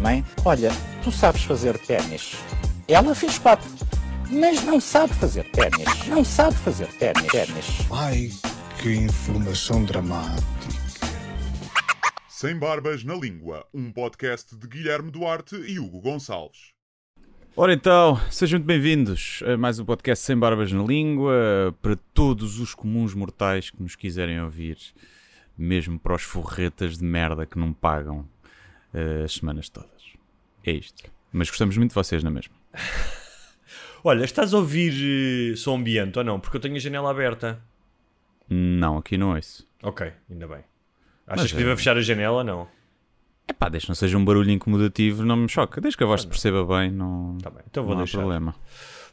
Mãe, 0.00 0.24
olha, 0.44 0.70
tu 1.02 1.10
sabes 1.10 1.42
fazer 1.42 1.76
ténis. 1.78 2.36
Ela 2.86 3.12
fez 3.12 3.38
quatro, 3.38 3.68
mas 4.30 4.62
não 4.62 4.80
sabe 4.80 5.12
fazer 5.14 5.50
ténis. 5.50 6.06
Não 6.06 6.24
sabe 6.24 6.56
fazer 6.58 6.86
ténis. 6.98 7.26
Ai, 7.90 8.30
que 8.80 8.94
informação 8.94 9.84
dramática. 9.84 10.42
Sem 12.28 12.56
Barbas 12.56 13.02
na 13.02 13.14
Língua, 13.14 13.66
um 13.74 13.90
podcast 13.90 14.56
de 14.56 14.68
Guilherme 14.68 15.10
Duarte 15.10 15.56
e 15.56 15.80
Hugo 15.80 16.00
Gonçalves. 16.00 16.72
Ora 17.56 17.74
então, 17.74 18.18
sejam 18.30 18.60
muito 18.60 18.66
bem-vindos 18.66 19.42
a 19.44 19.56
mais 19.56 19.78
um 19.80 19.84
podcast 19.84 20.24
Sem 20.24 20.38
Barbas 20.38 20.70
na 20.70 20.84
Língua, 20.84 21.76
para 21.82 21.96
todos 22.14 22.60
os 22.60 22.74
comuns 22.74 23.12
mortais 23.12 23.70
que 23.70 23.82
nos 23.82 23.96
quiserem 23.96 24.40
ouvir, 24.40 24.78
mesmo 25.62 25.98
para 25.98 26.14
os 26.14 26.22
forretas 26.22 26.98
de 26.98 27.04
merda 27.04 27.46
que 27.46 27.58
não 27.58 27.72
pagam 27.72 28.28
eh, 28.92 29.22
as 29.24 29.34
semanas 29.34 29.68
todas. 29.68 29.90
É 30.64 30.72
isto. 30.72 31.04
Mas 31.32 31.48
gostamos 31.48 31.76
muito 31.76 31.90
de 31.90 31.94
vocês, 31.94 32.22
não 32.22 32.30
é 32.30 32.34
mesmo? 32.34 32.54
Olha, 34.04 34.24
estás 34.24 34.52
a 34.52 34.56
ouvir 34.58 35.52
eh, 35.52 35.56
som 35.56 35.76
ambiente 35.76 36.18
ou 36.18 36.24
não? 36.24 36.40
Porque 36.40 36.56
eu 36.56 36.60
tenho 36.60 36.74
a 36.74 36.78
janela 36.78 37.10
aberta. 37.10 37.62
Não, 38.48 38.98
aqui 38.98 39.16
não 39.16 39.36
é 39.36 39.38
isso. 39.38 39.66
Ok, 39.82 40.12
ainda 40.30 40.46
bem. 40.48 40.64
Achas 41.26 41.44
Mas, 41.44 41.52
que 41.52 41.58
devo 41.58 41.70
eh, 41.70 41.76
fechar 41.76 41.96
a 41.96 42.00
janela 42.02 42.38
ou 42.38 42.44
não? 42.44 42.68
Epá, 43.48 43.68
desde 43.68 43.86
que 43.86 43.90
não 43.90 43.94
seja 43.94 44.18
um 44.18 44.24
barulho 44.24 44.50
incomodativo, 44.50 45.24
não 45.24 45.36
me 45.36 45.48
choca. 45.48 45.80
Desde 45.80 45.96
que 45.96 46.04
a 46.04 46.06
voz 46.06 46.22
se 46.22 46.26
perceba 46.28 46.64
bem, 46.66 46.90
não, 46.90 47.38
Tá 47.38 47.50
bem, 47.50 47.62
então 47.70 47.84
vou 47.84 47.94
não 47.94 48.00
há 48.02 48.04
deixar. 48.04 48.18
problema. 48.18 48.54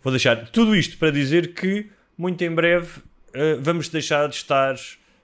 Vou 0.03 0.11
deixar 0.11 0.47
tudo 0.49 0.75
isto 0.75 0.97
para 0.97 1.11
dizer 1.11 1.53
que, 1.53 1.89
muito 2.17 2.43
em 2.43 2.53
breve, 2.53 3.02
eh, 3.33 3.55
vamos 3.61 3.89
deixar 3.89 4.27
de 4.27 4.35
estar 4.35 4.75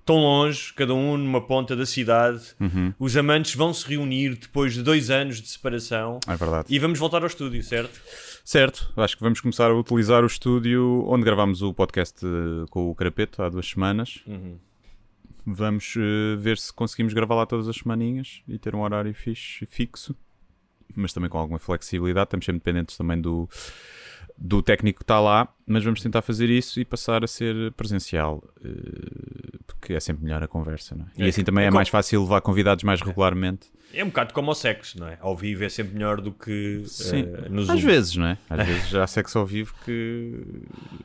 tão 0.05 0.17
longe, 0.17 0.71
cada 0.73 0.93
um 0.93 1.17
numa 1.17 1.41
ponta 1.41 1.75
da 1.75 1.85
cidade. 1.85 2.39
Uhum. 2.59 2.93
Os 2.99 3.17
amantes 3.17 3.55
vão 3.55 3.73
se 3.73 3.87
reunir 3.87 4.35
depois 4.35 4.73
de 4.75 4.83
dois 4.83 5.09
anos 5.09 5.41
de 5.41 5.47
separação 5.49 6.19
É 6.27 6.35
verdade. 6.35 6.67
e 6.69 6.77
vamos 6.77 6.99
voltar 6.99 7.21
ao 7.23 7.27
estúdio, 7.27 7.63
certo? 7.63 7.99
Certo, 8.43 8.93
acho 8.95 9.17
que 9.17 9.23
vamos 9.23 9.41
começar 9.41 9.71
a 9.71 9.73
utilizar 9.73 10.23
o 10.23 10.27
estúdio 10.27 11.03
onde 11.07 11.25
gravámos 11.25 11.63
o 11.63 11.73
podcast 11.73 12.23
eh, 12.23 12.65
com 12.69 12.91
o 12.91 12.93
Carapeto 12.95 13.41
há 13.41 13.49
duas 13.49 13.67
semanas. 13.67 14.21
Uhum. 14.27 14.59
Vamos 15.43 15.95
eh, 15.97 16.35
ver 16.37 16.59
se 16.59 16.71
conseguimos 16.71 17.11
gravar 17.13 17.33
lá 17.35 17.45
todas 17.47 17.67
as 17.67 17.75
semaninhas 17.75 18.43
e 18.47 18.59
ter 18.59 18.75
um 18.75 18.81
horário 18.81 19.13
fixo, 19.15 20.15
mas 20.95 21.11
também 21.11 21.29
com 21.29 21.39
alguma 21.39 21.57
flexibilidade. 21.57 22.27
Estamos 22.27 22.45
sempre 22.45 22.59
dependentes 22.59 22.95
também 22.95 23.19
do, 23.19 23.49
do 24.37 24.61
técnico 24.61 24.99
que 24.99 25.03
está 25.03 25.19
lá, 25.19 25.47
mas 25.65 25.83
vamos 25.83 26.01
tentar 26.01 26.21
fazer 26.21 26.49
isso 26.49 26.79
e 26.79 26.85
passar 26.85 27.23
a 27.23 27.27
ser 27.27 27.71
presencial, 27.73 28.43
eh, 28.63 28.69
porque 29.65 29.93
é 29.93 29.99
sempre 29.99 30.23
melhor 30.25 30.43
a 30.43 30.47
conversa, 30.47 30.93
não 30.95 31.05
é? 31.05 31.07
E 31.17 31.23
É 31.25 31.29
assim 31.29 31.43
também 31.43 31.63
é 31.63 31.67
é 31.67 31.71
mais 31.71 31.87
fácil 31.89 32.21
levar 32.21 32.41
convidados 32.41 32.83
mais 32.83 33.01
regularmente. 33.01 33.73
É 33.93 34.03
um 34.03 34.07
bocado 34.07 34.33
como 34.33 34.51
o 34.51 34.55
sexo, 34.55 34.99
não 34.99 35.07
é? 35.07 35.17
Ao 35.21 35.37
vivo 35.37 35.63
é 35.63 35.69
sempre 35.69 35.93
melhor 35.93 36.19
do 36.19 36.31
que 36.33 36.83
Sim, 36.85 37.21
eh, 37.33 37.49
nos 37.49 37.69
às 37.69 37.79
Zoom. 37.79 37.87
vezes, 37.87 38.15
não 38.17 38.25
é? 38.27 38.37
Às 38.49 38.67
vezes 38.67 38.89
já 38.89 39.03
há 39.03 39.07
sexo 39.07 39.39
ao 39.39 39.45
vivo 39.45 39.73
que 39.85 40.43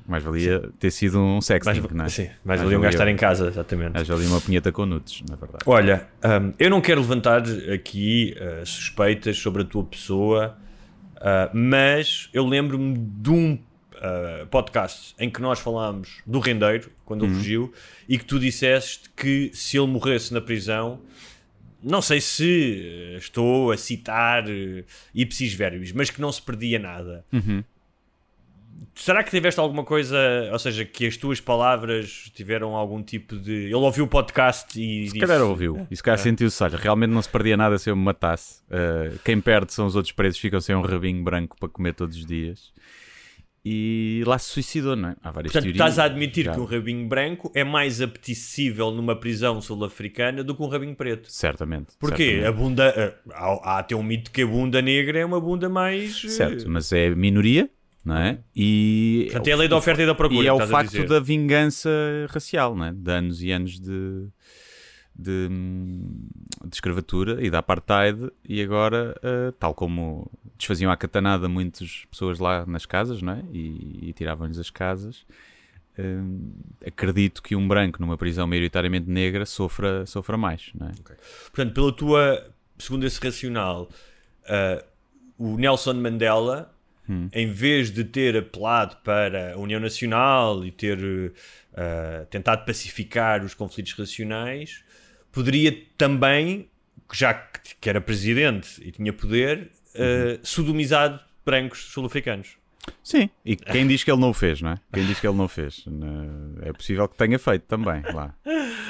mais 0.09 0.25
valia 0.25 0.69
ter 0.81 0.91
sido 0.91 1.19
um 1.21 1.41
sexting, 1.41 1.81
Mais, 1.81 1.93
não 1.93 2.05
é? 2.05 2.09
sim, 2.09 2.29
mais 2.45 2.61
valiam 2.61 2.81
valia- 2.81 2.91
gastar 2.93 3.09
em 3.09 3.17
casa, 3.17 3.47
exatamente. 3.47 3.97
Haja 3.97 4.13
ali 4.13 4.27
uma 4.27 4.41
punheta 4.41 4.73
com 4.73 4.85
nudes, 4.87 5.23
na 5.29 5.37
verdade. 5.37 5.63
Olha, 5.67 6.09
hum, 6.25 6.53
eu 6.59 6.69
não 6.69 6.81
quero 6.81 7.01
levantar 7.01 7.43
aqui 7.73 8.35
uh, 8.39 8.67
suspeitas 8.67 9.39
sobre 9.39 9.63
a 9.63 9.65
tua 9.65 9.85
pessoa, 9.85 10.57
uh, 11.21 11.51
mas 11.53 12.29
eu 12.33 12.47
lembro-me 12.47 12.97
de 12.99 13.31
um 13.31 13.55
uh, 13.55 14.47
podcast 14.47 15.15
em 15.19 15.31
que 15.31 15.41
nós 15.41 15.61
falámos 15.61 16.23
do 16.27 16.39
rendeiro, 16.39 16.91
quando 17.05 17.25
ele 17.25 17.35
fugiu, 17.35 17.73
e 18.09 18.19
que 18.19 18.25
tu 18.25 18.39
disseste 18.39 19.11
que 19.17 19.51
se 19.55 19.79
ele 19.79 19.87
morresse 19.87 20.33
na 20.33 20.41
prisão, 20.41 21.01
não 21.83 22.03
sei 22.03 22.21
se 22.21 23.15
uh, 23.15 23.19
estou 23.19 23.73
a 23.73 23.77
citar 23.77 24.45
uh, 24.47 24.85
ipsis 25.15 25.53
verbis, 25.53 25.93
mas 25.93 26.11
que 26.11 26.21
não 26.21 26.33
se 26.33 26.43
perdia 26.43 26.79
nada. 26.79 27.25
Será 28.95 29.23
que 29.25 29.31
tiveste 29.31 29.59
alguma 29.59 29.83
coisa, 29.83 30.19
ou 30.53 30.59
seja, 30.59 30.85
que 30.85 31.07
as 31.07 31.17
tuas 31.17 31.41
palavras 31.41 32.31
tiveram 32.35 32.77
algum 32.77 33.03
tipo 33.03 33.37
de. 33.37 33.53
Ele 33.67 33.75
ouviu 33.75 34.05
o 34.05 34.09
podcast 34.09 34.79
e 34.79 35.07
Se 35.07 35.13
disse. 35.15 35.19
calhar 35.19 35.41
ouviu, 35.43 35.87
e 35.91 35.97
se 35.97 36.03
calhar 36.03 36.19
sentiu-se, 36.19 36.63
olha, 36.63 36.77
realmente 36.77 37.11
não 37.11 37.23
se 37.23 37.29
perdia 37.29 37.57
nada 37.57 37.79
se 37.79 37.89
eu 37.89 37.97
me 37.97 38.03
matasse. 38.03 38.61
Uh, 38.67 39.19
quem 39.25 39.41
perde 39.41 39.73
são 39.73 39.87
os 39.87 39.97
outros 39.97 40.13
presos, 40.13 40.39
ficam 40.39 40.61
sem 40.61 40.75
um 40.77 40.83
rabinho 40.83 41.23
branco 41.25 41.57
para 41.59 41.69
comer 41.69 41.95
todos 41.95 42.15
os 42.17 42.27
dias. 42.27 42.73
E 43.65 44.23
lá 44.27 44.39
se 44.39 44.49
suicidou, 44.51 44.97
não 44.97 45.11
é? 45.11 45.17
Há 45.23 45.31
várias 45.31 45.53
Portanto, 45.53 45.71
teorias. 45.73 45.87
estás 45.91 45.99
a 45.99 46.05
admitir 46.05 46.47
já. 46.47 46.55
que 46.55 46.61
um 46.61 46.65
rabinho 46.65 47.07
branco 47.07 47.53
é 47.55 47.63
mais 47.63 48.01
apetecível 48.01 48.91
numa 48.91 49.15
prisão 49.15 49.61
sul-africana 49.61 50.43
do 50.43 50.55
que 50.55 50.63
um 50.63 50.67
rabinho 50.69 50.95
preto. 50.97 51.31
Certamente. 51.31 51.89
Porquê? 51.99 52.41
certamente. 52.41 52.47
A 52.47 52.53
bunda. 52.53 52.95
eh, 52.97 53.15
Há, 53.33 53.47
há 53.75 53.79
até 53.79 53.95
um 53.95 54.03
mito 54.03 54.31
que 54.31 54.43
a 54.43 54.47
bunda 54.47 54.81
negra 54.81 55.19
é 55.19 55.25
uma 55.27 55.39
bunda 55.41 55.69
mais. 55.69 56.23
eh, 56.25 56.29
Certo, 56.29 56.71
mas 56.71 56.91
é 56.91 57.11
minoria, 57.11 57.69
não 58.05 58.17
é? 58.17 58.39
E 58.57 59.25
Portanto, 59.27 59.49
é 59.49 59.53
a 59.53 59.57
lei 59.57 59.69
da 59.69 59.77
oferta 59.77 60.03
e 60.03 60.07
da 60.07 60.15
procura. 60.15 60.43
E 60.43 60.47
é 60.47 60.53
o 60.53 60.61
a 60.61 60.67
facto 60.67 61.05
da 61.07 61.21
vingança 61.21 61.91
racial, 62.31 62.75
não 62.75 62.87
é? 62.87 62.93
De 62.93 63.11
anos 63.11 63.43
e 63.43 63.51
anos 63.53 63.79
de, 63.79 64.27
de, 65.15 65.49
de 65.49 66.75
escravatura 66.75 67.45
e 67.45 67.51
da 67.51 67.59
apartheid, 67.59 68.31
e 68.49 68.63
agora, 68.63 69.15
eh, 69.23 69.53
tal 69.59 69.75
como 69.75 70.31
desfaziam 70.57 70.91
à 70.91 70.97
catanada 70.97 71.49
muitas 71.49 72.07
pessoas 72.11 72.39
lá 72.39 72.65
nas 72.67 72.87
casas, 72.87 73.21
não 73.21 73.35
é? 73.35 73.43
E, 73.53 74.09
e 74.09 74.13
tiravam-lhes 74.15 74.59
as 74.59 74.71
casas. 74.71 75.27
hum, 75.99 76.53
acredito 76.87 77.43
que 77.43 77.55
um 77.55 77.69
branco 77.69 78.01
numa 78.01 78.17
prisão 78.17 78.47
maioritariamente 78.47 79.09
negra 79.11 79.45
sofra, 79.45 80.07
sofra 80.07 80.37
mais, 80.39 80.71
não 80.75 80.89
é? 80.89 80.93
Portanto, 81.53 81.75
pela 81.75 81.93
tua. 81.93 82.51
Segundo 82.79 83.05
esse 83.05 83.21
racional, 83.23 83.91
eh, 84.47 84.83
o 85.37 85.57
Nelson 85.59 85.95
Mandela, 85.95 86.75
em 87.33 87.51
vez 87.51 87.91
de 87.91 88.05
ter 88.05 88.37
apelado 88.37 88.97
para 89.05 89.55
a 89.55 89.59
União 89.59 89.81
Nacional 89.81 90.65
e 90.65 90.71
ter 90.71 91.33
eh, 91.75 92.27
tentado 92.31 92.65
pacificar 92.65 93.45
os 93.45 93.55
conflitos 93.55 93.93
racionais, 93.93 94.85
poderia 95.33 95.77
também, 95.97 96.69
já 97.13 97.35
que 97.35 97.89
era 97.89 98.01
presidente 98.01 98.81
e 98.83 98.93
tinha 98.93 99.13
poder, 99.13 99.71
eh, 99.95 100.39
sodomizado 100.43 101.21
brancos 101.45 101.87
sul-africanos. 101.87 102.60
Sim, 103.03 103.29
e 103.45 103.57
quem 103.57 103.87
diz 103.87 104.05
que 104.05 104.11
ele 104.11 104.21
não 104.21 104.31
o 104.31 104.35
fez, 104.35 104.61
não 104.63 104.71
é? 104.71 104.81
Quem 104.93 105.05
diz 105.07 105.19
que 105.19 105.27
ele 105.27 105.37
não 105.37 105.45
o 105.45 105.49
fez? 105.49 105.85
É 106.63 106.73
possível 106.73 107.09
que 107.09 107.17
tenha 107.17 107.39
feito 107.39 107.63
também, 107.63 108.03
lá. 108.13 108.35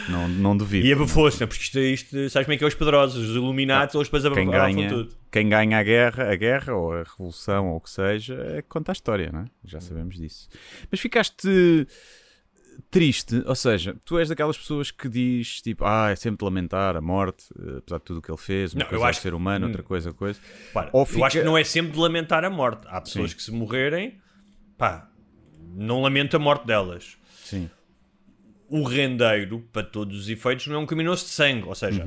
Não, 0.09 0.29
não 0.29 0.57
duvido. 0.57 0.87
E 0.87 0.93
abafou-se, 0.93 1.41
não 1.41 1.45
é? 1.45 1.47
porque 1.47 1.63
isto, 1.63 1.79
isto, 1.79 2.31
sabes 2.31 2.47
como 2.47 2.55
é 2.55 2.57
que 2.57 2.65
é 2.65 2.67
os 2.67 2.75
poderosos, 2.75 3.31
os 3.31 3.37
Illuminati, 3.37 3.97
eles 3.97 4.09
depois 4.09 4.23
quem 4.23 4.49
abafam 4.49 4.75
ganha, 4.75 4.89
tudo. 4.89 5.17
quem 5.31 5.49
ganha 5.49 5.79
a 5.79 5.83
guerra, 5.83 6.33
a 6.33 6.37
guerra 6.37 6.75
ou 6.75 6.93
a 6.93 7.03
revolução 7.03 7.71
ou 7.71 7.77
o 7.77 7.81
que 7.81 7.91
seja, 7.91 8.35
é 8.35 8.63
que 8.63 8.69
conta 8.69 8.93
a 8.93 8.95
história, 8.95 9.31
não 9.33 9.41
é? 9.41 9.45
Já 9.65 9.81
sabemos 9.81 10.17
disso. 10.17 10.49
Mas 10.91 11.01
ficaste 11.01 11.87
triste, 12.91 13.43
ou 13.47 13.55
seja, 13.55 13.97
tu 14.05 14.19
és 14.19 14.29
daquelas 14.29 14.57
pessoas 14.59 14.91
que 14.91 15.09
diz 15.09 15.61
tipo, 15.63 15.85
ah, 15.85 16.11
é 16.11 16.17
sempre 16.17 16.39
de 16.39 16.45
lamentar 16.45 16.97
a 16.97 17.01
morte, 17.01 17.45
eh, 17.59 17.79
apesar 17.79 17.99
de 17.99 18.05
tudo 18.05 18.19
o 18.19 18.23
que 18.23 18.31
ele 18.31 18.39
fez, 18.39 18.73
uma 18.75 18.81
Não, 18.81 18.87
eu 18.87 18.89
coisa 18.91 19.05
é 19.05 19.07
o 19.07 19.11
acho- 19.11 19.21
ser 19.21 19.35
humano, 19.35 19.65
Hum. 19.67 19.69
outra 19.69 19.83
coisa, 19.83 20.13
coisa. 20.13 20.41
Para, 20.73 20.91
Ou 20.93 21.03
Eu 21.03 21.07
fica- 21.07 21.27
acho 21.27 21.39
que 21.39 21.45
não 21.45 21.57
é 21.57 21.63
sempre 21.65 21.93
de 21.93 21.99
lamentar 21.99 22.45
a 22.45 22.51
morte. 22.51 22.87
Há 22.89 23.01
pessoas 23.01 23.31
Sim. 23.31 23.37
que 23.37 23.43
se 23.43 23.53
morrerem, 23.53 24.19
pá, 24.77 25.09
não 25.75 26.03
lamento 26.03 26.35
a 26.37 26.39
morte 26.39 26.67
delas. 26.67 27.17
Sim, 27.45 27.71
O 28.69 28.85
rendeiro, 28.85 29.61
para 29.73 29.83
todos 29.83 30.17
os 30.17 30.29
efeitos, 30.29 30.67
não 30.69 30.77
é 30.77 30.79
um 30.79 30.87
criminoso 30.87 31.25
de 31.25 31.31
sangue. 31.31 31.67
Ou 31.67 31.75
seja, 31.75 32.07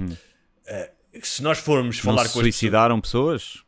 eh, 0.66 0.92
se 1.22 1.44
nós 1.44 1.60
formos 1.60 1.98
Uhum. 2.00 2.06
não 2.12 2.16
falar 2.16 2.28
se 2.28 2.34
com 2.34 2.40
suicidaram 2.40 3.02
pessoas? 3.02 3.64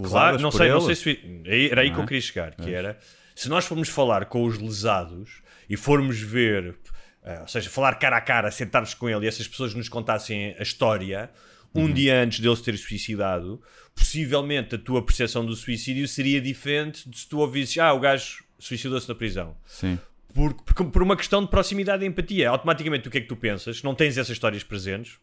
Claro, 0.00 0.38
não 0.40 0.52
sei, 0.52 0.68
não 0.70 0.80
sei 0.80 0.94
se. 0.94 1.42
Era 1.70 1.80
aí 1.80 1.88
que 1.88 1.92
Não 1.94 2.00
eu 2.00 2.04
é? 2.04 2.06
queria 2.06 2.20
chegar, 2.20 2.54
que 2.54 2.72
era. 2.72 2.96
Se 3.34 3.48
nós 3.48 3.64
formos 3.64 3.88
falar 3.88 4.26
com 4.26 4.44
os 4.44 4.56
lesados 4.58 5.42
e 5.68 5.76
formos 5.76 6.20
ver, 6.20 6.76
eh, 7.24 7.40
ou 7.40 7.48
seja, 7.48 7.68
falar 7.70 7.94
cara 7.96 8.16
a 8.16 8.20
cara, 8.20 8.50
sentar-nos 8.50 8.94
com 8.94 9.08
ele 9.08 9.24
e 9.24 9.28
essas 9.28 9.46
pessoas 9.46 9.74
nos 9.74 9.88
contassem 9.88 10.54
a 10.58 10.62
história, 10.62 11.30
um 11.74 11.82
Uhum. 11.82 11.92
dia 11.92 12.22
antes 12.22 12.40
dele 12.40 12.56
se 12.56 12.62
ter 12.62 12.76
suicidado, 12.78 13.60
possivelmente 13.94 14.74
a 14.74 14.78
tua 14.78 15.04
percepção 15.04 15.44
do 15.44 15.54
suicídio 15.54 16.08
seria 16.08 16.40
diferente 16.40 17.08
de 17.08 17.18
se 17.18 17.28
tu 17.28 17.38
ouvisses, 17.38 17.76
ah, 17.78 17.92
o 17.92 18.00
gajo 18.00 18.42
suicidou-se 18.58 19.08
na 19.08 19.14
prisão. 19.14 19.56
Sim. 19.66 19.98
Por, 20.34 20.54
por, 20.54 20.90
por 20.90 21.02
uma 21.02 21.16
questão 21.16 21.42
de 21.42 21.48
proximidade 21.50 22.04
e 22.04 22.08
empatia. 22.08 22.50
Automaticamente, 22.50 23.08
o 23.08 23.10
que 23.10 23.18
é 23.18 23.20
que 23.20 23.26
tu 23.26 23.36
pensas? 23.36 23.82
Não 23.82 23.94
tens 23.94 24.16
essas 24.16 24.30
histórias 24.30 24.62
presentes, 24.62 25.18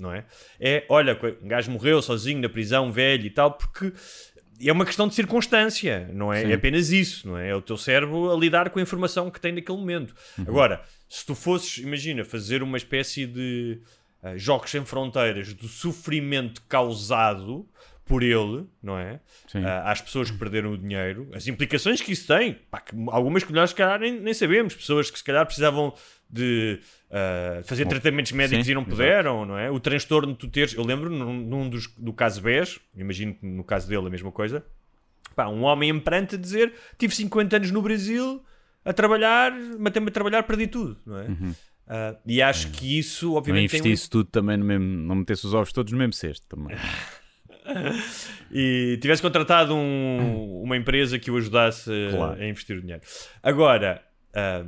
não 0.00 0.12
é? 0.12 0.24
É, 0.58 0.84
olha, 0.88 1.18
um 1.42 1.48
gajo 1.48 1.70
morreu 1.70 2.00
sozinho 2.02 2.40
na 2.40 2.48
prisão, 2.48 2.90
velho 2.90 3.26
e 3.26 3.30
tal, 3.30 3.52
porque 3.52 3.92
é 4.60 4.72
uma 4.72 4.84
questão 4.84 5.08
de 5.08 5.14
circunstância, 5.14 6.08
não 6.12 6.32
é? 6.32 6.42
Sim. 6.42 6.52
É 6.52 6.54
apenas 6.54 6.90
isso, 6.90 7.28
não 7.28 7.38
é? 7.38 7.50
É 7.50 7.54
o 7.54 7.62
teu 7.62 7.76
cérebro 7.76 8.30
a 8.32 8.36
lidar 8.36 8.70
com 8.70 8.78
a 8.78 8.82
informação 8.82 9.30
que 9.30 9.40
tem 9.40 9.52
naquele 9.52 9.78
momento. 9.78 10.14
Agora, 10.46 10.82
se 11.08 11.24
tu 11.24 11.34
fosses, 11.34 11.78
imagina, 11.78 12.24
fazer 12.24 12.62
uma 12.62 12.76
espécie 12.76 13.26
de 13.26 13.80
uh, 14.22 14.38
jogos 14.38 14.70
sem 14.70 14.84
fronteiras 14.84 15.52
do 15.52 15.68
sofrimento 15.68 16.62
causado 16.68 17.68
por 18.04 18.22
ele, 18.22 18.66
não 18.82 18.98
é? 18.98 19.20
Sim. 19.46 19.60
Uh, 19.60 19.68
às 19.84 20.00
pessoas 20.00 20.30
que 20.30 20.36
perderam 20.38 20.72
o 20.72 20.78
dinheiro, 20.78 21.28
as 21.32 21.48
implicações 21.48 22.00
que 22.00 22.12
isso 22.12 22.26
tem, 22.26 22.54
pá, 22.70 22.80
que 22.80 22.94
algumas 23.08 23.42
que 23.42 23.52
nós 23.52 23.70
se 23.70 23.76
calhar 23.76 23.98
nem, 23.98 24.20
nem 24.20 24.34
sabemos, 24.34 24.74
pessoas 24.74 25.10
que 25.10 25.18
se 25.18 25.24
calhar 25.24 25.44
precisavam 25.46 25.94
de 26.28 26.80
uh, 27.14 27.64
fazer 27.64 27.86
tratamentos 27.86 28.32
médicos 28.32 28.66
sim, 28.66 28.72
e 28.72 28.74
não 28.74 28.84
puderam, 28.84 29.44
não 29.46 29.56
é? 29.56 29.70
O 29.70 29.78
transtorno 29.78 30.32
de 30.32 30.38
tu 30.38 30.48
teres, 30.48 30.74
eu 30.74 30.84
lembro 30.84 31.08
num, 31.08 31.32
num 31.32 31.68
dos, 31.68 31.86
do 31.96 32.12
caso 32.12 32.42
BES, 32.42 32.80
imagino 32.96 33.34
que 33.34 33.46
no 33.46 33.62
caso 33.62 33.88
dele 33.88 34.06
a 34.06 34.10
mesma 34.10 34.32
coisa, 34.32 34.64
pá, 35.36 35.46
um 35.48 35.62
homem 35.62 35.90
em 35.90 36.02
a 36.06 36.36
dizer, 36.36 36.72
tive 36.98 37.14
50 37.14 37.56
anos 37.56 37.70
no 37.70 37.80
Brasil 37.80 38.42
a 38.84 38.92
trabalhar, 38.92 39.52
matei-me 39.78 40.08
a 40.08 40.12
trabalhar, 40.12 40.42
perdi 40.42 40.66
tudo, 40.66 40.96
não 41.06 41.18
é? 41.18 41.26
Uh, 41.26 42.16
e 42.26 42.40
acho 42.40 42.70
que 42.70 42.98
isso, 42.98 43.26
Não 43.26 43.34
obviamente, 43.34 43.70
tem 43.70 43.80
um- 43.80 43.84
investisse 43.84 44.08
tudo 44.08 44.30
também 44.30 44.56
no 44.56 44.64
mesmo. 44.64 44.84
Não 44.86 45.16
metesse 45.16 45.46
os 45.46 45.52
ovos 45.52 45.70
todos 45.70 45.92
no 45.92 45.98
mesmo 45.98 46.14
cesto 46.14 46.46
também. 46.48 46.74
e 48.50 48.98
tivesse 49.00 49.20
contratado 49.22 49.74
um- 49.74 50.62
uma 50.62 50.76
empresa 50.76 51.18
que 51.18 51.30
o 51.30 51.36
ajudasse 51.36 51.90
a- 51.90 52.16
Claro. 52.16 52.40
a 52.42 52.46
investir 52.46 52.78
o 52.78 52.80
dinheiro. 52.80 53.02
Agora, 53.42 54.02
ah, 54.34 54.64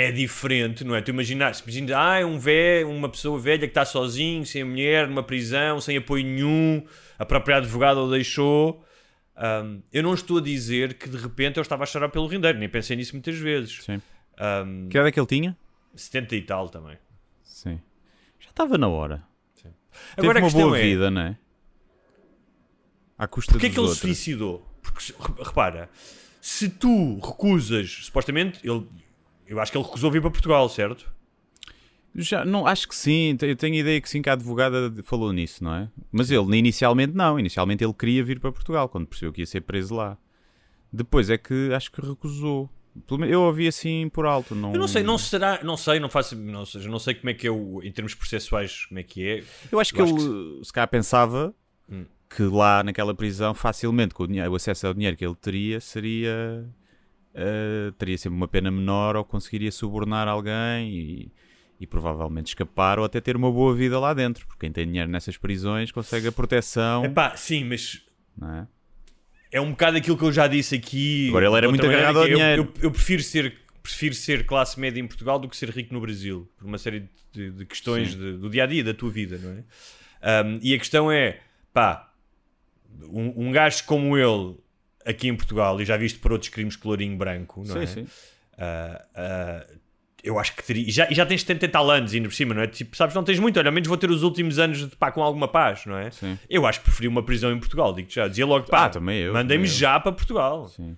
é 0.00 0.12
diferente, 0.12 0.84
não 0.84 0.94
é? 0.94 1.02
Tu 1.02 1.10
imaginas, 1.10 1.60
imagina, 1.60 1.96
ah, 1.98 2.24
um 2.26 2.38
velho, 2.38 2.88
uma 2.88 3.08
pessoa 3.08 3.38
velha 3.38 3.60
que 3.60 3.66
está 3.66 3.84
sozinho, 3.84 4.46
sem 4.46 4.62
a 4.62 4.66
mulher, 4.66 5.08
numa 5.08 5.22
prisão, 5.24 5.80
sem 5.80 5.96
apoio 5.96 6.24
nenhum, 6.24 6.86
a 7.18 7.24
própria 7.26 7.56
advogada 7.56 8.00
o 8.00 8.08
deixou. 8.10 8.84
Ah, 9.34 9.64
eu 9.92 10.02
não 10.02 10.14
estou 10.14 10.38
a 10.38 10.40
dizer 10.40 10.94
que 10.94 11.08
de 11.08 11.16
repente 11.16 11.56
eu 11.56 11.62
estava 11.62 11.82
a 11.82 11.86
chorar 11.86 12.08
pelo 12.10 12.26
rendeiro, 12.28 12.58
nem 12.58 12.68
pensei 12.68 12.96
nisso 12.96 13.14
muitas 13.14 13.36
vezes. 13.36 13.82
Sim. 13.82 14.00
Ah, 14.36 14.64
Que 14.88 14.96
idade 14.96 15.08
é 15.08 15.12
que 15.12 15.18
ele 15.20 15.26
tinha? 15.26 15.56
70 15.96 16.36
e 16.36 16.42
tal 16.42 16.68
também. 16.68 16.96
Sim. 17.42 17.80
Já 18.38 18.50
estava 18.50 18.78
na 18.78 18.86
hora. 18.88 19.22
Agora 20.16 20.34
Teve 20.40 20.46
a 20.56 20.60
uma 20.60 20.64
boa 20.68 20.78
é, 20.78 20.82
vida, 20.82 21.10
não 21.10 21.22
é? 21.22 21.36
À 23.18 23.26
custa 23.26 23.50
Porquê 23.52 23.66
é 23.66 23.70
que 23.70 23.74
ele 23.80 23.86
se 23.88 23.90
outros. 23.94 23.98
suicidou? 24.00 24.64
Porque, 24.80 25.00
se- 25.02 25.12
re- 25.12 25.42
repara, 25.44 25.90
se 26.40 26.68
tu 26.68 27.18
recusas, 27.18 27.90
supostamente, 28.04 28.60
ele, 28.62 28.86
eu 29.48 29.60
acho 29.60 29.72
que 29.72 29.78
ele 29.78 29.84
recusou 29.84 30.10
vir 30.10 30.20
para 30.20 30.30
Portugal, 30.30 30.68
certo? 30.68 31.10
Já, 32.14 32.44
não, 32.44 32.66
acho 32.66 32.88
que 32.88 32.96
sim, 32.96 33.36
eu 33.42 33.56
tenho 33.56 33.74
a 33.74 33.78
ideia 33.78 34.00
que 34.00 34.08
sim, 34.08 34.22
que 34.22 34.28
a 34.28 34.32
advogada 34.32 34.92
falou 35.02 35.32
nisso, 35.32 35.62
não 35.62 35.74
é? 35.74 35.88
Mas 36.10 36.30
ele, 36.30 36.56
inicialmente, 36.56 37.14
não. 37.14 37.38
Inicialmente 37.38 37.84
ele 37.84 37.92
queria 37.92 38.24
vir 38.24 38.40
para 38.40 38.50
Portugal, 38.50 38.88
quando 38.88 39.06
percebeu 39.06 39.32
que 39.32 39.40
ia 39.40 39.46
ser 39.46 39.60
preso 39.60 39.94
lá. 39.94 40.16
Depois 40.92 41.30
é 41.30 41.38
que 41.38 41.72
acho 41.72 41.92
que 41.92 42.00
recusou. 42.00 42.68
Eu 43.28 43.42
ouvi 43.42 43.68
assim 43.68 44.08
por 44.08 44.26
alto. 44.26 44.54
Não... 44.54 44.72
Eu 44.72 44.80
não 44.80 44.88
sei, 44.88 45.02
não 45.02 45.18
será, 45.18 45.62
não 45.62 45.76
sei, 45.76 46.00
não 46.00 46.08
faço, 46.08 46.34
não, 46.34 46.64
seja, 46.64 46.88
não 46.88 46.98
sei 46.98 47.14
como 47.14 47.30
é 47.30 47.34
que 47.34 47.46
é 47.46 47.50
o, 47.50 47.80
em 47.82 47.92
termos 47.92 48.14
processuais, 48.14 48.86
como 48.86 48.98
é 48.98 49.02
que 49.02 49.26
é. 49.26 49.44
Eu 49.70 49.78
acho 49.78 49.94
que 49.94 50.00
Eu 50.00 50.04
acho 50.04 50.16
ele, 50.16 50.64
se 50.64 50.72
calhar, 50.72 50.88
pensava 50.88 51.54
Hum. 51.90 52.04
que 52.28 52.42
lá 52.42 52.82
naquela 52.82 53.14
prisão, 53.14 53.54
facilmente, 53.54 54.14
com 54.14 54.24
o, 54.24 54.26
dinheiro, 54.26 54.52
o 54.52 54.56
acesso 54.56 54.86
ao 54.86 54.94
dinheiro 54.94 55.16
que 55.16 55.24
ele 55.24 55.34
teria, 55.34 55.80
seria. 55.80 56.68
Eh, 57.40 57.92
teria 57.96 58.18
sempre 58.18 58.36
uma 58.36 58.48
pena 58.48 58.68
menor 58.70 59.14
ou 59.14 59.24
conseguiria 59.24 59.70
subornar 59.70 60.26
alguém 60.26 60.90
e, 60.90 61.32
e 61.78 61.86
provavelmente 61.86 62.48
escapar 62.48 62.98
ou 62.98 63.04
até 63.04 63.20
ter 63.20 63.36
uma 63.36 63.50
boa 63.50 63.72
vida 63.74 63.98
lá 64.00 64.12
dentro. 64.12 64.44
Porque 64.46 64.60
quem 64.66 64.72
tem 64.72 64.86
dinheiro 64.86 65.08
nessas 65.08 65.36
prisões 65.36 65.92
consegue 65.92 66.26
a 66.26 66.32
proteção. 66.32 67.04
Epá, 67.04 67.36
sim, 67.36 67.62
mas 67.64 68.02
é? 68.42 68.66
é 69.52 69.60
um 69.60 69.70
bocado 69.70 69.96
aquilo 69.96 70.18
que 70.18 70.24
eu 70.24 70.32
já 70.32 70.48
disse 70.48 70.74
aqui. 70.74 71.28
Agora, 71.28 71.46
ele 71.46 71.56
era 71.56 71.68
muito 71.68 71.86
agarrado 71.86 72.18
ao 72.18 72.26
eu- 72.26 72.36
dinheiro. 72.36 72.72
Eu, 72.76 72.82
eu 72.84 72.90
prefiro 72.90 73.22
ser 73.22 73.56
prefiro 73.80 74.14
ser 74.14 74.44
classe 74.44 74.78
média 74.78 75.00
em 75.00 75.06
Portugal 75.06 75.38
do 75.38 75.48
que 75.48 75.56
ser 75.56 75.70
rico 75.70 75.94
no 75.94 76.00
Brasil, 76.00 76.46
por 76.58 76.66
uma 76.66 76.76
série 76.76 77.08
de, 77.32 77.50
de 77.52 77.64
questões 77.64 78.14
de- 78.14 78.36
do 78.36 78.50
dia 78.50 78.64
a 78.64 78.66
dia 78.66 78.84
da 78.84 78.92
tua 78.92 79.10
vida, 79.10 79.38
não 79.38 79.50
é? 79.50 80.44
Um, 80.44 80.58
e 80.60 80.74
a 80.74 80.78
questão 80.78 81.10
é, 81.10 81.40
pá, 81.72 82.12
um, 83.04 83.46
um 83.46 83.50
gajo 83.52 83.84
como 83.84 84.18
ele 84.18 84.56
aqui 85.08 85.28
em 85.28 85.34
Portugal, 85.36 85.80
e 85.80 85.84
já 85.84 85.96
visto 85.96 86.20
por 86.20 86.32
outros 86.32 86.50
crimes 86.50 86.76
colorinho 86.76 87.16
branco, 87.16 87.60
não 87.66 87.74
Sim, 87.74 87.80
é? 87.82 87.86
sim. 87.86 88.06
Ah, 88.58 89.04
ah, 89.14 89.66
eu 90.22 90.38
acho 90.38 90.54
que 90.54 90.64
teria. 90.64 90.86
E 90.88 90.90
já, 90.90 91.06
já 91.10 91.24
tens 91.24 91.40
70 91.42 91.64
e 91.64 91.68
tal 91.68 91.88
anos 91.90 92.12
ainda 92.12 92.28
por 92.28 92.34
cima, 92.34 92.52
não 92.54 92.62
é? 92.62 92.66
Tipo, 92.66 92.96
sabes, 92.96 93.14
não 93.14 93.22
tens 93.22 93.38
muito, 93.38 93.58
olha, 93.58 93.68
ao 93.68 93.72
menos 93.72 93.88
vou 93.88 93.96
ter 93.96 94.10
os 94.10 94.22
últimos 94.22 94.58
anos 94.58 94.78
de, 94.88 94.96
pá, 94.96 95.10
com 95.12 95.22
alguma 95.22 95.46
paz, 95.48 95.86
não 95.86 95.96
é? 95.96 96.10
Sim. 96.10 96.36
Eu 96.50 96.66
acho 96.66 96.80
que 96.80 96.86
preferia 96.86 97.08
uma 97.08 97.22
prisão 97.22 97.52
em 97.52 97.58
Portugal, 97.58 97.92
digo 97.94 98.10
já. 98.10 98.26
Dizia 98.28 98.44
logo, 98.44 98.66
pá, 98.66 98.86
Ah, 98.86 98.90
eu. 99.72 99.76
já 99.78 100.00
para 100.00 100.12
Portugal. 100.12 100.68
Sim. 100.68 100.96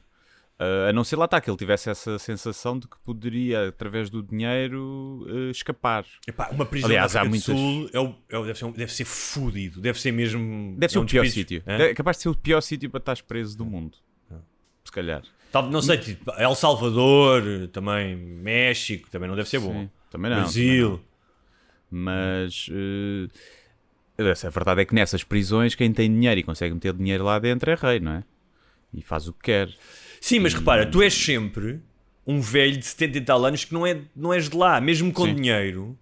Uh, 0.61 0.91
a 0.91 0.93
não 0.93 1.03
ser 1.03 1.17
lá 1.17 1.25
está 1.25 1.41
que 1.41 1.49
ele 1.49 1.57
tivesse 1.57 1.89
essa 1.89 2.19
sensação 2.19 2.79
de 2.79 2.87
que 2.87 2.99
poderia, 3.03 3.69
através 3.69 4.11
do 4.11 4.23
dinheiro, 4.23 5.25
uh, 5.27 5.51
escapar. 5.51 6.05
Epá, 6.29 6.51
uma 6.51 6.67
prisão 6.67 6.91
Aliás, 6.91 7.17
há 7.17 7.25
muitas- 7.25 7.47
do 7.47 7.57
Sul 7.57 7.89
é 7.95 7.99
o- 7.99 8.15
é 8.29 8.37
o- 8.39 8.45
deve, 8.45 8.59
ser, 8.59 8.65
um- 8.67 8.73
deve 8.73 8.93
ser 8.93 9.07
fodido, 9.07 9.81
deve 9.81 9.99
ser 9.99 10.13
mesmo. 10.13 10.77
Deve 10.79 10.93
ser 10.93 10.99
é 10.99 11.01
um 11.01 11.05
o 11.05 11.07
pior 11.07 11.25
sítio. 11.27 11.63
É 11.65 11.95
capaz 11.95 12.19
de 12.19 12.25
ser 12.25 12.29
o 12.29 12.35
pior 12.37 12.61
sítio 12.61 12.91
para 12.91 12.99
estar 12.99 13.23
preso 13.23 13.57
do 13.57 13.65
mundo. 13.65 13.97
Se 14.85 14.93
calhar. 14.93 15.23
Tal- 15.51 15.71
não 15.71 15.81
sei, 15.81 15.97
tipo, 15.97 16.31
El 16.33 16.55
Salvador, 16.55 17.43
também 17.73 18.15
México, 18.17 19.09
também 19.11 19.29
não 19.31 19.37
deve 19.37 19.49
ser 19.49 19.61
bom. 19.61 19.73
Sim, 19.73 19.91
também 20.11 20.31
não. 20.31 20.39
Brasil. 20.41 21.01
Mas 21.91 22.69
uh, 22.69 23.29
a 24.47 24.51
verdade 24.51 24.83
é 24.83 24.85
que 24.85 24.95
nessas 24.95 25.25
prisões, 25.25 25.75
quem 25.75 25.93
tem 25.93 26.13
dinheiro 26.13 26.39
e 26.41 26.43
consegue 26.43 26.75
meter 26.75 26.93
dinheiro 26.93 27.25
lá 27.25 27.39
dentro 27.39 27.71
é 27.71 27.75
rei, 27.75 27.99
não 28.01 28.13
é? 28.13 28.25
E 28.93 29.03
faz 29.03 29.27
o 29.27 29.33
que 29.33 29.41
quer. 29.45 29.69
Sim, 30.21 30.41
mas 30.41 30.53
repara, 30.55 30.85
tu 30.87 31.03
és 31.03 31.15
sempre 31.15 31.81
um 32.27 32.41
velho 32.41 32.77
de 32.77 32.85
70 32.85 33.19
e 33.19 33.21
tal 33.23 33.45
anos 33.45 33.65
que 33.65 33.73
não, 33.73 33.87
é, 33.87 33.99
não 34.15 34.33
és 34.33 34.49
de 34.49 34.57
lá, 34.57 34.81
mesmo 34.81 35.13
com 35.13 35.25
Sim. 35.25 35.35
dinheiro. 35.35 35.99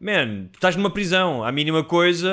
Man, 0.00 0.46
tu 0.52 0.56
estás 0.56 0.76
numa 0.76 0.90
prisão, 0.90 1.42
a 1.42 1.50
mínima 1.50 1.82
coisa. 1.82 2.30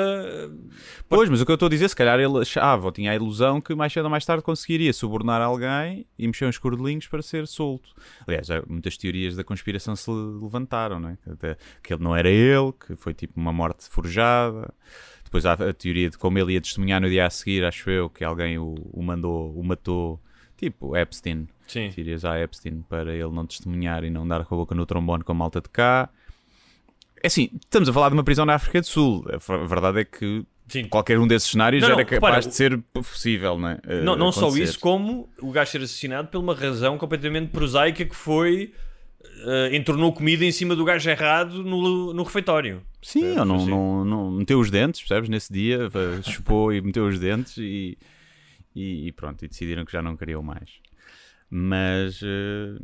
Pois, 1.08 1.28
mas 1.28 1.40
o 1.40 1.44
que 1.44 1.50
eu 1.50 1.54
estou 1.54 1.66
a 1.66 1.70
dizer, 1.70 1.88
se 1.88 1.96
calhar 1.96 2.18
ele 2.18 2.38
achava 2.40 2.86
ou 2.86 2.92
tinha 2.92 3.10
a 3.10 3.14
ilusão 3.14 3.60
que 3.60 3.74
mais 3.74 3.92
cedo 3.92 4.04
ou 4.04 4.10
mais 4.10 4.24
tarde 4.24 4.42
conseguiria 4.42 4.92
subornar 4.92 5.42
alguém 5.42 6.06
e 6.16 6.26
mexer 6.28 6.46
uns 6.46 6.58
cordelinhos 6.58 7.08
para 7.08 7.22
ser 7.22 7.44
solto. 7.48 7.90
Aliás, 8.24 8.46
muitas 8.68 8.96
teorias 8.96 9.34
da 9.34 9.42
conspiração 9.42 9.96
se 9.96 10.08
levantaram, 10.08 11.00
não 11.00 11.08
é? 11.08 11.16
Que 11.82 11.92
ele 11.92 12.04
não 12.04 12.14
era 12.14 12.30
ele, 12.30 12.72
que 12.72 12.94
foi 12.94 13.12
tipo 13.12 13.38
uma 13.40 13.52
morte 13.52 13.88
forjada. 13.88 14.72
Depois 15.24 15.44
há 15.44 15.54
a 15.54 15.72
teoria 15.72 16.08
de 16.08 16.16
como 16.16 16.38
ele 16.38 16.52
ia 16.52 16.60
testemunhar 16.60 17.00
no 17.00 17.10
dia 17.10 17.26
a 17.26 17.30
seguir, 17.30 17.64
acho 17.64 17.90
eu, 17.90 18.08
que 18.08 18.24
alguém 18.24 18.58
o, 18.58 18.76
o 18.92 19.02
mandou, 19.02 19.52
o 19.58 19.64
matou, 19.64 20.20
tipo 20.56 20.96
Epstein. 20.96 21.46
Sim. 21.66 21.90
Teorias 21.94 22.24
a 22.24 22.38
Epstein 22.40 22.82
para 22.88 23.12
ele 23.12 23.30
não 23.30 23.46
testemunhar 23.46 24.04
e 24.04 24.10
não 24.10 24.26
dar 24.26 24.44
com 24.44 24.54
a 24.54 24.58
boca 24.58 24.74
no 24.74 24.86
trombone 24.86 25.24
com 25.24 25.32
a 25.32 25.34
malta 25.34 25.60
de 25.60 25.68
cá. 25.68 26.08
É 27.22 27.26
assim, 27.26 27.50
estamos 27.64 27.88
a 27.88 27.92
falar 27.92 28.08
de 28.10 28.14
uma 28.14 28.22
prisão 28.24 28.44
na 28.46 28.54
África 28.54 28.80
do 28.80 28.86
Sul. 28.86 29.24
A 29.48 29.66
verdade 29.66 30.00
é 30.00 30.04
que 30.04 30.44
Sim. 30.68 30.84
qualquer 30.88 31.18
um 31.18 31.26
desses 31.26 31.50
cenários 31.50 31.82
Não, 31.82 31.88
era 31.88 31.96
não, 31.98 32.04
capaz 32.04 32.34
repara, 32.36 32.48
de 32.48 32.54
ser 32.54 32.78
possível, 32.92 33.58
não 33.58 33.68
é? 33.70 33.78
Eh, 33.86 34.02
Não, 34.02 34.14
não 34.16 34.30
só 34.30 34.48
isso, 34.56 34.78
como 34.78 35.28
o 35.40 35.50
gajo 35.50 35.70
ser 35.72 35.78
assassinado 35.82 36.28
por 36.28 36.38
uma 36.38 36.54
razão 36.54 36.96
completamente 36.98 37.50
prosaica 37.50 38.04
que 38.04 38.14
foi. 38.14 38.72
eh, 39.44 39.76
entornou 39.76 40.12
comida 40.12 40.44
em 40.44 40.52
cima 40.52 40.76
do 40.76 40.84
gajo 40.84 41.08
errado 41.10 41.64
no, 41.64 42.12
no 42.12 42.22
refeitório. 42.22 42.82
Sim, 43.02 43.20
Percebes? 43.20 43.38
ou 43.38 43.44
não, 43.44 43.56
Assim. 43.56 43.70
não, 43.70 44.04
não 44.04 44.30
meteu 44.30 44.60
os 44.60 44.70
dentes, 44.70 45.00
percebes? 45.00 45.28
Nesse 45.28 45.52
dia, 45.52 45.88
eh, 45.92 46.22
chupou 46.30 46.72
e 46.72 46.80
meteu 46.80 47.06
os 47.06 47.18
dentes 47.18 47.56
e, 47.58 47.96
e, 48.76 49.08
e 49.08 49.12
pronto, 49.12 49.42
e 49.42 49.48
decidiram 49.48 49.86
que 49.86 49.92
já 49.92 50.02
não 50.02 50.16
queriam 50.16 50.42
mais. 50.42 50.70
Mas 51.48 52.20
eh, 52.22 52.76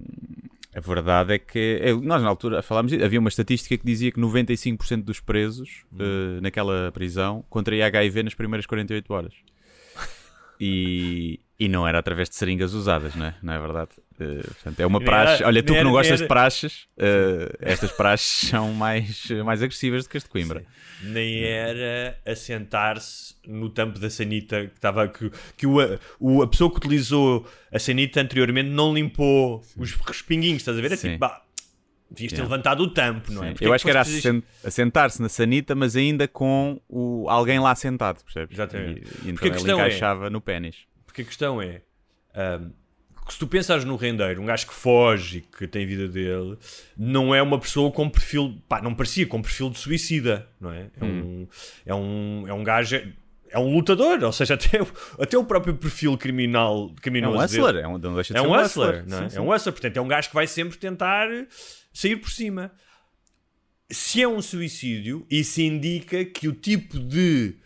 a 0.74 0.80
verdade 0.80 1.34
é 1.34 1.38
que 1.38 1.78
eh, 1.82 1.92
nós 1.92 2.22
na 2.22 2.28
altura 2.28 2.62
falámos, 2.62 2.92
havia 2.94 3.20
uma 3.20 3.28
estatística 3.28 3.76
que 3.76 3.84
dizia 3.84 4.10
que 4.10 4.18
95% 4.18 5.02
dos 5.02 5.20
presos 5.20 5.84
eh, 5.98 6.40
naquela 6.40 6.90
prisão 6.92 7.44
contraía 7.50 7.86
HIV 7.86 8.22
nas 8.22 8.34
primeiras 8.34 8.64
48 8.64 9.12
horas. 9.12 9.34
E, 10.58 11.40
e 11.58 11.68
não 11.68 11.86
era 11.86 11.98
através 11.98 12.28
de 12.28 12.34
seringas 12.36 12.72
usadas, 12.74 13.14
não 13.14 13.26
é? 13.26 13.34
Não 13.42 13.52
é 13.52 13.58
verdade? 13.58 13.90
Eh, 14.18 14.42
portanto, 14.42 14.80
é 14.80 14.86
uma 14.86 15.00
praxe. 15.00 15.34
era- 15.36 15.46
Olha, 15.46 15.62
tu 15.62 15.66
que 15.66 15.72
não 15.72 15.78
era- 15.80 15.90
gostas 15.90 16.20
de 16.20 16.26
praxes, 16.26 16.86
eh, 16.98 17.52
estas 17.60 17.92
praxes 17.92 18.48
são 18.50 18.72
mais, 18.72 19.28
mais 19.44 19.62
agressivas 19.62 20.04
do 20.04 20.10
que 20.10 20.16
as 20.16 20.22
de 20.24 20.28
Coimbra. 20.28 20.64
Nem 21.04 21.42
era 21.44 22.16
assentar-se 22.26 23.34
no 23.46 23.68
tampo 23.70 23.98
da 23.98 24.08
sanita 24.10 24.66
que 24.66 24.74
estava. 24.74 25.08
Que, 25.08 25.30
que 25.56 25.66
o, 25.66 25.76
o- 26.18 26.42
a 26.42 26.48
pessoa 26.48 26.70
que 26.70 26.76
utilizou 26.78 27.46
a 27.72 27.78
sanita 27.78 28.20
anteriormente 28.20 28.68
não 28.68 28.94
limpou 28.94 29.62
os 29.76 29.92
respinguinhos, 29.92 30.58
estás 30.62 30.76
a 30.78 30.80
ver? 30.80 30.92
É 30.92 30.96
Sim. 30.96 31.08
tipo, 31.08 31.20
bah, 31.20 31.42
devias 32.10 32.32
ter 32.32 32.38
Yeah. 32.38 32.50
levantado 32.50 32.80
o 32.82 32.88
tampo, 32.92 33.32
não 33.32 33.42
é? 33.42 33.48
Sim. 33.48 33.52
Porque 33.54 33.66
Eu 33.66 33.72
é 33.72 33.74
acho 33.76 33.84
que 33.84 33.90
era 33.90 34.04
fazer 34.04 34.16
isto? 34.16 34.28
assent- 34.28 34.44
assentar-se 34.64 35.22
na 35.22 35.28
sanita, 35.28 35.74
mas 35.74 35.96
ainda 35.96 36.26
com 36.28 36.80
o, 36.88 37.26
alguém 37.28 37.58
lá 37.58 37.74
sentado, 37.74 38.22
percebes? 38.24 38.54
Exatamente. 38.56 39.00
E, 39.24 39.30
e 39.30 39.32
Porque 39.32 39.46
a 39.48 39.48
então 39.48 39.48
ele 39.48 39.52
questão 39.54 39.80
é- 39.80 39.86
encaixava 39.86 40.28
no 40.30 40.40
pênis. 40.40 40.76
Porque 41.12 41.22
a 41.22 41.24
questão 41.26 41.60
é: 41.60 41.82
ahm, 42.34 42.70
Porque 43.14 43.32
se 43.32 43.38
tu 43.38 43.46
pensares 43.46 43.84
no 43.84 43.96
rendeiro, 43.96 44.40
um 44.40 44.46
gajo 44.46 44.66
que 44.66 44.72
foge 44.74 45.38
e 45.38 45.40
que 45.42 45.66
tem 45.68 45.86
vida 45.86 46.08
dele, 46.08 46.56
não 46.96 47.34
é 47.34 47.42
uma 47.42 47.58
pessoa 47.60 47.92
com 47.92 48.08
perfil, 48.08 48.60
pá, 48.68 48.80
não 48.80 48.94
parecia 48.94 49.26
com 49.26 49.40
perfil 49.42 49.68
de 49.70 49.78
suicida, 49.78 50.48
não 50.60 50.72
é? 50.72 50.90
É, 51.00 51.04
um, 51.04 51.46
é, 51.86 51.94
um, 51.94 52.44
é 52.48 52.52
um 52.54 52.64
gajo, 52.64 52.96
é 53.50 53.58
um 53.58 53.72
lutador, 53.74 54.24
ou 54.24 54.32
seja, 54.32 54.54
até, 54.58 54.80
o- 54.82 55.22
até 55.22 55.36
o 55.38 55.44
próprio 55.44 55.76
perfil 55.76 56.16
criminal, 56.16 56.90
É 56.96 57.00
criminoso 57.00 57.36
um 57.36 57.46
dele- 57.46 57.62
hustler, 57.62 57.84
é 57.84 57.86
um, 57.86 57.98
não 57.98 58.14
deixa 58.14 58.32
de 58.34 58.40
é 58.40 58.42
ser 58.42 58.48
um 58.48 58.54
hustler, 58.60 59.06
não 59.06 59.18
é? 59.18 59.22
Sim, 59.24 59.28
sim. 59.30 59.36
É 59.36 59.40
um 59.40 59.52
hustler, 59.52 59.72
portanto, 59.74 59.96
é 59.98 60.00
um 60.00 60.08
gajo 60.08 60.28
que 60.30 60.34
vai 60.34 60.46
sempre 60.46 60.78
tentar 60.78 61.28
sair 61.92 62.16
por 62.16 62.30
cima. 62.30 62.72
Se 63.90 64.22
é 64.22 64.26
um 64.28 64.40
suicídio, 64.40 65.26
isso 65.30 65.60
indica 65.60 66.24
que 66.24 66.48
o 66.48 66.52
tipo 66.52 66.98
de 66.98 67.56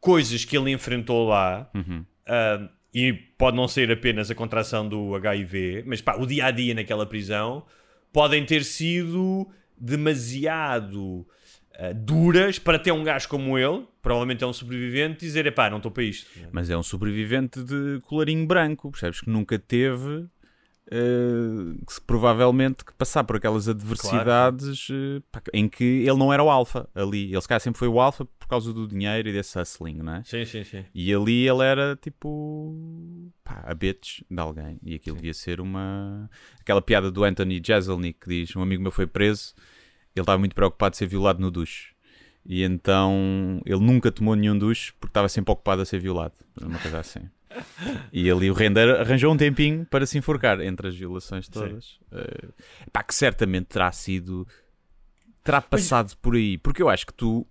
coisas 0.00 0.44
que 0.44 0.56
ele 0.56 0.70
enfrentou 0.70 1.26
lá, 1.28 1.68
Uhum. 1.74 2.04
ah, 2.26 2.68
e 2.94 3.12
pode 3.12 3.56
não 3.56 3.66
ser 3.68 3.90
apenas 3.90 4.30
a 4.30 4.34
contração 4.34 4.88
do 4.88 5.14
HIV, 5.14 5.84
mas 5.86 6.00
pá, 6.00 6.16
o 6.16 6.26
dia 6.26 6.46
a 6.46 6.50
dia 6.50 6.74
naquela 6.74 7.06
prisão, 7.06 7.64
podem 8.12 8.44
ter 8.44 8.64
sido 8.64 9.48
demasiado 10.22 11.26
ah, 11.78 11.92
duras 11.94 12.58
para 12.58 12.78
ter 12.78 12.92
um 12.92 13.02
gajo 13.02 13.28
como 13.28 13.58
ele, 13.58 13.84
provavelmente 14.02 14.44
é 14.44 14.46
um 14.46 14.52
sobrevivente, 14.52 15.20
dizer: 15.20 15.50
pá, 15.54 15.70
não 15.70 15.78
estou 15.78 15.90
para 15.90 16.02
isto. 16.04 16.28
Mas 16.52 16.68
é 16.70 16.76
um 16.76 16.82
sobrevivente 16.82 17.62
de 17.62 18.00
colarinho 18.02 18.46
branco, 18.46 18.90
percebes? 18.90 19.20
Que 19.20 19.30
nunca 19.30 19.58
teve. 19.58 20.26
eh, 20.90 21.78
que 21.86 21.92
se- 21.94 22.00
provavelmente 22.00 22.84
que 22.84 22.92
passar 22.92 23.24
por 23.24 23.36
aquelas 23.36 23.68
adversidades 23.68 24.88
eh, 24.90 25.22
pá, 25.30 25.40
em 25.54 25.66
que 25.68 25.84
ele 25.84 26.18
não 26.18 26.30
era 26.32 26.42
o 26.42 26.50
alfa 26.50 26.86
ali. 26.94 27.32
Ele 27.32 27.40
se 27.40 27.48
calhar 27.48 27.60
sempre 27.60 27.78
foi 27.78 27.88
o 27.88 27.98
alfa 28.00 28.26
causa 28.52 28.70
do 28.70 28.86
dinheiro 28.86 29.30
e 29.30 29.32
desse 29.32 29.58
hustling, 29.58 29.94
não 29.94 30.16
é? 30.16 30.22
Sim, 30.24 30.44
sim, 30.44 30.62
sim. 30.62 30.84
E 30.94 31.14
ali 31.14 31.48
ele 31.48 31.64
era 31.64 31.96
tipo 31.96 33.32
pá, 33.42 33.64
a 33.64 33.74
bitch 33.74 34.20
de 34.30 34.38
alguém. 34.38 34.78
E 34.82 34.94
aquilo 34.94 35.16
devia 35.16 35.32
ser 35.32 35.58
uma. 35.58 36.28
Aquela 36.60 36.82
piada 36.82 37.10
do 37.10 37.24
Anthony 37.24 37.62
Jeselnik 37.64 38.20
que 38.20 38.28
diz: 38.28 38.54
Um 38.54 38.60
amigo 38.60 38.82
meu 38.82 38.92
foi 38.92 39.06
preso, 39.06 39.54
ele 40.14 40.22
estava 40.22 40.38
muito 40.38 40.54
preocupado 40.54 40.90
de 40.90 40.98
ser 40.98 41.06
violado 41.06 41.40
no 41.40 41.50
duche. 41.50 41.94
E 42.44 42.62
então 42.62 43.62
ele 43.64 43.80
nunca 43.80 44.12
tomou 44.12 44.36
nenhum 44.36 44.58
duche 44.58 44.92
porque 45.00 45.10
estava 45.10 45.30
sempre 45.30 45.50
ocupado 45.50 45.80
a 45.80 45.86
ser 45.86 45.98
violado. 45.98 46.34
Uma 46.60 46.78
coisa 46.78 46.98
assim. 46.98 47.30
E 48.12 48.30
ali 48.30 48.50
o 48.50 48.54
Render 48.54 49.00
arranjou 49.00 49.32
um 49.32 49.36
tempinho 49.36 49.86
para 49.86 50.04
se 50.04 50.18
enforcar 50.18 50.60
entre 50.60 50.88
as 50.88 50.94
violações 50.94 51.48
todas. 51.48 51.98
Eh, 52.10 52.48
pá, 52.92 53.02
que 53.02 53.14
certamente 53.14 53.66
terá 53.66 53.90
sido. 53.92 54.46
terá 55.42 55.62
passado 55.62 56.14
por 56.18 56.34
aí. 56.34 56.58
Porque 56.58 56.82
eu 56.82 56.90
acho 56.90 57.06
que 57.06 57.14
tu 57.14 57.46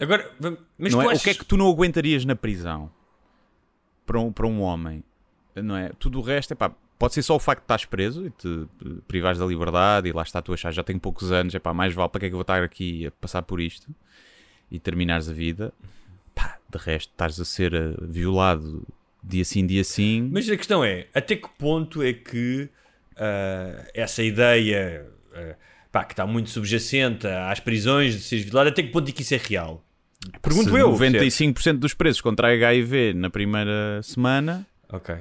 Agora, 0.00 0.30
mas 0.78 0.92
não 0.92 1.00
tu 1.00 1.08
é? 1.08 1.12
achas... 1.12 1.20
O 1.20 1.24
que 1.24 1.30
é 1.30 1.34
que 1.34 1.44
tu 1.44 1.56
não 1.56 1.68
aguentarias 1.68 2.24
na 2.24 2.36
prisão 2.36 2.90
para 4.06 4.20
um, 4.20 4.32
para 4.32 4.46
um 4.46 4.60
homem? 4.60 5.02
Não 5.56 5.76
é? 5.76 5.90
Tudo 5.98 6.20
o 6.20 6.22
resto 6.22 6.52
é 6.52 6.54
pá, 6.54 6.72
pode 6.98 7.14
ser 7.14 7.22
só 7.22 7.36
o 7.36 7.38
facto 7.38 7.60
de 7.60 7.64
estás 7.64 7.84
preso 7.84 8.26
e 8.26 8.30
te 8.30 8.66
privares 9.06 9.38
da 9.38 9.46
liberdade 9.46 10.08
e 10.08 10.12
lá 10.12 10.22
está 10.22 10.40
tu 10.40 10.52
a 10.52 10.54
achar 10.54 10.72
já 10.72 10.82
tenho 10.82 11.00
poucos 11.00 11.32
anos, 11.32 11.54
é 11.54 11.58
pá, 11.58 11.74
mais 11.74 11.94
vale 11.94 12.08
para 12.08 12.20
que 12.20 12.26
é 12.26 12.28
que 12.28 12.32
eu 12.34 12.38
vou 12.38 12.42
estar 12.42 12.62
aqui 12.62 13.06
a 13.06 13.10
passar 13.10 13.42
por 13.42 13.60
isto 13.60 13.92
e 14.70 14.78
terminares 14.78 15.28
a 15.28 15.32
vida. 15.32 15.72
Pá, 16.34 16.58
de 16.68 16.78
resto, 16.78 17.10
estás 17.10 17.40
a 17.40 17.44
ser 17.44 17.74
eh, 17.74 17.94
violado 18.00 18.86
dia 19.22 19.44
sim, 19.44 19.66
dia 19.66 19.84
sim. 19.84 20.28
Mas 20.32 20.48
a 20.48 20.56
questão 20.56 20.84
é, 20.84 21.08
até 21.14 21.36
que 21.36 21.48
ponto 21.58 22.02
é 22.02 22.12
que 22.12 22.68
ah, 23.16 23.84
essa 23.94 24.22
ideia 24.22 25.10
ah, 25.34 25.56
pá, 25.90 26.04
que 26.04 26.12
está 26.12 26.26
muito 26.26 26.50
subjacente 26.50 27.26
às 27.26 27.60
prisões 27.60 28.14
de 28.14 28.20
seres 28.20 28.44
violado, 28.44 28.68
até 28.68 28.82
que 28.82 28.90
ponto 28.90 29.08
é 29.08 29.12
que 29.12 29.22
isso 29.22 29.34
é 29.34 29.38
real? 29.38 29.84
Pergunto 30.42 30.70
Se 30.70 30.78
eu. 30.78 30.90
95% 30.92 31.78
dos 31.78 31.94
presos 31.94 32.20
contra 32.20 32.48
HIV 32.52 33.14
na 33.14 33.30
primeira 33.30 34.00
semana, 34.02 34.66
Ok. 34.92 35.14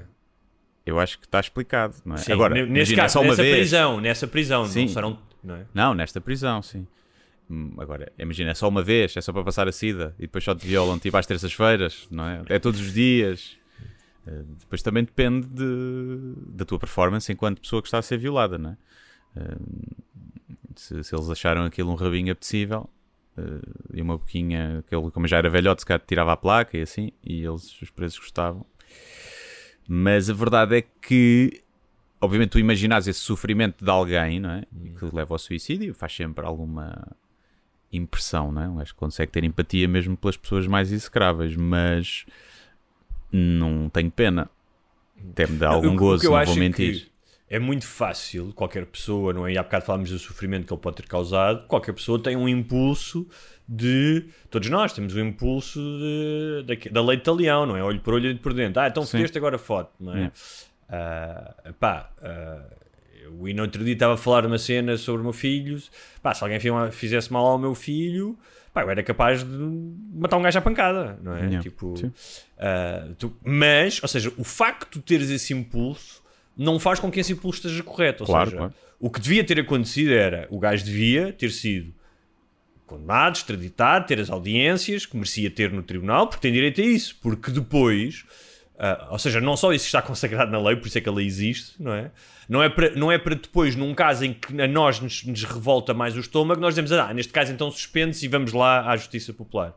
eu 0.85 0.99
acho 0.99 1.19
que 1.19 1.25
está 1.25 1.39
explicado, 1.39 1.95
não 2.03 2.15
é? 2.15 2.17
Sim, 2.19 2.31
Agora, 2.33 2.55
nesse 2.55 2.69
imagina, 2.71 3.01
caso, 3.03 3.13
só 3.13 3.19
uma 3.21 3.29
nessa 3.29 3.41
vez. 3.43 3.55
prisão, 3.57 4.01
nessa 4.01 4.27
prisão, 4.27 4.65
Sim. 4.65 4.81
não 4.81 4.87
serão. 4.89 5.19
Não 5.43 5.55
é? 5.55 5.65
Não, 5.73 5.93
nesta 5.93 6.19
prisão, 6.19 6.61
sim. 6.61 6.87
Hum, 7.49 7.73
Agora, 7.77 8.11
imagina, 8.17 8.51
é 8.51 8.53
só 8.53 8.67
uma 8.67 8.83
vez, 8.83 9.15
é 9.15 9.21
só 9.21 9.31
para 9.31 9.43
passar 9.43 9.67
a 9.67 9.71
sida 9.71 10.13
e 10.17 10.23
depois 10.23 10.43
só 10.43 10.53
te 10.55 10.65
violam 10.67 10.97
tipo 10.99 11.15
às 11.15 11.25
terças-feiras, 11.25 12.07
não 12.11 12.25
é? 12.27 12.41
É 12.49 12.59
todos 12.59 12.81
os 12.81 12.91
dias. 12.91 13.55
Eh, 14.27 14.43
Depois 14.59 14.81
também 14.81 15.05
depende 15.05 15.47
de- 15.47 16.33
da 16.47 16.65
tua 16.65 16.77
performance 16.77 17.31
enquanto 17.31 17.61
pessoa 17.61 17.81
que 17.81 17.87
está 17.87 17.99
a 17.99 18.01
ser 18.01 18.17
violada, 18.17 18.57
não 18.57 18.71
é? 18.71 18.77
Eh, 19.37 19.55
Se, 20.75 21.01
se 21.03 21.15
eles 21.15 21.29
acharam 21.29 21.63
aquilo 21.63 21.89
um 21.91 21.95
rabinho 21.95 22.31
apetecível 22.33 22.89
eh, 23.37 23.61
e 23.93 24.01
uma 24.01 24.17
boquinha, 24.17 24.83
que 24.87 24.95
ele, 24.95 25.11
como 25.11 25.27
já 25.27 25.37
era 25.37 25.49
velhote, 25.49 25.81
se 25.81 25.85
calhar 25.85 26.01
tirava 26.05 26.33
a 26.33 26.37
placa 26.37 26.77
e 26.77 26.81
assim, 26.81 27.11
e 27.23 27.43
eles, 27.43 27.81
os 27.81 27.89
presos 27.89 28.17
gostavam. 28.19 28.65
Mas 29.87 30.29
a 30.29 30.33
verdade 30.33 30.77
é 30.77 30.81
que 30.81 31.61
obviamente 32.19 32.49
tu 32.49 32.59
imaginares 32.59 33.07
esse 33.07 33.19
sofrimento 33.19 33.83
de 33.83 33.89
alguém, 33.91 34.39
não 34.39 34.49
é? 34.51 34.63
E 34.83 34.89
que 34.89 35.05
leva 35.15 35.33
ao 35.35 35.39
suicídio, 35.39 35.93
faz 35.93 36.13
sempre 36.15 36.45
alguma 36.45 37.15
impressão, 37.93 38.51
não 38.51 38.61
é? 38.61 38.67
Um 38.67 38.75
gajo 38.77 38.95
consegue 38.95 39.31
ter 39.31 39.43
empatia 39.43 39.87
mesmo 39.87 40.17
pelas 40.17 40.35
pessoas 40.35 40.67
mais 40.67 40.91
execráveis, 40.91 41.55
mas 41.55 42.25
não 43.31 43.89
tenho 43.89 44.11
pena. 44.11 44.49
Até 45.31 45.47
me 45.47 45.57
dá 45.57 45.69
algum 45.69 45.91
que- 45.91 45.97
gozo, 45.97 46.21
que 46.21 46.27
não 46.27 46.35
acho 46.35 46.53
vou 46.53 46.57
é 46.57 46.59
mentir. 46.67 47.05
que 47.05 47.11
É 47.49 47.59
muito 47.59 47.85
fácil, 47.87 48.51
qualquer 48.53 48.85
pessoa, 48.85 49.31
não 49.31 49.47
é? 49.47 49.53
E 49.53 49.57
há 49.57 49.63
bocado 49.63 49.85
falámos 49.85 50.09
do 50.09 50.19
sofrimento 50.19 50.67
que 50.67 50.73
ele 50.73 50.81
pode 50.81 50.97
ter 50.97 51.07
causado. 51.07 51.65
Qualquer 51.67 51.93
pessoa 51.93 52.21
tem 52.21 52.35
um 52.35 52.47
impulso 52.47 53.25
de. 53.67 54.25
Todos 54.49 54.69
nós 54.69 54.91
temos 54.91 55.15
um 55.15 55.19
impulso 55.21 55.79
de, 55.79 56.63
da, 56.63 56.89
da 56.91 57.01
lei 57.07 57.15
de 57.17 57.23
talião, 57.23 57.65
não 57.65 57.77
é? 57.77 57.83
Olho 57.83 58.01
por 58.01 58.15
olho 58.15 58.31
e 58.31 58.35
por 58.35 58.53
dentro. 58.53 58.81
Ah, 58.81 58.87
então 58.89 59.03
fodeste 59.17 59.37
agora 59.37 59.57
foto, 59.57 59.91
não 59.99 60.13
é? 60.13 60.31
Ah, 60.89 61.55
pá, 61.79 62.11
ah, 62.21 62.63
eu 63.23 63.31
no 63.55 63.61
outro 63.61 63.83
dia 63.83 63.93
estava 63.93 64.13
a 64.15 64.17
falar 64.17 64.45
uma 64.45 64.57
cena 64.57 64.97
sobre 64.97 65.21
o 65.21 65.23
meu 65.23 65.33
filho. 65.33 65.81
Pá, 66.21 66.33
se 66.33 66.43
alguém 66.43 66.59
fi- 66.59 66.69
fizesse 66.91 67.31
mal 67.31 67.45
ao 67.45 67.57
meu 67.57 67.73
filho, 67.75 68.37
pá, 68.73 68.83
eu 68.83 68.89
era 68.89 69.01
capaz 69.03 69.43
de 69.43 69.57
matar 70.13 70.35
um 70.37 70.41
gajo 70.41 70.59
à 70.59 70.61
pancada, 70.61 71.17
não 71.21 71.33
é? 71.33 71.39
Yeah. 71.41 71.61
Tipo, 71.61 71.93
ah, 72.59 73.07
tu- 73.17 73.35
mas, 73.43 74.01
ou 74.03 74.07
seja, 74.09 74.33
o 74.37 74.43
facto 74.43 74.95
de 74.99 75.05
teres 75.05 75.29
esse 75.29 75.53
impulso 75.53 76.21
não 76.57 76.79
faz 76.79 76.99
com 76.99 77.11
que 77.11 77.19
esse 77.19 77.33
impulso 77.33 77.59
esteja 77.59 77.83
correto. 77.83 78.23
Ou 78.23 78.27
Claro, 78.27 78.49
seja, 78.49 78.57
claro. 78.57 78.73
o 78.99 79.09
que 79.09 79.19
devia 79.19 79.43
ter 79.43 79.59
acontecido 79.59 80.11
era 80.11 80.47
o 80.49 80.59
gajo 80.59 80.83
devia 80.83 81.31
ter 81.33 81.51
sido 81.51 81.93
condenado, 82.85 83.35
extraditado, 83.35 84.07
ter 84.07 84.19
as 84.19 84.29
audiências 84.29 85.05
que 85.05 85.15
merecia 85.15 85.51
ter 85.51 85.71
no 85.71 85.83
tribunal, 85.83 86.27
porque 86.27 86.41
tem 86.41 86.53
direito 86.53 86.79
a 86.81 86.83
isso. 86.85 87.17
Porque 87.21 87.51
depois, 87.51 88.23
ah, 88.79 89.09
ou 89.11 89.19
seja, 89.19 89.41
não 89.41 89.57
só 89.57 89.73
isso 89.73 89.85
está 89.85 90.01
consagrado 90.03 90.51
na 90.51 90.59
lei, 90.61 90.75
por 90.77 90.87
isso 90.87 90.97
é 90.97 91.01
que 91.01 91.09
a 91.09 91.11
lei 91.11 91.25
existe, 91.25 91.73
não 91.81 91.93
é? 91.93 92.11
Não 92.47 92.63
é 92.63 92.69
para, 92.69 92.91
não 92.95 93.11
é 93.11 93.17
para 93.17 93.35
depois, 93.35 93.75
num 93.75 93.93
caso 93.93 94.23
em 94.23 94.31
que 94.33 94.61
a 94.61 94.67
nós 94.69 95.01
nos, 95.01 95.25
nos 95.25 95.43
revolta 95.43 95.93
mais 95.93 96.15
o 96.15 96.21
estômago, 96.21 96.61
nós 96.61 96.75
dizemos, 96.75 96.93
ah, 96.93 97.13
neste 97.13 97.33
caso 97.33 97.51
então 97.51 97.69
suspende-se 97.69 98.23
e 98.25 98.29
vamos 98.29 98.53
lá 98.53 98.89
à 98.89 98.95
Justiça 98.95 99.33
Popular. 99.33 99.75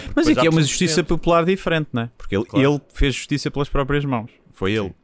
Porque 0.00 0.12
Mas 0.14 0.28
aqui 0.28 0.46
é 0.46 0.50
uma 0.50 0.62
justiça 0.62 1.02
popular 1.02 1.44
diferente, 1.44 1.88
não 1.92 2.02
é? 2.02 2.10
Porque 2.16 2.36
ele, 2.36 2.44
Claro. 2.44 2.74
ele 2.74 2.80
fez 2.94 3.12
justiça 3.12 3.50
pelas 3.50 3.68
próprias 3.68 4.04
mãos. 4.04 4.30
Foi 4.52 4.72
ele. 4.72 4.94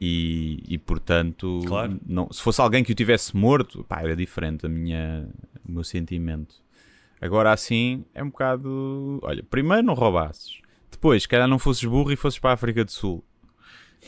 E, 0.00 0.62
e 0.68 0.78
portanto, 0.78 1.60
Claro. 1.66 1.98
não, 2.06 2.30
se 2.32 2.40
fosse 2.40 2.60
alguém 2.60 2.84
que 2.84 2.92
o 2.92 2.94
tivesse 2.94 3.36
morto, 3.36 3.82
pá, 3.84 4.00
era 4.02 4.14
diferente 4.14 4.64
a 4.64 4.68
minha, 4.68 5.28
o 5.68 5.72
meu 5.72 5.82
sentimento. 5.82 6.54
Agora 7.20 7.52
assim, 7.52 8.04
é 8.14 8.22
um 8.22 8.30
bocado. 8.30 9.18
Olha, 9.22 9.42
primeiro 9.42 9.82
não 9.82 9.94
roubasses. 9.94 10.60
Depois, 10.90 11.22
se 11.22 11.28
calhar 11.28 11.48
não 11.48 11.58
fosses 11.58 11.84
burro 11.84 12.12
e 12.12 12.16
fosses 12.16 12.38
para 12.38 12.50
a 12.50 12.54
África 12.54 12.84
do 12.84 12.92
Sul. 12.92 13.24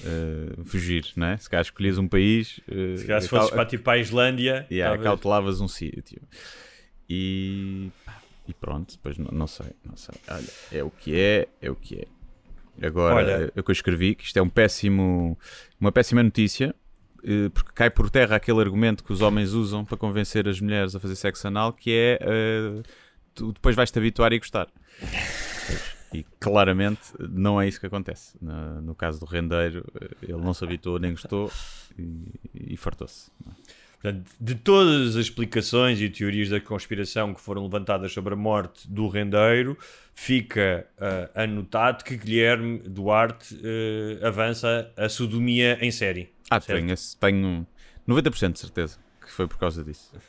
Uh, 0.04 0.64
fugir, 0.64 1.04
né? 1.16 1.36
Se 1.38 1.50
calhar 1.50 1.62
escolhias 1.64 1.98
um 1.98 2.06
país. 2.06 2.58
uh, 2.68 2.96
Se 2.96 3.04
calhar 3.06 3.20
se 3.22 3.28
fosses 3.28 3.50
para, 3.50 3.66
tipo, 3.66 3.82
para 3.82 3.94
a 3.94 3.98
Islândia, 3.98 4.64
Yeah, 4.70 4.94
talvez. 4.96 5.02
cautelavas 5.02 5.60
um 5.60 5.66
sítio. 5.66 6.22
E, 7.08 7.90
e 8.46 8.54
pronto, 8.54 8.92
depois 8.94 9.18
não, 9.18 9.30
não 9.32 9.46
sei, 9.48 9.66
não 9.84 9.96
sei. 9.96 10.14
Olha, 10.28 10.46
é 10.70 10.84
o 10.84 10.90
que 10.90 11.18
é, 11.18 11.48
é 11.60 11.68
o 11.70 11.74
que 11.74 11.96
é. 11.96 12.04
Agora, 12.82 13.14
Olha- 13.16 13.52
é 13.54 13.60
o 13.60 13.62
que 13.62 13.70
eu 13.70 13.72
escrevi, 13.72 14.14
que 14.14 14.24
isto 14.24 14.36
é 14.38 14.42
um 14.42 14.48
péssimo, 14.48 15.38
uma 15.80 15.92
péssima 15.92 16.22
notícia, 16.22 16.74
eh, 17.22 17.48
porque 17.52 17.70
cai 17.74 17.90
por 17.90 18.08
terra 18.10 18.36
aquele 18.36 18.60
argumento 18.60 19.04
que 19.04 19.12
os 19.12 19.20
homens 19.20 19.52
usam 19.52 19.84
para 19.84 19.96
convencer 19.96 20.48
as 20.48 20.60
mulheres 20.60 20.94
a 20.94 21.00
fazer 21.00 21.16
sexo 21.16 21.46
anal, 21.48 21.72
que 21.72 21.90
é 21.92 22.18
eh, 22.20 22.82
tu 23.34 23.52
depois 23.52 23.76
vais-te 23.76 23.98
habituar 23.98 24.32
e 24.32 24.38
gostar. 24.38 24.68
E 26.12 26.24
claramente 26.40 27.00
não 27.18 27.60
é 27.60 27.68
isso 27.68 27.78
que 27.78 27.86
acontece. 27.86 28.36
No, 28.42 28.80
no 28.82 28.94
caso 28.96 29.20
do 29.20 29.26
rendeiro, 29.26 29.84
eh, 30.00 30.08
ele 30.22 30.38
não 30.42 30.52
se 30.54 30.64
habituou 30.64 30.98
nem 30.98 31.12
gostou 31.12 31.52
e, 31.98 32.32
e 32.54 32.76
fartou-se. 32.76 33.30
Portanto, 34.02 34.30
de 34.40 34.54
todas 34.54 35.08
as 35.14 35.14
explicações 35.16 36.00
e 36.00 36.08
teorias 36.08 36.48
da 36.48 36.58
conspiração 36.58 37.34
que 37.34 37.40
foram 37.40 37.62
levantadas 37.64 38.10
sobre 38.12 38.32
a 38.32 38.36
morte 38.36 38.88
do 38.90 39.06
rendeiro, 39.08 39.76
fica 40.14 40.86
ah, 40.98 41.42
anotado 41.42 42.02
que 42.02 42.16
Guilherme 42.16 42.78
Duarte 42.78 43.60
ah, 44.22 44.28
avança 44.28 44.90
a 44.96 45.08
sodomia 45.08 45.76
em 45.82 45.90
série. 45.90 46.32
Ah, 46.50 46.58
Certo. 46.60 46.78
tenho, 46.80 46.94
tenho 47.20 47.66
90% 48.08 48.52
de 48.54 48.58
certeza 48.58 48.98
que 49.20 49.30
foi 49.30 49.46
por 49.46 49.58
causa 49.58 49.84
disso. 49.84 50.10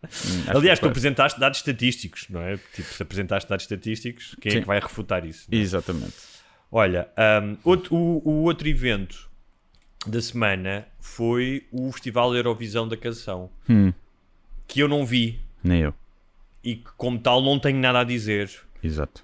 Hum, 0.00 0.44
Aliás, 0.56 0.78
que 0.78 0.86
tu 0.86 0.90
apresentaste 0.90 1.40
dados 1.40 1.58
estatísticos, 1.58 2.26
não 2.30 2.40
é? 2.40 2.56
Tipo, 2.72 2.88
se 2.88 3.02
apresentaste 3.02 3.50
dados 3.50 3.64
estatísticos, 3.64 4.36
quem 4.40 4.50
é 4.50 4.54
Sim. 4.54 4.60
que 4.60 4.66
vai 4.66 4.78
refutar 4.78 5.24
isso? 5.26 5.48
Exatamente. 5.50 6.14
Olha, 6.70 7.08
um, 7.42 7.56
outro- 7.64 7.96
o, 7.96 8.22
o 8.24 8.32
outro 8.44 8.68
evento 8.68 9.27
da 10.08 10.20
semana 10.20 10.86
foi 11.00 11.66
o 11.70 11.90
Festival 11.92 12.34
Eurovisão 12.34 12.86
da 12.88 12.96
Canção, 12.96 13.50
Hum. 13.68 13.92
que 14.66 14.80
eu 14.80 14.88
não 14.88 15.04
vi 15.06 15.40
Nem 15.62 15.80
eu. 15.82 15.94
e 16.64 16.76
que, 16.76 16.90
como 16.96 17.18
tal, 17.18 17.42
não 17.42 17.58
tenho 17.58 17.78
nada 17.78 18.00
a 18.00 18.04
dizer. 18.04 18.50
Exato. 18.82 19.22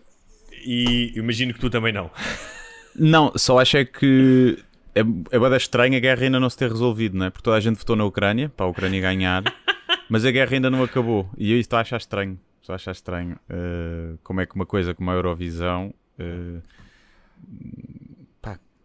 E 0.67 1.13
imagino 1.17 1.53
que 1.53 1.61
tu 1.61 1.69
também 1.71 1.93
não. 1.93 2.11
Não, 2.97 3.33
só 3.37 3.59
acho 3.59 3.77
é 3.77 3.85
que 3.85 4.57
é, 4.95 5.01
é 5.33 5.39
bada 5.41 5.57
estranha 5.57 5.97
a 5.99 6.01
guerra 6.01 6.23
ainda 6.23 6.39
não 6.39 6.49
se 6.49 6.57
ter 6.57 6.71
resolvido, 6.71 7.19
não 7.19 7.27
é? 7.27 7.31
Porque 7.31 7.43
toda 7.43 7.57
a 7.57 7.61
gente 7.61 7.77
votou 7.77 7.97
na 7.97 8.05
Ucrânia, 8.05 8.49
para 8.49 8.67
a 8.67 8.69
Ucrânia 8.69 9.01
ganhar, 9.01 9.43
mas 10.09 10.25
a 10.25 10.31
guerra 10.31 10.55
ainda 10.55 10.71
não 10.71 10.81
acabou. 10.81 11.29
E 11.37 11.51
eu 11.53 11.59
estou 11.59 11.77
a 11.77 11.83
achar 11.83 11.97
estranho. 11.97 12.39
Estou 12.61 12.73
a 12.73 12.77
achar 12.77 12.93
estranho 12.93 13.37
eh, 13.51 14.13
como 14.23 14.41
é 14.41 14.47
que 14.47 14.55
uma 14.55 14.65
coisa 14.65 14.95
como 14.95 15.11
a 15.11 15.15
Eurovisão. 15.15 15.93
pá, 16.17 16.63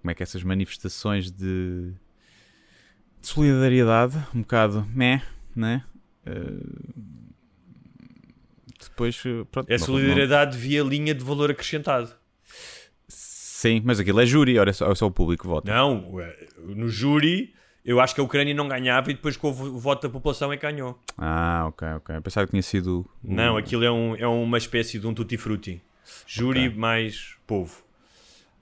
como 0.10 0.12
é 0.12 0.16
que 0.16 0.24
essas 0.24 0.42
manifestações 0.44 1.30
de, 1.30 1.92
de 3.22 3.28
solidariedade, 3.28 4.18
um 4.34 4.40
bocado 4.42 4.84
meh, 4.94 5.22
né? 5.56 5.84
Eh, 6.26 6.32
depois, 8.80 9.22
eh, 9.26 9.46
pronto. 9.52 9.70
É 9.70 9.78
não- 9.78 9.86
solidariedade 9.86 10.58
via 10.58 10.82
linha 10.84 11.14
de 11.14 11.24
valor 11.24 11.52
acrescentado. 11.52 12.12
Sim, 13.08 13.82
mas 13.86 14.00
aquilo 14.00 14.20
é 14.20 14.26
júri, 14.26 14.58
ora 14.58 14.72
é 14.72 14.74
só, 14.74 14.92
é 14.92 14.96
só 14.96 15.06
o 15.06 15.12
público 15.12 15.44
que 15.44 15.48
vota. 15.48 15.72
Não, 15.72 16.20
eh, 16.20 16.48
no 16.66 16.88
júri, 16.90 17.54
eu 17.86 18.00
acho 18.00 18.16
que 18.16 18.22
a 18.22 18.24
Ucrânia 18.24 18.54
não 18.56 18.68
ganhava 18.68 19.12
e 19.12 19.14
depois 19.14 19.38
com 19.38 19.50
o 19.50 19.54
vo- 19.54 19.78
voto 19.78 20.08
da 20.08 20.10
população 20.12 20.52
é 20.52 20.58
que 20.58 20.64
ganhou. 20.64 21.00
Ah, 21.20 21.66
ok, 21.68 21.88
ok. 21.98 22.16
Eu 22.16 22.22
pensava 22.24 22.48
que 22.48 22.52
tinha 22.52 22.64
sido. 22.64 23.08
Não, 23.24 23.58
aquilo 23.58 23.84
é, 23.84 23.92
um, 23.92 24.16
é 24.16 24.26
uma 24.28 24.58
espécie 24.58 24.98
de 24.98 25.06
um 25.06 25.14
tutti-frutti. 25.14 25.84
Júri 26.26 26.74
mais 26.74 27.36
povo. 27.46 27.84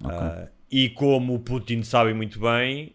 Ah, 0.03 0.47
e 0.71 0.89
como 0.89 1.33
o 1.35 1.39
Putin 1.39 1.83
sabe 1.83 2.13
muito 2.13 2.39
bem, 2.39 2.93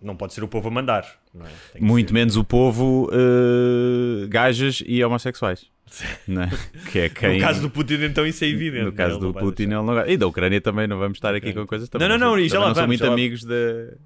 não 0.00 0.16
pode 0.16 0.34
ser 0.34 0.42
o 0.44 0.48
povo 0.48 0.68
a 0.68 0.70
mandar. 0.70 1.06
não 1.34 1.46
é? 1.46 1.50
Muito 1.80 2.08
ser- 2.08 2.14
menos 2.14 2.36
o 2.36 2.44
povo 2.44 3.10
eh, 3.12 4.26
gajas 4.28 4.82
e 4.86 5.02
homossexuais. 5.04 5.66
né? 6.26 6.50
Que 6.90 6.98
é 6.98 7.08
quem. 7.08 7.34
No 7.34 7.40
caso 7.40 7.60
do 7.62 7.70
Putin, 7.70 7.94
então, 8.02 8.26
isso 8.26 8.44
é 8.44 8.48
evidente. 8.48 8.84
no 8.86 8.92
caso 8.92 9.14
Ele 9.14 9.20
do 9.20 9.26
não 9.26 9.32
Putin, 9.34 9.62
ele 9.64 9.74
não... 9.74 10.06
E 10.08 10.16
da 10.16 10.26
Ucrânia 10.26 10.60
também, 10.60 10.86
não 10.88 10.98
vamos 10.98 11.16
estar 11.16 11.32
aqui 11.34 11.52
com 11.52 11.64
coisas 11.64 11.88
também. 11.88 12.08
Não, 12.08 12.18
não, 12.18 12.30
não, 12.32 12.38
e 12.40 12.48
já 12.48 12.58
lá 12.58 12.66
não 12.68 12.74
vamos, 12.74 12.86
muito 12.88 13.00
já 13.00 13.06
lá- 13.06 13.12
amigos 13.12 13.44
da, 13.44 13.54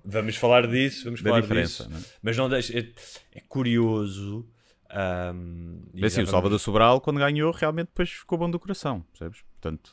Vamos 0.04 0.36
falar 0.36 0.66
disso, 0.66 1.04
vamos 1.04 1.22
da 1.22 1.30
falar 1.30 1.62
disso. 1.62 1.88
Não 1.88 1.96
é? 1.96 2.00
Mas 2.22 2.36
não 2.36 2.48
deixa. 2.50 2.78
É, 2.78 2.86
é 3.34 3.40
curioso. 3.48 4.46
Mas 5.94 6.12
assim, 6.12 6.22
o 6.22 6.26
Salvador 6.26 6.58
Sobral, 6.58 7.00
quando 7.00 7.18
ganhou, 7.18 7.50
realmente 7.52 7.86
depois 7.88 8.10
ficou 8.10 8.36
bom 8.38 8.50
do 8.50 8.58
coração, 8.58 9.02
percebes? 9.12 9.42
Portanto, 9.60 9.92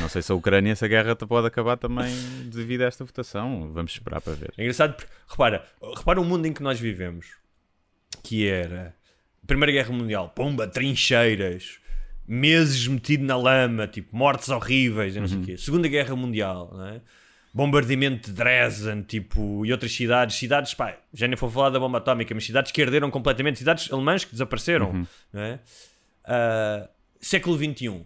não 0.00 0.08
sei 0.08 0.22
se 0.22 0.30
a 0.30 0.34
Ucrânia, 0.34 0.72
essa 0.72 0.86
guerra 0.86 1.16
pode 1.16 1.46
acabar 1.46 1.76
também 1.76 2.14
devido 2.46 2.82
a 2.82 2.86
esta 2.86 3.04
votação. 3.04 3.70
Vamos 3.72 3.92
esperar 3.92 4.20
para 4.20 4.34
ver. 4.34 4.52
É 4.56 4.62
engraçado 4.62 4.94
porque, 4.94 5.10
repara, 5.28 5.64
repara 5.96 6.20
o 6.20 6.24
mundo 6.24 6.46
em 6.46 6.52
que 6.52 6.62
nós 6.62 6.78
vivemos, 6.78 7.26
que 8.22 8.46
era 8.48 8.94
Primeira 9.46 9.72
Guerra 9.72 9.92
Mundial, 9.92 10.30
pomba, 10.30 10.66
trincheiras, 10.66 11.78
meses 12.26 12.86
metido 12.86 13.24
na 13.24 13.36
lama, 13.36 13.86
tipo, 13.86 14.16
mortes 14.16 14.48
horríveis, 14.48 15.16
não 15.16 15.28
sei 15.28 15.38
o 15.38 15.42
quê. 15.42 15.56
Segunda 15.56 15.88
Guerra 15.88 16.16
Mundial, 16.16 16.70
não 16.72 16.86
é? 16.86 17.00
bombardeamento 17.54 18.30
de 18.30 18.36
Dresden, 18.36 19.02
tipo, 19.02 19.64
e 19.64 19.70
outras 19.70 19.92
cidades, 19.92 20.34
cidades, 20.34 20.74
pá, 20.74 20.98
já 21.12 21.28
nem 21.28 21.36
vou 21.36 21.48
falar 21.48 21.70
da 21.70 21.78
bomba 21.78 21.98
atómica, 21.98 22.34
mas 22.34 22.44
cidades 22.44 22.72
que 22.72 22.82
herderam 22.82 23.12
completamente, 23.12 23.60
cidades 23.60 23.92
alemãs 23.92 24.24
que 24.24 24.32
desapareceram, 24.32 25.06
não 25.32 25.40
é? 25.40 25.60
Ah, 26.24 26.88
século 27.20 27.56
XXI. 27.56 28.04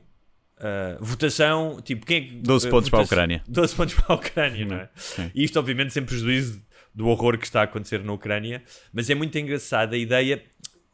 Ah, 0.60 0.96
votação, 1.00 1.80
tipo, 1.82 2.04
quem 2.06 2.16
é 2.16 2.20
que- 2.20 2.34
12 2.36 2.66
ah, 2.66 2.70
pontos 2.70 2.88
para 2.90 2.98
a 2.98 3.02
votação- 3.02 3.16
Ucrânia. 3.18 3.42
12 3.48 3.74
pontos 3.74 3.94
para 3.94 4.04
a 4.08 4.14
Ucrânia, 4.14 4.64
não 4.66 4.76
é? 4.76 4.88
Sim. 4.96 5.30
E 5.34 5.44
isto, 5.44 5.58
obviamente, 5.58 5.92
sem 5.92 6.04
prejuízo 6.04 6.62
do 6.94 7.06
horror 7.08 7.38
que 7.38 7.44
está 7.46 7.60
a 7.60 7.64
acontecer 7.64 8.02
na 8.02 8.12
Ucrânia, 8.12 8.62
mas 8.92 9.08
é 9.10 9.14
muito 9.14 9.36
engraçada 9.38 9.94
a 9.94 9.98
ideia. 9.98 10.42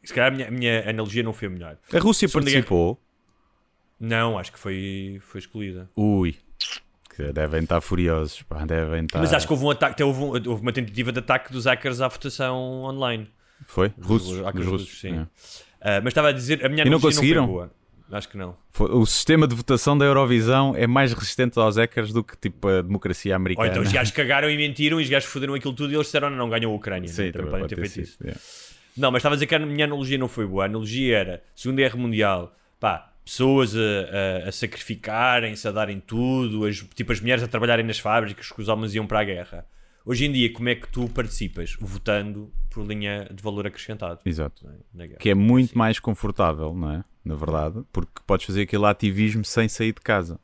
Se 0.03 0.13
calhar 0.13 0.31
a 0.31 0.35
minha, 0.35 0.47
a 0.47 0.51
minha 0.51 0.89
analogia 0.89 1.23
não 1.23 1.33
foi 1.33 1.47
a 1.47 1.51
melhor. 1.51 1.77
A 1.91 1.99
Rússia 1.99 2.27
Segunda 2.27 2.45
participou. 2.51 3.01
Não, 3.99 4.37
acho 4.37 4.51
que 4.51 4.59
foi, 4.59 5.19
foi 5.21 5.39
excluída. 5.39 5.89
Ui. 5.95 6.35
Devem 7.33 7.63
estar 7.63 7.79
furiosos, 7.79 8.41
pá, 8.41 8.65
devem 8.65 9.05
estar. 9.05 9.19
Mas 9.19 9.33
acho 9.33 9.47
que 9.47 9.53
houve 9.53 9.63
um 9.65 9.69
ataque, 9.69 10.03
houve, 10.03 10.19
um- 10.21 10.49
houve 10.51 10.61
uma 10.61 10.73
tentativa 10.73 11.13
de 11.13 11.19
ataque 11.19 11.49
dos 11.51 11.63
hackers 11.65 12.01
à 12.01 12.09
votação 12.09 12.57
online. 12.83 13.29
Foi? 13.65 13.93
Russos. 14.01 14.31
dos 14.37 14.41
russos, 14.41 14.65
russos. 14.69 14.99
sim. 14.99 15.17
é. 15.19 15.27
Ah, 15.79 16.01
mas 16.01 16.07
estava 16.11 16.27
a 16.27 16.31
dizer, 16.33 16.65
a 16.65 16.67
minha 16.67 16.85
E 16.85 16.89
não 16.89 16.99
conseguiram? 16.99 17.45
foi 17.45 17.53
boa. 17.53 17.71
Acho 18.11 18.29
que 18.29 18.37
não. 18.37 18.55
O 18.79 19.05
sistema 19.05 19.47
de 19.47 19.55
votação 19.55 19.97
da 19.97 20.05
Eurovisão 20.05 20.73
é 20.77 20.85
mais 20.85 21.11
resistente 21.11 21.57
aos 21.59 21.75
hackers 21.77 22.13
do 22.13 22.23
que 22.23 22.37
tipo 22.37 22.67
a 22.67 22.81
democracia 22.81 23.31
Ou 23.33 23.35
americana. 23.37 23.67
então 23.69 23.81
os 23.81 23.91
gajos 23.91 24.11
cagaram 24.15 24.49
e 24.49 24.55
mentiram 24.55 24.99
e 24.99 25.03
os 25.03 25.09
gajos 25.09 25.27
foderam 25.29 25.53
aquilo 25.55 25.73
tudo 25.73 25.91
e 25.91 25.95
eles 25.95 26.05
disseram 26.07 26.29
não, 26.29 26.37
não 26.37 26.49
ganhou 26.49 26.71
a 26.71 26.75
Ucrânia. 26.75 27.07
Sim, 27.09 27.25
Não, 27.25 27.31
também 27.31 27.47
podem 27.51 27.61
pode 27.67 27.75
ter 27.75 27.81
feito 27.89 28.01
isso. 28.07 28.17
é. 28.25 28.33
Não, 28.95 29.11
mas 29.11 29.19
estava 29.19 29.33
a 29.33 29.37
dizer 29.37 29.47
que 29.47 29.55
a 29.55 29.59
minha 29.59 29.85
analogia 29.85 30.17
não 30.17 30.27
foi 30.29 30.45
boa. 30.47 30.63
A 30.63 30.65
analogia 30.67 31.17
era 31.17 31.43
Segunda 31.55 31.81
Guerra 31.81 31.97
Mundial, 31.97 32.55
pá, 32.79 33.11
pessoas 33.25 33.75
a, 33.75 33.79
a- 34.45 34.49
a 34.49 34.51
sacrificarem-se, 34.51 35.67
a 35.67 35.71
darem 35.71 35.99
tudo, 35.99 36.65
as, 36.65 36.77
tipo 36.95 37.11
as 37.11 37.19
mulheres 37.19 37.43
a 37.43 37.47
trabalharem 37.47 37.85
nas 37.85 37.99
fábricas, 37.99 38.51
que 38.51 38.61
os 38.61 38.67
homens 38.69 38.93
iam 38.95 39.05
para 39.07 39.19
a 39.19 39.23
guerra. 39.23 39.65
Hoje 40.05 40.25
em 40.25 40.31
dia, 40.31 40.53
como 40.53 40.69
é 40.69 40.75
que 40.75 40.87
tu 40.87 41.09
participas? 41.09 41.75
Votando 41.79 42.51
por 42.69 42.85
linha 42.85 43.27
de 43.33 43.41
valor 43.41 43.65
acrescentado. 43.65 44.19
Exato. 44.23 44.69
é? 44.99 45.07
Que 45.07 45.31
é 45.31 45.33
muito 45.33 45.75
mais 45.75 45.99
confortável, 45.99 46.73
não 46.75 46.91
é? 46.91 47.03
Na 47.23 47.33
verdade, 47.33 47.83
porque 47.91 48.21
podes 48.27 48.45
fazer 48.45 48.61
aquele 48.61 48.85
ativismo 48.85 49.43
sem 49.43 49.67
sair 49.67 49.93
de 49.93 50.01
casa. 50.01 50.39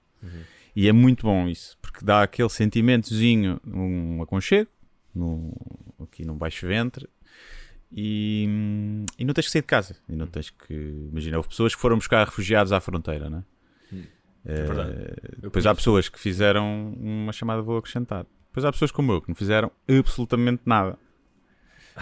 E 0.76 0.88
é 0.88 0.92
muito 0.92 1.28
bom 1.28 1.48
isso, 1.48 1.78
porque 1.82 2.04
dá 2.04 2.24
aquele 2.24 2.50
sentimentozinho, 2.50 3.60
um 3.68 4.22
aconchego, 4.22 4.70
no, 5.14 5.54
aqui 6.02 6.26
num 6.26 6.36
baixo 6.36 6.66
ventre, 6.66 7.08
e, 7.92 9.06
e 9.20 9.26
não 9.26 9.34
tens 9.34 9.46
que 9.46 9.52
sair 9.52 9.62
de 9.62 9.68
casa. 9.68 9.96
E 10.08 10.16
não 10.16 10.26
tens 10.26 10.50
que. 10.50 10.74
Imagina, 11.12 11.38
houve 11.38 11.50
pessoas 11.50 11.76
que 11.76 11.82
foram 11.82 11.98
buscar 11.98 12.26
refugiados 12.26 12.72
à 12.72 12.80
fronteira, 12.80 13.30
não 13.30 13.40
é? 13.40 13.44
É 14.46 14.64
verdade. 14.64 14.92
Eh, 14.94 15.16
depois 15.38 15.66
há 15.66 15.76
pessoas 15.76 16.10
que 16.10 16.20
fizeram 16.20 16.94
uma 16.94 17.32
chamada 17.32 17.62
de 17.62 17.68
valor 17.68 17.80
acrescentado. 17.80 18.28
Depois 18.52 18.66
há 18.66 18.72
pessoas 18.72 18.92
como 18.92 19.14
eu 19.14 19.22
que 19.22 19.30
não 19.30 19.36
fizeram 19.36 19.72
absolutamente 19.90 20.62
nada. 20.66 20.98
Eh, 21.98 22.02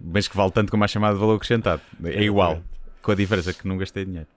mas 0.00 0.28
que 0.28 0.36
vale 0.36 0.52
tanto 0.52 0.70
como 0.70 0.84
a 0.84 0.88
chamada 0.88 1.14
de 1.14 1.20
valor 1.20 1.34
acrescentado. 1.34 1.82
É 2.04 2.22
igual. 2.22 2.62
Com 3.02 3.10
a 3.10 3.14
diferença 3.16 3.52
que 3.52 3.66
não 3.66 3.76
gastei 3.76 4.04
dinheiro. 4.04 4.28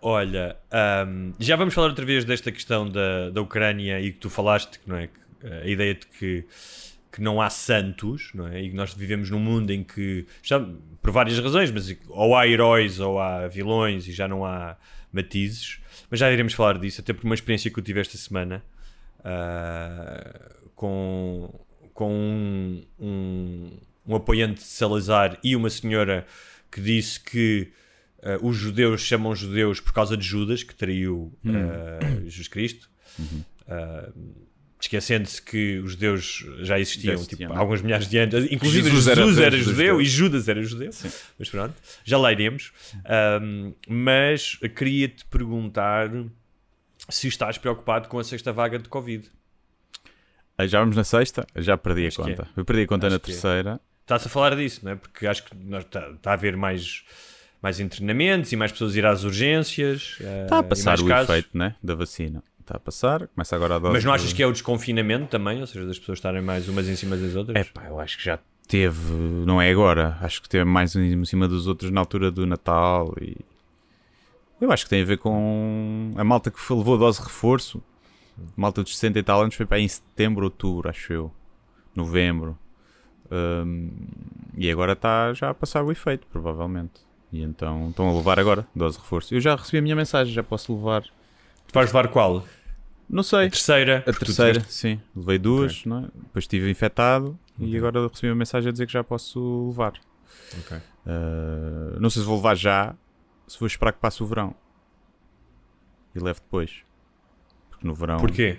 Olha, 0.00 0.56
ahm, 0.70 1.32
já 1.40 1.56
vamos 1.56 1.74
falar 1.74 1.88
outra 1.88 2.04
vez 2.04 2.24
desta 2.24 2.52
questão 2.52 2.88
da, 2.88 3.30
da 3.30 3.42
Ucrânia 3.42 4.00
e 4.00 4.12
que 4.12 4.18
tu 4.18 4.30
falaste, 4.30 4.78
que 4.78 4.88
não 4.88 4.96
é? 4.96 5.08
Eh, 5.42 5.62
A 5.64 5.68
ideia 5.68 5.94
de 5.94 6.06
que, 6.06 6.44
que 7.10 7.20
não 7.20 7.40
há 7.40 7.50
santos, 7.50 8.30
não 8.32 8.46
é? 8.46 8.62
E 8.62 8.70
que 8.70 8.76
nós 8.76 8.94
vivemos 8.94 9.28
num 9.30 9.40
mundo 9.40 9.72
em 9.72 9.82
que, 9.82 10.24
já, 10.40 10.60
por 11.02 11.10
várias 11.10 11.36
razões, 11.40 11.72
mas 11.72 11.92
ou 12.06 12.36
há 12.36 12.46
heróis 12.46 13.00
ou 13.00 13.18
há 13.18 13.48
vilões 13.48 14.06
e 14.06 14.12
já 14.12 14.28
não 14.28 14.44
há 14.44 14.76
matizes. 15.12 15.80
Mas 16.08 16.20
já 16.20 16.30
iremos 16.30 16.52
falar 16.52 16.78
disso, 16.78 17.00
até 17.00 17.12
por 17.12 17.24
uma 17.24 17.34
experiência 17.34 17.68
que 17.68 17.78
eu 17.80 17.82
tive 17.82 18.00
esta 18.00 18.16
semana 18.16 18.62
ah, 19.24 20.50
com, 20.74 21.52
com 21.94 22.12
um, 22.14 22.82
um, 22.98 23.70
um 24.06 24.14
apoiante 24.16 24.60
de 24.60 24.66
Salazar 24.66 25.38
e 25.42 25.54
uma 25.56 25.70
senhora 25.70 26.26
que 26.70 26.80
disse 26.80 27.18
que 27.20 27.72
ah, 28.22 28.38
os 28.42 28.56
judeus 28.56 29.00
chamam 29.00 29.34
judeus 29.34 29.80
por 29.80 29.92
causa 29.92 30.16
de 30.16 30.24
Judas, 30.24 30.62
que 30.62 30.74
traiu 30.74 31.32
ah, 31.46 31.98
Jesus 32.24 32.48
Cristo. 32.48 32.88
Ah, 33.66 34.10
esquecendo-se 34.80 35.42
que 35.42 35.78
os 35.80 35.90
judeus 35.92 36.46
já 36.60 36.78
existiam, 36.78 37.14
Já 37.14 37.14
existiam, 37.14 37.38
tipo, 37.48 37.52
é? 37.52 37.56
alguns 37.56 37.82
milhares 37.82 38.08
de 38.08 38.16
anos. 38.16 38.46
Inclusive 38.48 38.88
Jesus 38.88 39.04
Jesus, 39.06 39.38
era- 39.38 39.46
era, 39.46 39.56
judeu 39.58 40.00
e 40.00 40.04
Judas 40.04 40.48
era 40.48 40.62
judeu. 40.62 40.90
Mas 41.36 41.50
pronto, 41.50 41.74
já 42.04 42.16
lá 42.16 42.30
iremos. 42.30 42.72
Mas 43.88 44.56
queria-te 44.76 45.24
perguntar 45.24 46.08
se 47.08 47.28
estás 47.28 47.58
preocupado 47.58 48.08
com 48.08 48.18
a 48.18 48.24
sexta 48.24 48.52
vaga 48.52 48.78
de 48.78 48.88
Covid. 48.88 49.30
Ah, 50.56 50.66
Já 50.66 50.80
vamos 50.80 50.96
na 50.96 51.04
sexta? 51.04 51.46
Já 51.56 51.76
perdi 51.76 52.06
Acho 52.08 52.22
a 52.22 52.24
que 52.24 52.30
é. 52.32 52.36
conta. 52.36 52.48
Eu 52.56 52.64
perdi 52.64 52.82
a 52.82 52.86
conta 52.86 53.06
Acho 53.06 53.12
na 53.14 53.16
é. 53.16 53.18
terceira. 53.18 53.80
Estás 54.02 54.26
a 54.26 54.28
falar 54.28 54.56
disso, 54.56 54.80
não 54.84 54.92
é? 54.92 54.96
Porque 54.96 55.26
acho 55.26 55.44
que 55.44 55.54
está 55.78 56.12
tá 56.20 56.30
a 56.30 56.32
haver 56.34 56.56
mais, 56.56 57.04
mais 57.62 57.78
internamentos 57.78 58.50
e 58.52 58.56
mais 58.56 58.72
pessoas 58.72 58.94
a 58.94 58.98
ir 58.98 59.06
às 59.06 59.22
urgências. 59.24 60.16
eh, 60.20 60.44
Está 60.44 60.56
a 60.58 60.60
e 60.60 60.64
passar 60.64 60.98
o 60.98 61.06
casos. 61.06 61.28
efeito 61.30 61.56
né, 61.56 61.74
da 61.82 61.94
vacina. 61.94 62.42
Está 62.60 62.76
a 62.76 62.80
passar. 62.80 63.28
Começa 63.28 63.54
agora 63.54 63.76
a 63.76 63.78
dose. 63.78 63.92
Mas 63.92 64.04
não 64.04 64.12
achas 64.12 64.32
que 64.32 64.42
é 64.42 64.46
o 64.46 64.52
desconfinamento 64.52 65.26
também? 65.28 65.60
Ou 65.60 65.66
seja, 65.66 65.86
das 65.86 65.98
pessoas 65.98 66.18
estarem 66.18 66.42
mais 66.42 66.68
umas 66.68 66.88
em 66.88 66.96
cima 66.96 67.16
das 67.16 67.34
outras? 67.36 67.56
É 67.56 67.64
pá, 67.64 67.84
eu 67.86 68.00
acho 68.00 68.16
que 68.18 68.24
já 68.24 68.38
teve, 68.66 69.00
não 69.46 69.62
é 69.62 69.70
agora, 69.70 70.18
acho 70.20 70.42
que 70.42 70.48
teve 70.48 70.64
mais 70.64 70.94
um 70.94 71.00
em 71.02 71.24
cima 71.24 71.48
dos 71.48 71.66
outros 71.66 71.90
na 71.90 72.00
altura 72.00 72.30
do 72.30 72.44
Natal 72.46 73.14
e 73.18 73.34
eu 74.60 74.72
acho 74.72 74.84
que 74.84 74.90
tem 74.90 75.02
a 75.02 75.04
ver 75.04 75.18
com 75.18 76.12
a 76.16 76.24
malta 76.24 76.50
que 76.50 76.58
levou 76.72 76.94
a 76.94 76.98
dose 76.98 77.18
de 77.18 77.24
reforço, 77.24 77.82
malta 78.56 78.82
dos 78.82 78.96
60 78.96 79.18
e 79.18 79.22
tal 79.22 79.42
anos 79.42 79.54
foi 79.54 79.66
para 79.66 79.78
em 79.78 79.88
setembro, 79.88 80.44
outubro, 80.44 80.88
acho 80.88 81.12
eu, 81.12 81.32
novembro. 81.94 82.58
Hum, 83.30 83.90
e 84.56 84.70
agora 84.70 84.92
está 84.92 85.32
já 85.34 85.50
a 85.50 85.54
passar 85.54 85.82
o 85.84 85.92
efeito, 85.92 86.26
provavelmente. 86.30 87.00
E 87.32 87.42
então 87.42 87.90
estão 87.90 88.08
a 88.08 88.12
levar 88.12 88.38
agora 88.40 88.66
dose 88.74 88.96
de 88.96 89.02
reforço. 89.02 89.34
Eu 89.34 89.40
já 89.40 89.54
recebi 89.54 89.78
a 89.78 89.82
minha 89.82 89.96
mensagem, 89.96 90.32
já 90.32 90.42
posso 90.42 90.74
levar. 90.74 91.02
Tu 91.02 91.74
vais 91.74 91.88
levar 91.88 92.08
qual? 92.08 92.44
Não 93.08 93.22
sei. 93.22 93.46
A 93.46 93.50
terceira. 93.50 94.04
A 94.06 94.12
terceira, 94.12 94.60
sim. 94.68 95.00
Levei 95.14 95.38
duas, 95.38 95.84
não 95.84 95.98
é? 95.98 96.02
depois 96.02 96.44
estive 96.44 96.70
infectado 96.70 97.38
e 97.58 97.76
agora 97.76 98.06
recebi 98.08 98.28
uma 98.28 98.36
mensagem 98.36 98.68
a 98.68 98.72
dizer 98.72 98.86
que 98.86 98.92
já 98.92 99.04
posso 99.04 99.68
levar. 99.68 99.94
Ok. 100.58 100.76
Uh, 100.76 102.00
não 102.00 102.10
sei 102.10 102.22
se 102.22 102.26
vou 102.26 102.36
levar 102.36 102.54
já, 102.54 102.94
se 103.48 103.58
vou 103.58 103.66
esperar 103.66 103.92
que 103.92 103.98
passe 104.00 104.22
o 104.22 104.26
verão. 104.26 104.54
E 106.14 106.18
levo 106.20 106.40
depois. 106.40 106.82
Porque 107.70 107.86
no 107.86 107.94
verão. 107.94 108.18
Porquê? 108.18 108.58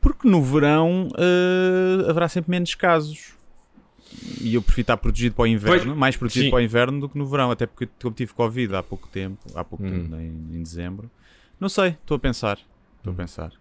Porque 0.00 0.28
no 0.28 0.42
verão 0.42 1.08
uh, 1.08 2.10
haverá 2.10 2.28
sempre 2.28 2.50
menos 2.50 2.74
casos. 2.74 3.34
E 4.40 4.54
eu 4.54 4.60
prefiro 4.62 4.82
estar 4.82 4.96
protegido 4.98 5.34
para 5.34 5.44
o 5.44 5.46
inverno, 5.46 5.84
Pois, 5.86 5.96
mais 5.98 6.16
protegido 6.16 6.44
sim. 6.46 6.50
para 6.50 6.58
o 6.58 6.60
inverno 6.60 7.00
do 7.00 7.08
que 7.08 7.16
no 7.16 7.26
verão, 7.26 7.50
até 7.50 7.66
porque 7.66 7.88
eu 8.04 8.10
tive 8.10 8.34
Covid 8.34 8.74
há 8.76 8.82
pouco 8.82 9.08
tempo, 9.08 9.38
há 9.54 9.64
pouco 9.64 9.84
Hum. 9.84 9.90
tempo, 9.90 10.16
em, 10.16 10.56
em 10.58 10.62
dezembro. 10.62 11.10
Não 11.58 11.68
sei, 11.68 11.90
estou 11.90 12.16
a 12.16 12.20
pensar. 12.20 12.58
Estou 12.98 13.12
Hum. 13.12 13.14
a 13.14 13.16
pensar. 13.16 13.52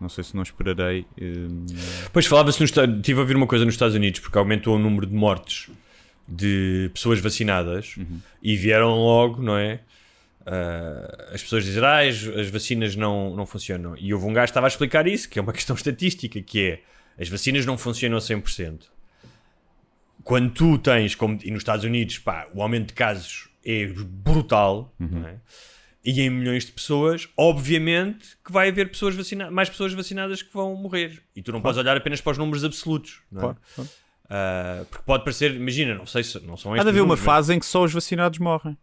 Não 0.00 0.08
sei 0.08 0.24
se 0.24 0.34
não 0.34 0.42
esperarei. 0.42 1.06
hum, 1.20 1.64
Pois 2.12 2.26
falava-se 2.26 2.62
Estive 2.62 3.18
a 3.18 3.20
ouvir 3.20 3.36
uma 3.36 3.46
coisa 3.46 3.64
nos 3.64 3.74
Estados 3.74 3.94
Unidos 3.94 4.20
porque 4.20 4.36
aumentou 4.36 4.74
o 4.76 4.78
número 4.78 5.06
de 5.06 5.14
mortes 5.14 5.70
de 6.28 6.90
pessoas 6.92 7.20
vacinadas 7.20 7.96
e 8.42 8.56
vieram 8.56 8.96
logo, 8.96 9.42
não 9.42 9.56
é? 9.56 9.80
Ah, 10.46 11.30
as 11.32 11.42
pessoas 11.42 11.64
dizem 11.64 11.84
ah, 11.84 11.98
as, 11.98 12.24
as 12.28 12.48
vacinas 12.48 12.94
não, 12.94 13.34
não 13.34 13.44
funcionam. 13.44 13.96
E 13.98 14.14
houve 14.14 14.26
um 14.26 14.32
gajo 14.32 14.46
que 14.46 14.50
estava 14.50 14.66
a 14.66 14.68
explicar 14.68 15.06
isso, 15.06 15.28
que 15.28 15.38
é 15.38 15.42
uma 15.42 15.52
questão 15.52 15.74
estatística, 15.74 16.40
que 16.40 16.62
é 16.62 16.80
as 17.20 17.28
vacinas 17.28 17.66
não 17.66 17.76
funcionam 17.76 18.16
a 18.16 18.20
100%. 18.20 18.82
Quando 20.22 20.52
tu 20.52 20.78
tens, 20.78 21.14
como 21.14 21.38
e 21.42 21.50
nos 21.50 21.60
Estados 21.60 21.84
Unidos, 21.84 22.18
pá, 22.18 22.48
o 22.54 22.62
aumento 22.62 22.88
de 22.88 22.94
casos 22.94 23.48
é 23.64 23.86
brutal, 23.86 24.94
não 24.98 25.26
é? 25.26 25.36
E 26.04 26.20
em 26.20 26.30
milhões 26.30 26.64
de 26.64 26.70
pessoas, 26.70 27.28
obviamente 27.36 28.36
que 28.44 28.52
vai 28.52 28.68
haver 28.68 28.88
pessoas 28.88 29.16
vacina 29.16 29.50
mais 29.50 29.68
pessoas 29.68 29.92
vacinadas 29.92 30.40
que 30.40 30.52
vão 30.52 30.76
morrer. 30.76 31.20
E 31.34 31.42
tu 31.42 31.50
não 31.50 31.60
podes 31.60 31.78
olhar 31.78 31.96
apenas 31.96 32.20
para 32.20 32.32
os 32.32 32.38
números 32.38 32.64
absolutos. 32.64 33.22
Não 33.30 33.40
é? 33.40 33.42
claro, 33.42 33.58
claro. 33.74 33.90
Ah, 34.28 34.84
porque 34.90 35.04
pode 35.04 35.24
parecer, 35.24 35.54
imagina, 35.54 35.94
não 35.94 36.06
sei 36.06 36.24
se 36.24 36.38
não 36.40 36.56
são 36.56 36.72
Há 36.72 36.76
estes 36.76 36.84
de 36.84 36.90
haver 36.90 37.02
uma 37.02 37.16
fase 37.16 37.54
em 37.54 37.58
que 37.58 37.66
só 37.66 37.84
os 37.84 37.92
vacinados 37.92 38.38
morrem. 38.38 38.76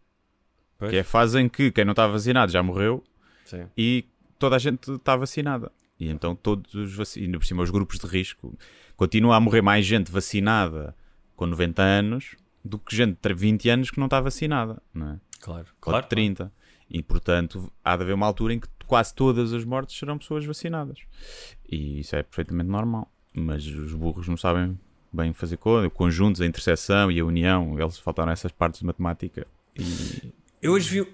Pois. 0.77 0.91
Que 0.91 0.97
é 0.97 1.01
a 1.01 1.05
fase 1.05 1.39
em 1.39 1.49
que 1.49 1.71
quem 1.71 1.85
não 1.85 1.91
está 1.91 2.07
vacinado 2.07 2.51
já 2.51 2.63
morreu 2.63 3.03
Sim. 3.45 3.67
e 3.77 4.05
toda 4.39 4.55
a 4.55 4.59
gente 4.59 4.91
está 4.91 5.15
vacinada. 5.15 5.71
E 5.99 6.09
então 6.09 6.35
todos 6.35 6.73
os 6.73 6.93
vacinados, 6.95 7.25
ainda 7.27 7.39
por 7.39 7.45
cima 7.45 7.63
os 7.63 7.69
grupos 7.69 7.99
de 7.99 8.07
risco, 8.07 8.57
continua 8.95 9.35
a 9.35 9.39
morrer 9.39 9.61
mais 9.61 9.85
gente 9.85 10.11
vacinada 10.11 10.95
com 11.35 11.45
90 11.45 11.81
anos 11.81 12.35
do 12.63 12.79
que 12.79 12.95
gente 12.95 13.17
de 13.21 13.33
20 13.33 13.69
anos 13.69 13.91
que 13.91 13.99
não 13.99 14.05
está 14.05 14.19
vacinada, 14.19 14.81
não 14.93 15.11
é? 15.11 15.19
Claro, 15.39 15.67
Ou 15.67 15.75
claro. 15.81 16.03
de 16.03 16.09
30. 16.09 16.51
E 16.89 17.01
portanto 17.01 17.71
há 17.83 17.95
de 17.95 18.03
haver 18.03 18.13
uma 18.13 18.25
altura 18.25 18.53
em 18.53 18.59
que 18.59 18.67
quase 18.87 19.13
todas 19.13 19.53
as 19.53 19.63
mortes 19.63 19.97
serão 19.97 20.17
pessoas 20.17 20.45
vacinadas. 20.45 20.99
E 21.69 21.99
isso 21.99 22.15
é 22.15 22.23
perfeitamente 22.23 22.69
normal. 22.69 23.11
Mas 23.33 23.65
os 23.65 23.93
burros 23.93 24.27
não 24.27 24.37
sabem 24.37 24.77
bem 25.13 25.33
fazer 25.33 25.57
conta, 25.57 25.89
conjuntos, 25.89 26.41
a 26.41 26.45
interseção 26.45 27.11
e 27.11 27.19
a 27.19 27.25
união, 27.25 27.79
eles 27.79 27.97
faltaram 27.97 28.31
essas 28.31 28.51
partes 28.51 28.79
de 28.79 28.85
matemática. 28.85 29.45
E 29.77 30.33
Eu 30.61 30.73
hoje 30.73 30.89
vi, 30.89 31.07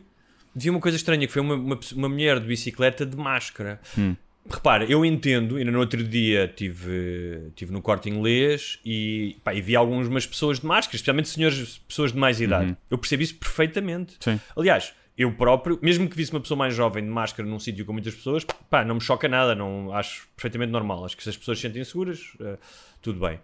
vi 0.55 0.69
uma 0.69 0.79
coisa 0.79 0.95
estranha 0.95 1.25
que 1.25 1.33
foi 1.33 1.41
uma, 1.41 1.55
uma, 1.55 1.79
uma 1.95 2.09
mulher 2.09 2.39
de 2.39 2.47
bicicleta 2.47 3.05
de 3.05 3.17
máscara. 3.17 3.79
Hum. 3.97 4.15
Repara, 4.49 4.85
eu 4.85 5.05
entendo, 5.05 5.57
ainda 5.57 5.69
no 5.69 5.79
outro 5.79 6.01
dia 6.03 6.47
tive, 6.47 7.51
tive 7.55 7.71
no 7.71 7.81
corte 7.81 8.09
inglês 8.09 8.79
e, 8.83 9.37
pá, 9.43 9.53
e 9.53 9.61
vi 9.61 9.75
algumas 9.75 10.25
pessoas 10.25 10.59
de 10.59 10.65
máscara, 10.65 10.95
especialmente 10.95 11.29
senhores, 11.29 11.77
pessoas 11.79 12.11
de 12.13 12.17
mais 12.17 12.41
idade. 12.41 12.75
Eu 12.89 12.97
percebi 12.97 13.25
isso 13.25 13.35
perfeitamente. 13.35 14.15
Sim. 14.19 14.39
Aliás, 14.55 14.93
eu 15.19 15.31
próprio, 15.33 15.77
mesmo 15.81 16.07
que 16.07 16.15
visse 16.15 16.31
uma 16.31 16.39
pessoa 16.39 16.57
mais 16.57 16.73
jovem 16.73 17.03
de 17.03 17.09
máscara 17.09 17.47
num 17.47 17.59
sítio 17.59 17.85
com 17.85 17.91
muitas 17.91 18.15
pessoas, 18.15 18.45
pá, 18.69 18.85
não 18.85 18.95
me 18.95 19.01
choca 19.01 19.27
nada, 19.27 19.53
não, 19.53 19.93
acho 19.93 20.27
perfeitamente 20.35 20.71
normal. 20.71 21.03
Acho 21.03 21.17
que 21.17 21.23
se 21.23 21.29
as 21.29 21.37
pessoas 21.37 21.57
se 21.59 21.63
sentem 21.63 21.83
seguras, 21.83 22.31
eh, 22.39 22.57
tudo 23.01 23.19
bem. 23.19 23.39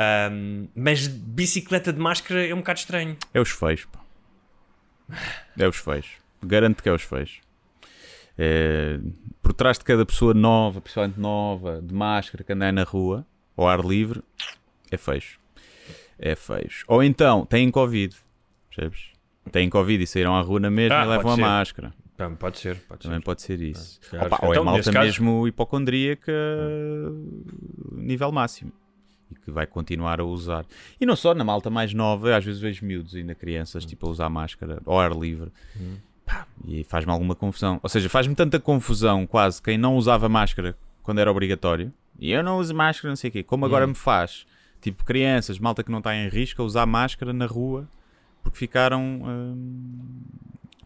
Ahm, 0.00 0.68
mas 0.76 1.08
bicicleta 1.08 1.92
de 1.92 1.98
máscara 1.98 2.46
é 2.46 2.54
um 2.54 2.58
bocado 2.58 2.78
estranho. 2.78 3.16
É 3.34 3.40
os 3.40 3.50
feios, 3.50 3.84
pá. 3.86 3.98
É 5.58 5.66
os 5.66 5.76
feios. 5.76 6.06
Garanto 6.42 6.82
que 6.82 6.88
é 6.88 6.92
os 6.92 7.02
feios. 7.02 7.40
É, 8.38 9.00
por 9.42 9.52
trás 9.52 9.76
de 9.78 9.84
cada 9.84 10.06
pessoa 10.06 10.32
nova, 10.32 10.80
principalmente 10.80 11.18
nova, 11.18 11.82
de 11.82 11.92
máscara, 11.92 12.44
que 12.44 12.52
anda 12.52 12.70
na 12.70 12.84
rua, 12.84 13.26
ao 13.56 13.66
ar 13.68 13.80
livre, 13.84 14.22
é 14.90 14.96
feios. 14.96 15.36
É 16.16 16.36
feios. 16.36 16.84
Ou 16.86 17.02
então, 17.02 17.44
têm 17.44 17.68
Covid. 17.70 18.14
Percebes? 18.70 19.10
Têm 19.50 19.68
Covid 19.68 20.04
e 20.04 20.06
saíram 20.06 20.36
à 20.36 20.40
rua 20.40 20.60
na 20.60 20.70
mesma 20.70 21.00
Ah, 21.00 21.04
e 21.04 21.08
levam 21.08 21.32
a 21.32 21.34
ser. 21.34 21.40
máscara. 21.40 21.94
Pode 22.38 22.58
ser, 22.58 22.76
pode 22.88 23.02
ser. 23.02 23.08
Também 23.08 23.20
pode 23.20 23.42
ser 23.42 23.60
isso. 23.60 24.00
calhar- 24.10 24.26
Opa, 24.26 24.38
ou 24.42 24.48
é 24.52 24.56
então, 24.56 24.64
malta 24.64 24.92
caso- 24.92 25.06
mesmo 25.06 25.46
hipocondríaca 25.48 26.32
nível 27.92 28.30
máximo. 28.32 28.72
E 29.30 29.34
que 29.34 29.50
vai 29.50 29.66
continuar 29.66 30.20
a 30.20 30.24
usar. 30.24 30.64
E 31.00 31.04
não 31.04 31.14
só 31.14 31.34
na 31.34 31.44
malta 31.44 31.68
mais 31.68 31.92
nova, 31.92 32.36
às 32.36 32.44
vezes 32.44 32.60
vejo 32.60 32.84
miúdos 32.84 33.14
ainda 33.14 33.34
crianças 33.34 33.84
tipo 33.84 34.06
a 34.06 34.10
usar 34.10 34.28
máscara 34.28 34.80
ao 34.86 34.98
ar 34.98 35.12
livre. 35.12 35.50
Pá, 36.24 36.46
e 36.66 36.84
faz-me 36.84 37.12
alguma 37.12 37.34
confusão. 37.34 37.80
Ou 37.82 37.88
seja, 37.88 38.08
faz-me 38.08 38.34
tanta 38.34 38.58
confusão 38.58 39.26
quase 39.26 39.62
quem 39.62 39.76
não 39.76 39.96
usava 39.96 40.28
máscara 40.28 40.76
quando 41.02 41.18
era 41.18 41.30
obrigatório. 41.30 41.92
E 42.18 42.32
eu 42.32 42.42
não 42.42 42.58
uso 42.58 42.74
máscara, 42.74 43.10
não 43.10 43.16
sei 43.16 43.30
o 43.30 43.32
quê. 43.32 43.42
Como 43.42 43.64
agora 43.64 43.86
me 43.86 43.94
faz. 43.94 44.46
Tipo, 44.80 45.04
crianças, 45.04 45.58
malta 45.58 45.82
que 45.82 45.90
não 45.90 45.98
está 45.98 46.14
em 46.14 46.28
risco 46.28 46.62
a 46.62 46.64
usar 46.64 46.86
máscara 46.86 47.32
na 47.32 47.46
rua 47.46 47.88
porque 48.42 48.58
ficaram 48.58 49.02
hum, 49.02 50.20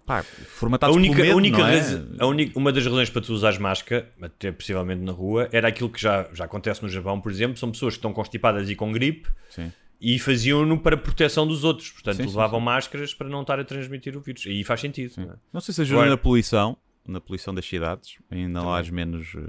pá, 0.07 0.19
A 0.21 0.23
formatados 0.23 0.97
única, 0.97 1.17
medo, 1.23 1.33
a 1.33 1.37
única 1.37 1.63
é? 1.63 1.81
a 2.19 2.27
única- 2.27 2.59
uma 2.59 2.73
das 2.73 2.85
razões 2.85 3.09
para 3.11 3.23
tu 3.23 3.33
usares 3.33 3.59
máscara, 3.59 4.11
até 4.21 4.51
possivelmente 4.53 5.01
na 5.03 5.13
rua, 5.13 5.49
era 5.53 5.69
aquilo 5.69 5.89
que 5.91 6.01
já, 6.01 6.29
já 6.33 6.45
acontece 6.45 6.83
no 6.83 6.89
Japão, 6.89 7.21
por 7.21 7.31
exemplo, 7.33 7.57
são 7.57 7.71
pessoas 7.71 7.95
que 7.95 7.99
estão 7.99 8.13
constipadas 8.13 8.69
e 8.69 8.75
com 8.75 8.93
gripe 8.93 9.29
Sim. 9.51 9.73
e 10.01 10.19
faziam-no 10.19 10.79
para 10.79 10.97
proteção 10.97 11.47
dos 11.47 11.65
outros, 11.65 11.91
portanto 11.91 12.17
Sim, 12.17 12.23
sim, 12.25 12.29
levavam 12.29 12.61
máscaras 12.61 13.15
para 13.15 13.29
não 13.29 13.43
estar 13.43 13.59
a 13.61 13.65
transmitir 13.65 14.17
o 14.17 14.21
vírus. 14.21 14.45
E 14.47 14.51
aí 14.51 14.65
faz 14.65 14.81
sentido. 14.81 15.13
não 15.19 15.33
é? 15.33 15.37
Não 15.53 15.61
sei 15.61 15.73
se 15.75 15.81
ajuda 15.83 15.99
Agora- 16.01 16.11
na 16.11 16.17
poluição, 16.17 16.77
na 17.07 17.21
poluição 17.21 17.55
das 17.55 17.67
cidades, 17.67 18.17
ainda 18.31 18.63
lá 18.63 18.83
menos 18.85 19.33
eh, 19.37 19.41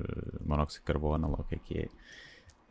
monóxido 0.45 0.81
de 0.81 0.85
carbono, 0.85 1.29
lá 1.31 1.37
o 1.39 1.43
que 1.43 1.55
é 1.55 1.59
que 1.63 1.77
é. 1.79 1.87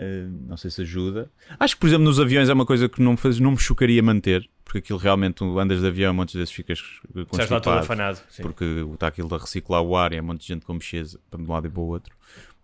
Eh, 0.02 0.26
não 0.48 0.56
sei 0.56 0.70
se 0.70 0.82
ajuda. 0.82 1.30
Acho 1.60 1.74
que, 1.74 1.80
por 1.80 1.86
exemplo, 1.86 2.04
nos 2.04 2.18
aviões 2.18 2.48
é 2.48 2.52
uma 2.52 2.66
coisa 2.66 2.88
que 2.88 3.00
não, 3.02 3.12
me 3.12 3.16
faz, 3.16 3.38
não 3.38 3.52
me 3.52 3.56
chocaria 3.58 4.02
manter, 4.02 4.48
porque 4.64 4.78
aquilo 4.78 4.98
realmente, 4.98 5.34
tu 5.36 5.58
andas 5.58 5.80
de 5.80 5.86
avião, 5.86 6.12
muitas 6.12 6.34
vezes 6.34 6.52
ficas 6.52 6.82
Estás 7.30 7.48
lá 7.50 7.60
todo 7.60 7.78
afanado. 7.78 8.18
sim. 8.30 8.42
porque 8.42 8.64
está 8.92 9.06
aquilo 9.08 9.32
a 9.34 9.38
reciclar 9.38 9.82
o 9.82 9.96
ar 9.96 10.12
e 10.12 10.16
é 10.16 10.22
um 10.22 10.24
monte 10.24 10.40
de 10.42 10.48
gente 10.48 10.64
com 10.66 10.72
mexeza 10.74 11.18
para 11.30 11.40
de 11.42 11.48
um 11.48 11.52
lado 11.52 11.66
e 11.66 11.70
para 11.70 11.80
o 11.80 11.86
outro. 11.86 12.14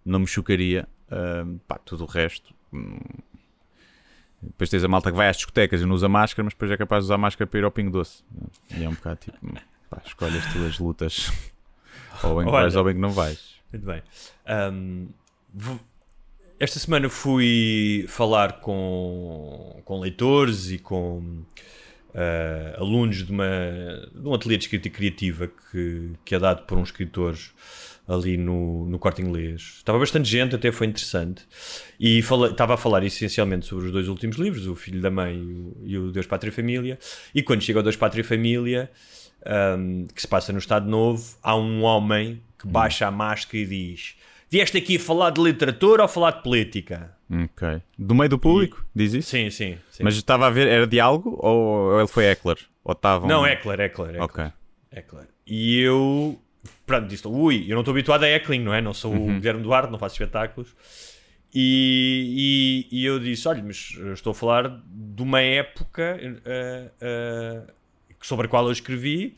Não 0.04 0.18
me 0.20 0.26
chocaria. 0.26 0.88
Ah, 1.10 1.44
pá, 1.66 1.78
tudo 1.78 2.04
o 2.04 2.06
resto. 2.06 2.52
hum. 2.72 2.98
Depois 4.40 4.70
tens 4.70 4.84
a 4.84 4.88
malta 4.88 5.10
que 5.10 5.16
vai 5.16 5.28
às 5.28 5.36
discotecas 5.36 5.80
e 5.80 5.84
não 5.84 5.94
usa 5.94 6.08
máscara, 6.08 6.44
mas 6.44 6.54
depois 6.54 6.70
é 6.70 6.76
capaz 6.76 7.02
de 7.02 7.06
usar 7.06 7.18
máscara 7.18 7.46
para 7.48 7.58
ir 7.58 7.64
ao 7.64 7.70
Pingo 7.72 7.90
Doce. 7.90 8.22
E 8.76 8.84
é 8.84 8.88
um 8.88 8.92
bocado 8.94 9.16
tipo, 9.20 9.36
pá, 9.90 10.00
escolhe 10.06 10.38
as 10.38 10.52
tuas 10.52 10.78
lutas. 10.78 11.32
ou 12.22 12.36
bem 12.36 12.44
que 12.44 12.50
Olha. 12.50 12.62
vais 12.62 12.76
ou 12.76 12.84
bem 12.84 12.94
que 12.94 13.00
não 13.00 13.10
vais. 13.10 13.56
Muito 13.72 13.84
bem. 13.84 14.02
Vou- 15.52 15.80
esta 16.58 16.78
semana 16.78 17.08
fui 17.08 18.04
falar 18.08 18.60
com, 18.60 19.80
com 19.84 20.00
leitores 20.00 20.70
e 20.70 20.78
com 20.78 21.44
ah, 22.14 22.76
alunos 22.78 23.24
de, 23.24 23.30
uma, 23.30 23.46
de 24.14 24.26
um 24.26 24.34
ateliê 24.34 24.56
de 24.56 24.64
escrita 24.64 24.90
criativa 24.90 25.48
que, 25.70 26.12
que 26.24 26.34
é 26.34 26.38
dado 26.38 26.64
por 26.64 26.78
uns 26.78 26.88
escritores 26.88 27.52
ali 28.08 28.36
no, 28.38 28.86
no 28.86 28.98
corte 28.98 29.20
inglês. 29.20 29.74
Estava 29.76 29.98
bastante 29.98 30.28
gente, 30.28 30.54
até 30.54 30.72
foi 30.72 30.86
interessante. 30.86 31.46
E 32.00 32.22
fala- 32.22 32.48
estava 32.48 32.74
a 32.74 32.76
falar 32.76 33.04
essencialmente 33.04 33.66
sobre 33.66 33.86
os 33.86 33.92
dois 33.92 34.08
últimos 34.08 34.36
livros, 34.36 34.66
O 34.66 34.74
Filho 34.74 35.00
da 35.00 35.10
Mãe 35.10 35.36
e 35.36 35.52
o, 35.52 35.76
e 35.84 35.98
o 35.98 36.10
Deus, 36.10 36.26
Pátria 36.26 36.50
e 36.50 36.52
Família. 36.52 36.98
E 37.34 37.42
quando 37.42 37.62
chega 37.62 37.78
ao 37.78 37.82
Deus, 37.82 37.96
Pátria 37.96 38.22
e 38.22 38.24
Família, 38.24 38.90
um, 39.78 40.06
que 40.06 40.20
se 40.20 40.26
passa 40.26 40.52
no 40.52 40.58
Estado 40.58 40.88
Novo, 40.88 41.36
há 41.42 41.54
um 41.54 41.82
homem 41.82 42.42
que 42.58 42.66
baixa 42.66 43.06
a 43.06 43.10
máscara 43.10 43.58
e 43.58 43.66
diz: 43.66 44.16
Vieste 44.50 44.78
aqui 44.78 44.98
falar 44.98 45.30
de 45.30 45.40
literatura 45.42 46.02
ou 46.02 46.08
falar 46.08 46.30
de 46.32 46.42
política? 46.42 47.14
Ok. 47.30 47.82
Do 47.98 48.14
meio 48.14 48.30
do 48.30 48.38
público? 48.38 48.84
Diz 48.94 49.12
isso? 49.12 49.28
Sim, 49.30 49.50
sim. 49.50 49.76
sim. 49.90 50.02
Mas 50.02 50.14
estava 50.14 50.46
a 50.46 50.50
ver, 50.50 50.66
era 50.66 50.86
diálogo 50.86 51.38
ou 51.40 51.92
ou 51.92 51.98
ele 51.98 52.08
foi 52.08 52.24
Eckler? 52.24 52.58
Ou 52.82 52.92
estavam... 52.92 53.28
Não, 53.28 53.46
Eckler, 53.46 53.80
Eckler. 53.80 54.10
Eckler. 54.10 54.22
Ok. 54.22 54.44
Eckler. 54.90 55.26
E 55.46 55.78
eu, 55.80 56.40
pronto, 56.86 57.06
disse: 57.06 57.26
Ui, 57.28 57.64
eu 57.68 57.74
não 57.74 57.80
estou 57.80 57.92
habituado 57.92 58.22
a 58.24 58.28
Eckling, 58.28 58.60
não 58.60 58.72
é? 58.72 58.80
Não 58.80 58.94
sou 58.94 59.12
Uhum. 59.12 59.36
o 59.36 59.40
Guilherme 59.40 59.62
Duarte, 59.62 59.90
não 59.92 59.98
faço 59.98 60.14
espetáculos. 60.14 60.74
E, 61.54 62.86
e, 62.90 63.00
e 63.00 63.04
eu 63.04 63.18
disse: 63.18 63.46
Olha, 63.48 63.62
mas 63.62 63.94
estou 64.14 64.30
a 64.30 64.34
falar 64.34 64.82
de 64.86 65.22
uma 65.22 65.40
época 65.40 66.18
eh, 66.44 66.90
eh, 67.00 67.62
sobre 68.22 68.46
a 68.46 68.48
qual 68.48 68.66
eu 68.66 68.72
escrevi 68.72 69.36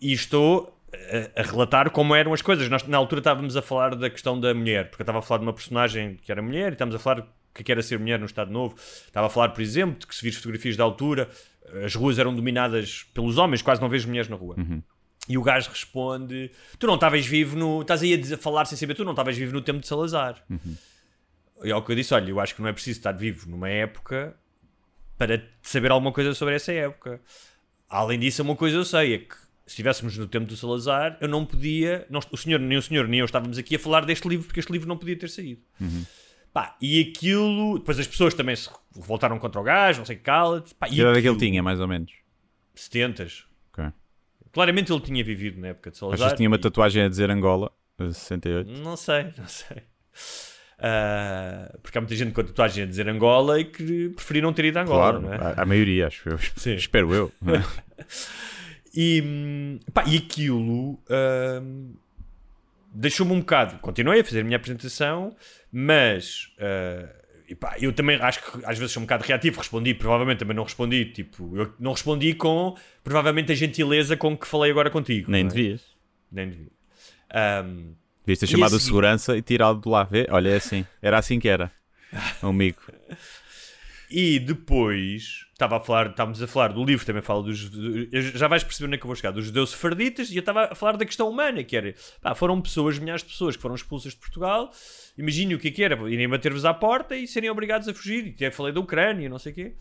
e 0.00 0.12
estou 0.12 0.71
a, 0.94 1.40
a 1.40 1.42
relatar 1.42 1.90
como 1.90 2.14
eram 2.14 2.32
as 2.32 2.42
coisas. 2.42 2.68
Nós, 2.68 2.86
na 2.86 2.96
altura, 2.98 3.20
estávamos 3.20 3.56
a 3.56 3.62
falar 3.62 3.94
da 3.94 4.10
questão 4.10 4.38
da 4.38 4.52
mulher, 4.54 4.88
porque 4.90 5.02
eu 5.02 5.04
estava 5.04 5.18
a 5.18 5.22
falar 5.22 5.38
de 5.38 5.46
uma 5.46 5.52
personagem 5.52 6.16
que 6.22 6.30
era 6.30 6.42
mulher 6.42 6.70
e 6.70 6.74
estávamos 6.74 6.94
a 6.94 6.98
falar 6.98 7.20
o 7.20 7.62
que 7.62 7.70
era 7.70 7.82
ser 7.82 7.98
mulher 7.98 8.18
no 8.18 8.26
Estado 8.26 8.50
Novo. 8.50 8.74
Estava 8.76 9.26
a 9.26 9.30
falar, 9.30 9.50
por 9.50 9.60
exemplo, 9.60 9.98
de 9.98 10.06
que 10.06 10.14
se 10.14 10.22
vires 10.22 10.38
fotografias 10.38 10.76
da 10.76 10.84
altura, 10.84 11.28
as 11.84 11.94
ruas 11.94 12.18
eram 12.18 12.34
dominadas 12.34 13.04
pelos 13.14 13.38
homens, 13.38 13.62
quase 13.62 13.80
não 13.80 13.88
vejo 13.88 14.08
mulheres 14.08 14.28
na 14.28 14.36
rua. 14.36 14.56
E 15.28 15.38
o 15.38 15.42
gajo 15.42 15.70
responde: 15.70 16.50
Tu 16.78 16.86
não 16.86 16.94
estavas 16.94 17.24
vivo 17.24 17.56
no. 17.56 17.82
Estás 17.82 18.02
aí 18.02 18.12
a, 18.12 18.16
dizer, 18.16 18.36
falar 18.38 18.64
sem 18.64 18.76
saber, 18.76 18.94
tu 18.94 19.04
não 19.04 19.12
estavas 19.12 19.36
vivo 19.36 19.52
no 19.52 19.60
tempo 19.62 19.78
de 19.80 19.86
Salazar. 19.86 20.42
E 21.62 21.70
é 21.70 21.76
o 21.76 21.82
que 21.82 21.92
eu 21.92 21.96
disse: 21.96 22.12
Olha, 22.12 22.28
eu 22.28 22.40
acho 22.40 22.54
que 22.54 22.60
não 22.60 22.68
é 22.68 22.72
preciso 22.72 22.98
estar 22.98 23.12
vivo 23.12 23.48
numa 23.48 23.68
época 23.68 24.34
para 25.16 25.42
saber 25.62 25.92
alguma 25.92 26.12
coisa 26.12 26.34
sobre 26.34 26.56
essa 26.56 26.72
época. 26.72 27.20
Além 27.88 28.18
disso, 28.18 28.42
uma 28.42 28.56
coisa 28.56 28.76
eu 28.76 28.84
sei: 28.84 29.14
é 29.14 29.18
que 29.18 29.36
se 29.66 29.72
estivéssemos 29.74 30.16
no 30.18 30.26
tempo 30.26 30.46
do 30.46 30.56
Salazar, 30.56 31.16
eu 31.20 31.28
não 31.28 31.44
podia. 31.44 32.06
Não, 32.10 32.20
o 32.30 32.36
senhor, 32.36 32.58
nem 32.60 32.76
o 32.78 32.82
senhor, 32.82 33.06
nem 33.08 33.20
eu 33.20 33.26
estávamos 33.26 33.58
aqui 33.58 33.76
a 33.76 33.78
falar 33.78 34.04
deste 34.04 34.28
livro 34.28 34.46
porque 34.46 34.60
este 34.60 34.72
livro 34.72 34.88
não 34.88 34.96
podia 34.96 35.16
ter 35.16 35.28
saído. 35.30 35.60
Pá, 36.52 36.76
e 36.80 37.00
aquilo. 37.00 37.78
Depois 37.78 37.98
as 37.98 38.06
pessoas 38.06 38.34
também 38.34 38.54
se 38.56 38.68
voltaram 38.92 39.38
contra 39.38 39.60
o 39.60 39.64
gajo, 39.64 40.00
não 40.00 40.06
sei 40.06 40.16
que 40.16 40.22
cala-te. 40.22 40.74
Que 40.74 41.00
idade 41.00 41.18
é 41.18 41.22
que 41.22 41.28
ele 41.28 41.38
tinha, 41.38 41.62
mais 41.62 41.80
ou 41.80 41.88
menos? 41.88 42.12
70 42.74 43.26
Ok. 43.72 43.84
Claramente 44.52 44.92
ele 44.92 45.00
tinha 45.00 45.24
vivido 45.24 45.60
na 45.60 45.68
época 45.68 45.90
de 45.90 45.96
Salazar. 45.96 46.20
Achas 46.26 46.32
que 46.32 46.36
tinha 46.38 46.48
uma 46.48 46.56
e- 46.56 46.60
tatuagem 46.60 47.02
a 47.04 47.08
dizer 47.08 47.30
Angola, 47.30 47.70
eh, 47.98 48.12
68? 48.12 48.70
Não 48.82 48.96
sei, 48.96 49.32
não 49.38 49.46
sei. 49.48 49.82
Ah, 50.84 51.74
porque 51.82 51.96
há 51.96 52.00
muita 52.00 52.16
gente 52.16 52.32
com 52.32 52.40
a 52.40 52.44
tatuagem 52.44 52.82
a 52.84 52.86
dizer 52.86 53.08
Angola 53.08 53.60
e 53.60 53.64
que 53.64 54.08
preferiram 54.10 54.52
ter 54.52 54.64
ido 54.66 54.78
a 54.78 54.82
Angola, 54.82 55.20
Claro, 55.20 55.20
não 55.22 55.32
é? 55.32 55.36
a, 55.56 55.62
a 55.62 55.64
maioria, 55.64 56.08
acho 56.08 56.28
eu. 56.28 56.38
Sim. 56.56 56.74
Espero 56.74 57.14
eu. 57.14 57.32
E, 58.94 59.78
pá, 59.92 60.04
e 60.06 60.16
aquilo 60.18 60.98
hum, 61.62 61.94
deixou-me 62.94 63.32
um 63.32 63.40
bocado. 63.40 63.78
Continuei 63.78 64.20
a 64.20 64.24
fazer 64.24 64.40
a 64.40 64.44
minha 64.44 64.56
apresentação, 64.56 65.34
mas 65.72 66.48
ah, 66.60 67.08
e 67.48 67.54
pá, 67.54 67.76
eu 67.80 67.92
também 67.92 68.16
acho 68.20 68.40
que 68.42 68.64
às 68.64 68.78
vezes 68.78 68.92
sou 68.92 69.02
um 69.02 69.06
bocado 69.06 69.24
reativo. 69.24 69.58
Respondi, 69.58 69.94
provavelmente 69.94 70.38
também 70.38 70.56
não 70.56 70.64
respondi. 70.64 71.06
Tipo, 71.06 71.56
eu 71.56 71.72
não 71.78 71.92
respondi 71.92 72.34
com 72.34 72.76
provavelmente 73.02 73.52
a 73.52 73.54
gentileza 73.54 74.16
com 74.16 74.36
que 74.36 74.46
falei 74.46 74.70
agora 74.70 74.90
contigo. 74.90 75.30
Nem 75.30 75.44
é? 75.44 75.48
devias. 75.48 75.82
Nem 76.30 76.48
devia. 76.50 76.68
Hum, 77.64 77.94
Devias 78.24 78.38
ter 78.38 78.46
chamado 78.46 78.64
a 78.74 78.76
a 78.76 78.78
seguir- 78.78 78.84
segurança 78.84 79.36
e 79.36 79.42
tirado 79.42 79.80
de 79.80 79.88
lá. 79.88 80.04
Vê? 80.04 80.26
Olha, 80.30 80.50
é 80.50 80.56
assim. 80.56 80.86
Era 81.00 81.18
assim 81.18 81.38
que 81.40 81.48
era. 81.48 81.72
Amigo. 82.42 82.80
E 84.14 84.38
depois 84.38 85.46
estava 85.52 85.78
a 85.78 85.80
falar, 85.80 86.10
estávamos 86.10 86.42
a 86.42 86.46
falar 86.46 86.68
do 86.72 86.84
livro, 86.84 87.06
também 87.06 87.22
fala 87.22 87.42
dos. 87.42 87.70
do- 87.70 88.06
já 88.12 88.46
vais 88.46 88.62
perceber 88.62 88.86
onde 88.88 88.96
é 88.96 88.98
que 88.98 89.04
eu 89.04 89.08
vou 89.08 89.16
chegar, 89.16 89.30
dos 89.30 89.46
judeus 89.46 89.70
sefarditas, 89.70 90.30
e 90.30 90.36
eu 90.36 90.40
estava 90.40 90.64
a 90.70 90.74
falar 90.74 90.96
da 90.98 91.06
questão 91.06 91.30
humana, 91.30 91.64
que 91.64 91.74
era 91.76 91.94
pá, 92.20 92.34
foram 92.34 92.60
pessoas, 92.60 92.98
milhares 92.98 93.22
de 93.22 93.30
pessoas 93.30 93.56
que 93.56 93.62
foram 93.62 93.74
expulsas 93.74 94.12
de 94.12 94.18
Portugal. 94.18 94.70
Imagine 95.16 95.54
o 95.54 95.58
que 95.58 95.68
é 95.68 95.70
que 95.70 95.82
era, 95.82 95.94
irem 96.10 96.28
bater-vos 96.28 96.64
à 96.66 96.74
porta 96.74 97.16
e 97.16 97.26
serem 97.26 97.48
obrigados 97.48 97.88
a 97.88 97.94
fugir. 97.94 98.26
E 98.26 98.30
até 98.30 98.50
falei 98.50 98.72
da 98.72 98.80
Ucrânia, 98.80 99.28
não 99.30 99.38
sei 99.38 99.52
o 99.52 99.54
quê. 99.54 99.74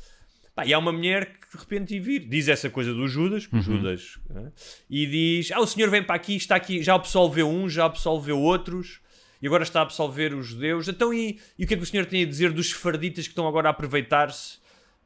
Pá, 0.56 0.66
e 0.66 0.74
há 0.74 0.78
uma 0.80 0.92
mulher 0.92 1.26
que 1.40 1.52
de 1.52 1.58
repente 1.62 2.00
vir, 2.00 2.28
diz 2.28 2.48
essa 2.48 2.70
coisa 2.70 2.94
do 2.94 3.08
Judas, 3.08 3.48
o 3.52 3.62
Judas, 3.62 4.18
né, 4.30 4.52
e 4.90 5.06
diz: 5.08 5.52
Ah, 5.52 5.60
o 5.60 5.68
senhor 5.68 5.90
vem 5.90 6.04
para 6.04 6.16
aqui, 6.16 6.36
está 6.36 6.56
aqui, 6.56 6.82
já 6.84 6.94
absolveu 6.94 7.50
uns, 7.50 7.74
já 7.74 7.86
absolveu 7.86 8.38
outros, 8.40 9.00
e 9.42 9.48
agora 9.48 9.64
está 9.64 9.80
a 9.80 9.84
absolver 9.84 10.34
os 10.34 10.48
judeus. 10.48 10.88
Então, 10.88 11.14
e, 11.14 11.40
e 11.58 11.64
o 11.64 11.68
que 11.68 11.74
é 11.74 11.78
que 11.78 11.84
o 11.84 11.86
senhor 11.86 12.06
tem 12.06 12.24
a 12.24 12.26
dizer 12.26 12.52
dos 12.52 12.70
sefarditas 12.70 13.26
que 13.26 13.32
estão 13.32 13.48
agora 13.48 13.70
a 13.70 13.72
aproveitar-se 13.72 14.60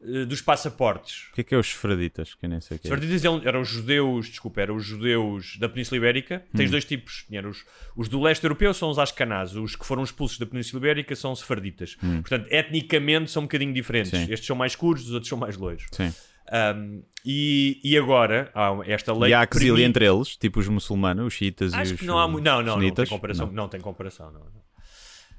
eh, 0.04 0.26
dos 0.26 0.42
passaportes? 0.42 1.30
O 1.32 1.36
que 1.36 1.42
é 1.42 1.44
que 1.44 1.56
é 1.56 1.58
os 1.58 1.68
esferaditas? 1.68 2.36
Que 2.36 2.46
eu 2.46 2.50
nem 2.50 2.60
sei 2.60 2.78
o 2.78 2.80
que 2.80 2.88
é. 2.88 2.90
sefarditas 2.90 3.24
eram, 3.24 3.42
eram 3.46 3.62
os 3.62 3.70
judeus, 3.70 4.28
desculpa, 4.28 4.62
eram 4.62 4.76
os 4.76 4.86
judeus 4.86 5.58
da 5.58 5.70
Península 5.70 5.98
Ibérica. 5.98 6.44
Tens 6.56 6.70
dois 6.70 6.84
tipos. 6.84 7.26
Tinha 7.28 7.48
os, 7.48 7.66
os 7.96 8.10
do 8.10 8.22
leste 8.22 8.44
europeu 8.44 8.74
são 8.74 8.90
os 8.90 9.00
ascanás, 9.00 9.56
os 9.56 9.76
que 9.76 9.86
foram 9.86 10.04
expulsos 10.04 10.38
da 10.38 10.46
Península 10.46 10.82
Ibérica 10.82 11.16
são 11.16 11.32
os 11.32 11.40
sefarditas. 11.40 11.96
Portanto, 11.96 12.48
etnicamente 12.52 13.32
são 13.32 13.44
um 13.44 13.46
bocadinho 13.46 13.74
diferentes. 13.74 14.12
Sim. 14.12 14.32
Estes 14.32 14.46
são 14.46 14.56
mais 14.56 14.74
escuros, 14.74 15.06
os 15.08 15.12
outros 15.12 15.30
são 15.30 15.38
mais 15.38 15.56
loiros. 15.56 15.86
Sim. 15.92 16.14
Um, 16.52 17.04
e, 17.26 17.82
e 17.84 17.98
agora 17.98 18.52
há 18.54 18.72
esta 18.86 19.12
lei 19.14 19.32
E 19.32 19.34
há 19.34 19.48
que 19.48 19.58
permite- 19.58 19.82
entre 19.84 20.06
eles, 20.06 20.38
tipo 20.38 20.60
os 20.60 20.68
muçulmanos, 20.68 21.26
os 21.26 21.34
xiitas 21.34 21.74
e 21.74 21.76
Acho 21.76 21.94
os 21.96 22.00
que 22.00 22.06
não 22.06 22.20
há 22.20 22.28
não, 22.28 22.62
não, 22.62 22.78
não 22.80 22.92
tem 22.92 23.06
comparação, 23.08 23.48
Não. 23.48 23.54
não, 23.54 23.68
tem 23.68 23.82
comparação, 23.82 24.32
não, 24.32 24.40
não. 24.42 24.66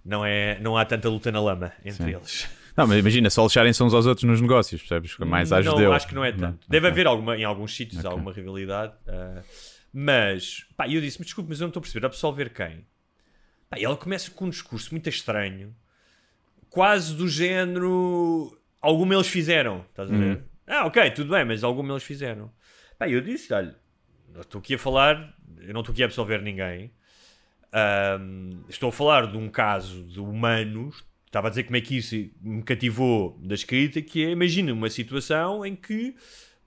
Não 0.04 0.24
é, 0.24 0.58
não 0.60 0.76
há 0.76 0.84
tanta 0.84 1.08
luta 1.08 1.30
na 1.32 1.40
lama 1.40 1.72
entre 1.84 2.12
eles. 2.12 2.48
Não, 2.76 2.86
mas 2.86 2.98
imagina, 2.98 3.30
só 3.30 3.42
lixarem-se 3.44 3.82
uns 3.82 3.94
aos 3.94 4.04
outros 4.06 4.24
nos 4.24 4.40
negócios, 4.40 4.80
percebes? 4.82 5.16
Mais 5.18 5.50
não, 5.50 5.62
judeu. 5.62 5.92
acho 5.92 6.06
que 6.06 6.14
não 6.14 6.24
é 6.24 6.30
tanto. 6.32 6.66
Deve 6.68 6.86
haver 6.88 7.06
alguma, 7.06 7.36
em 7.36 7.42
alguns 7.44 7.74
sítios 7.74 8.04
alguma 8.04 8.32
rivalidade. 8.32 8.92
ah, 9.08 9.42
mas, 9.92 10.66
pá, 10.76 10.86
eu 10.88 11.00
disse, 11.00 11.18
mas 11.18 11.26
desculpe, 11.26 11.48
mas 11.50 11.60
eu 11.60 11.64
não 11.64 11.68
estou 11.70 11.80
a 11.80 11.82
perceber, 11.82 12.04
absolver 12.06 12.50
quem? 12.52 12.84
Pá, 13.70 13.78
ela 13.80 13.96
começa 13.96 14.30
com 14.30 14.44
um 14.44 14.50
discurso 14.50 14.90
muito 14.92 15.08
estranho, 15.08 15.74
quase 16.68 17.14
do 17.14 17.26
género, 17.28 18.56
alguma 18.80 19.14
eles 19.14 19.26
fizeram, 19.28 19.84
estás 19.90 20.12
a 20.12 20.16
ver? 20.16 20.44
Ah, 20.66 20.86
ok, 20.86 21.10
tudo 21.12 21.32
bem, 21.32 21.44
mas 21.44 21.62
alguma 21.62 21.92
eles 21.92 22.02
fizeram. 22.02 22.50
Pá, 22.98 23.08
eu 23.08 23.20
disse, 23.20 23.52
olha, 23.52 23.76
estou 24.40 24.58
aqui 24.58 24.74
a 24.74 24.78
falar, 24.78 25.34
eu 25.60 25.72
não 25.72 25.80
estou 25.80 25.92
aqui 25.92 26.02
a 26.02 26.06
absolver 26.06 26.42
ninguém. 26.42 26.90
Ahm, 27.72 28.62
estou 28.68 28.88
a 28.88 28.92
falar 28.92 29.30
de 29.30 29.36
um 29.36 29.48
caso 29.48 30.02
de 30.04 30.18
humanos. 30.20 31.04
Estava 31.26 31.48
a 31.48 31.50
dizer 31.50 31.64
como 31.64 31.76
é 31.76 31.80
que 31.80 31.98
isso 31.98 32.16
me 32.40 32.62
cativou 32.62 33.38
da 33.42 33.54
escrita, 33.54 34.00
que 34.00 34.24
é, 34.24 34.30
imagina 34.30 34.72
uma 34.72 34.88
situação 34.88 35.64
em 35.66 35.76
que, 35.76 36.14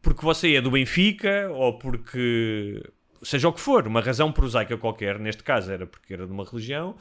porque 0.02 0.24
você 0.24 0.54
é 0.56 0.62
do 0.62 0.72
Benfica, 0.72 1.50
ou 1.52 1.78
porque, 1.80 2.84
seja 3.24 3.48
o 3.48 3.54
que 3.54 3.60
for, 3.60 3.88
uma 3.88 4.02
razão 4.02 4.32
prosaica 4.32 4.78
qualquer, 4.78 5.18
neste 5.18 5.44
caso 5.44 5.72
era 5.72 5.88
porque 5.88 6.14
era 6.14 6.28
de 6.28 6.32
uma 6.32 6.46
religião, 6.46 6.96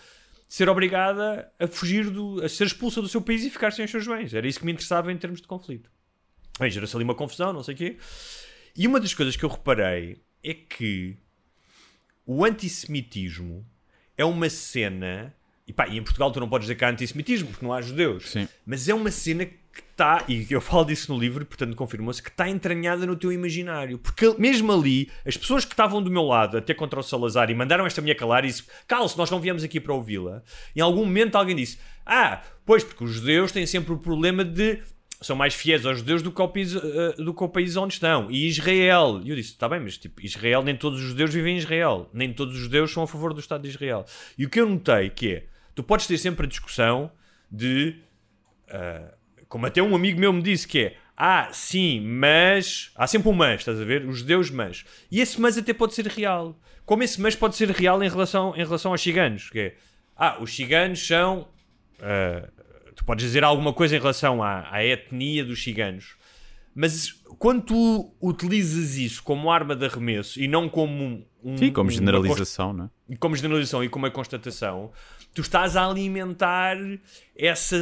ser 0.48 0.68
obrigada 0.68 1.52
a 1.58 1.66
fugir, 1.66 2.08
do, 2.08 2.42
a 2.42 2.48
ser 2.48 2.64
expulsa 2.64 3.02
do 3.02 3.08
seu 3.08 3.20
país 3.20 3.44
e 3.44 3.50
ficar 3.50 3.70
sem 3.72 3.84
os 3.84 3.90
seus 3.90 4.06
bens. 4.06 4.32
Era 4.32 4.48
isso 4.48 4.60
que 4.60 4.64
me 4.64 4.72
interessava 4.72 5.12
em 5.12 5.18
termos 5.18 5.42
de 5.42 5.46
conflito. 5.46 5.90
Bem, 6.58 6.70
gera-se 6.70 6.96
ali 6.96 7.04
uma 7.04 7.14
confusão, 7.14 7.52
não 7.52 7.62
sei 7.62 7.74
o 7.74 7.76
quê. 7.76 7.96
E 8.76 8.86
uma 8.86 9.00
das 9.00 9.14
coisas 9.14 9.36
que 9.36 9.44
eu 9.44 9.48
reparei 9.48 10.20
é 10.42 10.54
que 10.54 11.16
o 12.26 12.44
antissemitismo 12.44 13.66
é 14.16 14.24
uma 14.24 14.50
cena. 14.50 15.34
E 15.66 15.72
pá, 15.72 15.86
e 15.86 15.98
em 15.98 16.02
Portugal 16.02 16.30
tu 16.30 16.40
não 16.40 16.48
podes 16.48 16.66
dizer 16.66 16.76
que 16.76 16.84
há 16.84 16.90
antissemitismo 16.90 17.48
porque 17.48 17.64
não 17.64 17.72
há 17.72 17.80
judeus. 17.80 18.30
Sim. 18.30 18.48
Mas 18.66 18.88
é 18.88 18.94
uma 18.94 19.10
cena 19.10 19.44
que 19.44 19.58
está, 19.90 20.24
e 20.28 20.46
eu 20.50 20.60
falo 20.60 20.84
disso 20.84 21.12
no 21.12 21.18
livro, 21.18 21.44
portanto 21.46 21.74
confirmou-se, 21.76 22.22
que 22.22 22.28
está 22.28 22.48
entranhada 22.48 23.06
no 23.06 23.16
teu 23.16 23.32
imaginário. 23.32 23.98
Porque 23.98 24.34
mesmo 24.38 24.72
ali, 24.72 25.10
as 25.26 25.36
pessoas 25.36 25.64
que 25.64 25.72
estavam 25.72 26.02
do 26.02 26.10
meu 26.10 26.22
lado, 26.22 26.58
até 26.58 26.74
contra 26.74 26.98
o 26.98 27.02
Salazar, 27.02 27.50
e 27.50 27.54
mandaram 27.54 27.86
esta 27.86 28.00
minha 28.00 28.14
calar 28.14 28.44
e 28.44 28.48
disse: 28.48 28.64
Carlos, 28.86 29.14
nós 29.16 29.30
não 29.30 29.40
viemos 29.40 29.62
aqui 29.62 29.80
para 29.80 29.94
ouvi-la. 29.94 30.42
Em 30.74 30.80
algum 30.80 31.04
momento 31.04 31.36
alguém 31.36 31.56
disse: 31.56 31.78
Ah, 32.04 32.42
pois, 32.66 32.82
porque 32.82 33.04
os 33.04 33.12
judeus 33.12 33.52
têm 33.52 33.66
sempre 33.66 33.92
o 33.92 33.98
problema 33.98 34.44
de. 34.44 34.82
São 35.20 35.34
mais 35.34 35.54
fiéis 35.54 35.84
aos 35.84 35.98
judeus 35.98 36.22
do 36.22 36.30
que 36.30 36.40
ao 36.40 36.48
país, 36.48 36.74
eh, 36.76 37.14
do 37.18 37.34
que 37.34 37.42
ao 37.42 37.48
país 37.48 37.76
onde 37.76 37.94
estão. 37.94 38.30
E 38.30 38.46
Israel. 38.46 39.20
E 39.24 39.30
eu 39.30 39.36
disse: 39.36 39.50
está 39.50 39.68
bem, 39.68 39.80
mas 39.80 39.98
tipo, 39.98 40.24
Israel, 40.24 40.62
nem 40.62 40.76
todos 40.76 41.00
os 41.00 41.08
judeus 41.08 41.32
vivem 41.32 41.56
em 41.56 41.58
Israel. 41.58 42.08
Nem 42.12 42.32
todos 42.32 42.54
os 42.54 42.60
judeus 42.62 42.92
são 42.92 43.02
a 43.02 43.06
favor 43.06 43.34
do 43.34 43.40
Estado 43.40 43.62
de 43.62 43.68
Israel. 43.68 44.04
E 44.36 44.46
o 44.46 44.50
que 44.50 44.60
eu 44.60 44.68
notei 44.68 45.10
que 45.10 45.34
é: 45.34 45.46
tu 45.74 45.82
podes 45.82 46.06
ter 46.06 46.18
sempre 46.18 46.46
a 46.46 46.48
discussão 46.48 47.10
de 47.50 47.96
ah, 48.70 49.14
como 49.48 49.66
até 49.66 49.82
um 49.82 49.94
amigo 49.94 50.20
meu 50.20 50.32
me 50.32 50.42
disse 50.42 50.68
que 50.68 50.78
é 50.78 50.96
ah, 51.16 51.48
sim, 51.52 52.00
mas 52.00 52.92
há 52.94 53.06
sempre 53.06 53.28
um 53.28 53.32
mas, 53.32 53.60
estás 53.60 53.80
a 53.80 53.84
ver? 53.84 54.06
Os 54.06 54.18
judeus 54.18 54.50
mas. 54.50 54.84
E 55.10 55.20
esse 55.20 55.40
mas 55.40 55.58
até 55.58 55.72
pode 55.72 55.94
ser 55.94 56.06
real. 56.06 56.56
Como 56.84 57.02
esse 57.02 57.20
mas 57.20 57.34
pode 57.34 57.56
ser 57.56 57.70
real 57.70 58.02
em 58.02 58.08
relação, 58.08 58.54
em 58.54 58.64
relação 58.64 58.92
aos 58.92 59.00
ciganos, 59.00 59.50
que 59.50 59.58
é 59.58 59.74
ah, 60.16 60.38
os 60.40 60.54
ciganos 60.54 61.04
são 61.04 61.48
ah, 62.00 62.48
tu 62.98 63.04
podes 63.04 63.24
dizer 63.24 63.44
alguma 63.44 63.72
coisa 63.72 63.94
em 63.94 64.00
relação 64.00 64.42
à, 64.42 64.68
à 64.74 64.84
etnia 64.84 65.44
dos 65.44 65.62
ciganos. 65.62 66.16
Mas 66.74 67.12
quando 67.38 67.62
tu 67.62 68.12
utilizas 68.20 68.96
isso 68.96 69.22
como 69.22 69.50
arma 69.52 69.76
de 69.76 69.86
arremesso 69.86 70.40
e 70.40 70.48
não 70.48 70.68
como 70.68 71.24
um, 71.44 71.56
Sim, 71.56 71.72
como 71.72 71.90
generalização, 71.90 72.72
não 72.72 72.90
é? 73.08 73.16
como 73.16 73.36
generalização 73.36 73.84
e 73.84 73.88
como 73.88 74.04
uma 74.04 74.10
constatação, 74.10 74.90
tu 75.32 75.40
estás 75.42 75.76
a 75.76 75.88
alimentar 75.88 76.76
essa. 77.36 77.76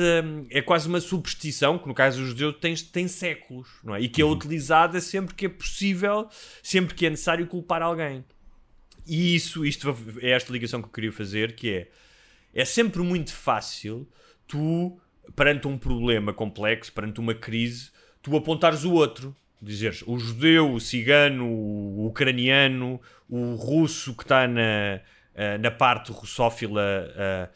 É 0.51 0.61
quase 0.61 0.87
uma 0.87 1.01
superstição, 1.01 1.79
que 1.79 1.89
no 1.89 1.95
caso 1.95 2.19
dos 2.19 2.29
judeus 2.29 2.57
tem, 2.61 2.75
tem 2.75 3.09
séculos, 3.09 3.69
não 3.83 3.95
é? 3.95 4.01
E 4.03 4.09
que 4.11 4.21
é 4.21 4.25
utilizada 4.25 5.01
sempre 5.01 5.35
que 5.35 5.47
é 5.47 5.49
possível, 5.49 6.29
sempre 6.63 6.95
que 6.95 7.07
é 7.07 7.11
necessário 7.11 7.47
culpar 7.47 7.81
alguém. 7.81 8.23
E 9.07 9.35
isso, 9.35 9.65
isto 9.65 9.97
é 10.21 10.31
esta 10.33 10.53
ligação 10.53 10.83
que 10.83 10.89
eu 10.89 10.93
queria 10.93 11.13
fazer, 11.13 11.55
que 11.55 11.73
é. 11.73 11.89
É 12.55 12.65
sempre 12.65 13.03
muito 13.03 13.35
fácil 13.35 14.09
tu, 14.47 14.99
perante 15.35 15.67
um 15.67 15.77
problema 15.77 16.33
complexo, 16.33 16.93
perante 16.93 17.21
uma 17.21 17.35
crise, 17.35 17.91
tu 18.23 18.37
apontares 18.37 18.85
o 18.85 18.93
outro. 18.93 19.35
Dizeres 19.61 20.05
o 20.07 20.19
judeu, 20.19 20.73
o 20.75 20.79
cigano, 20.79 21.47
o 21.47 22.07
ucraniano, 22.07 23.01
o 23.29 23.55
russo 23.55 24.15
que 24.15 24.23
está 24.23 24.47
na, 24.47 25.01
eh, 25.35 25.59
na 25.59 25.71
parte 25.71 26.13
russófila. 26.13 26.83
eh, 27.17 27.49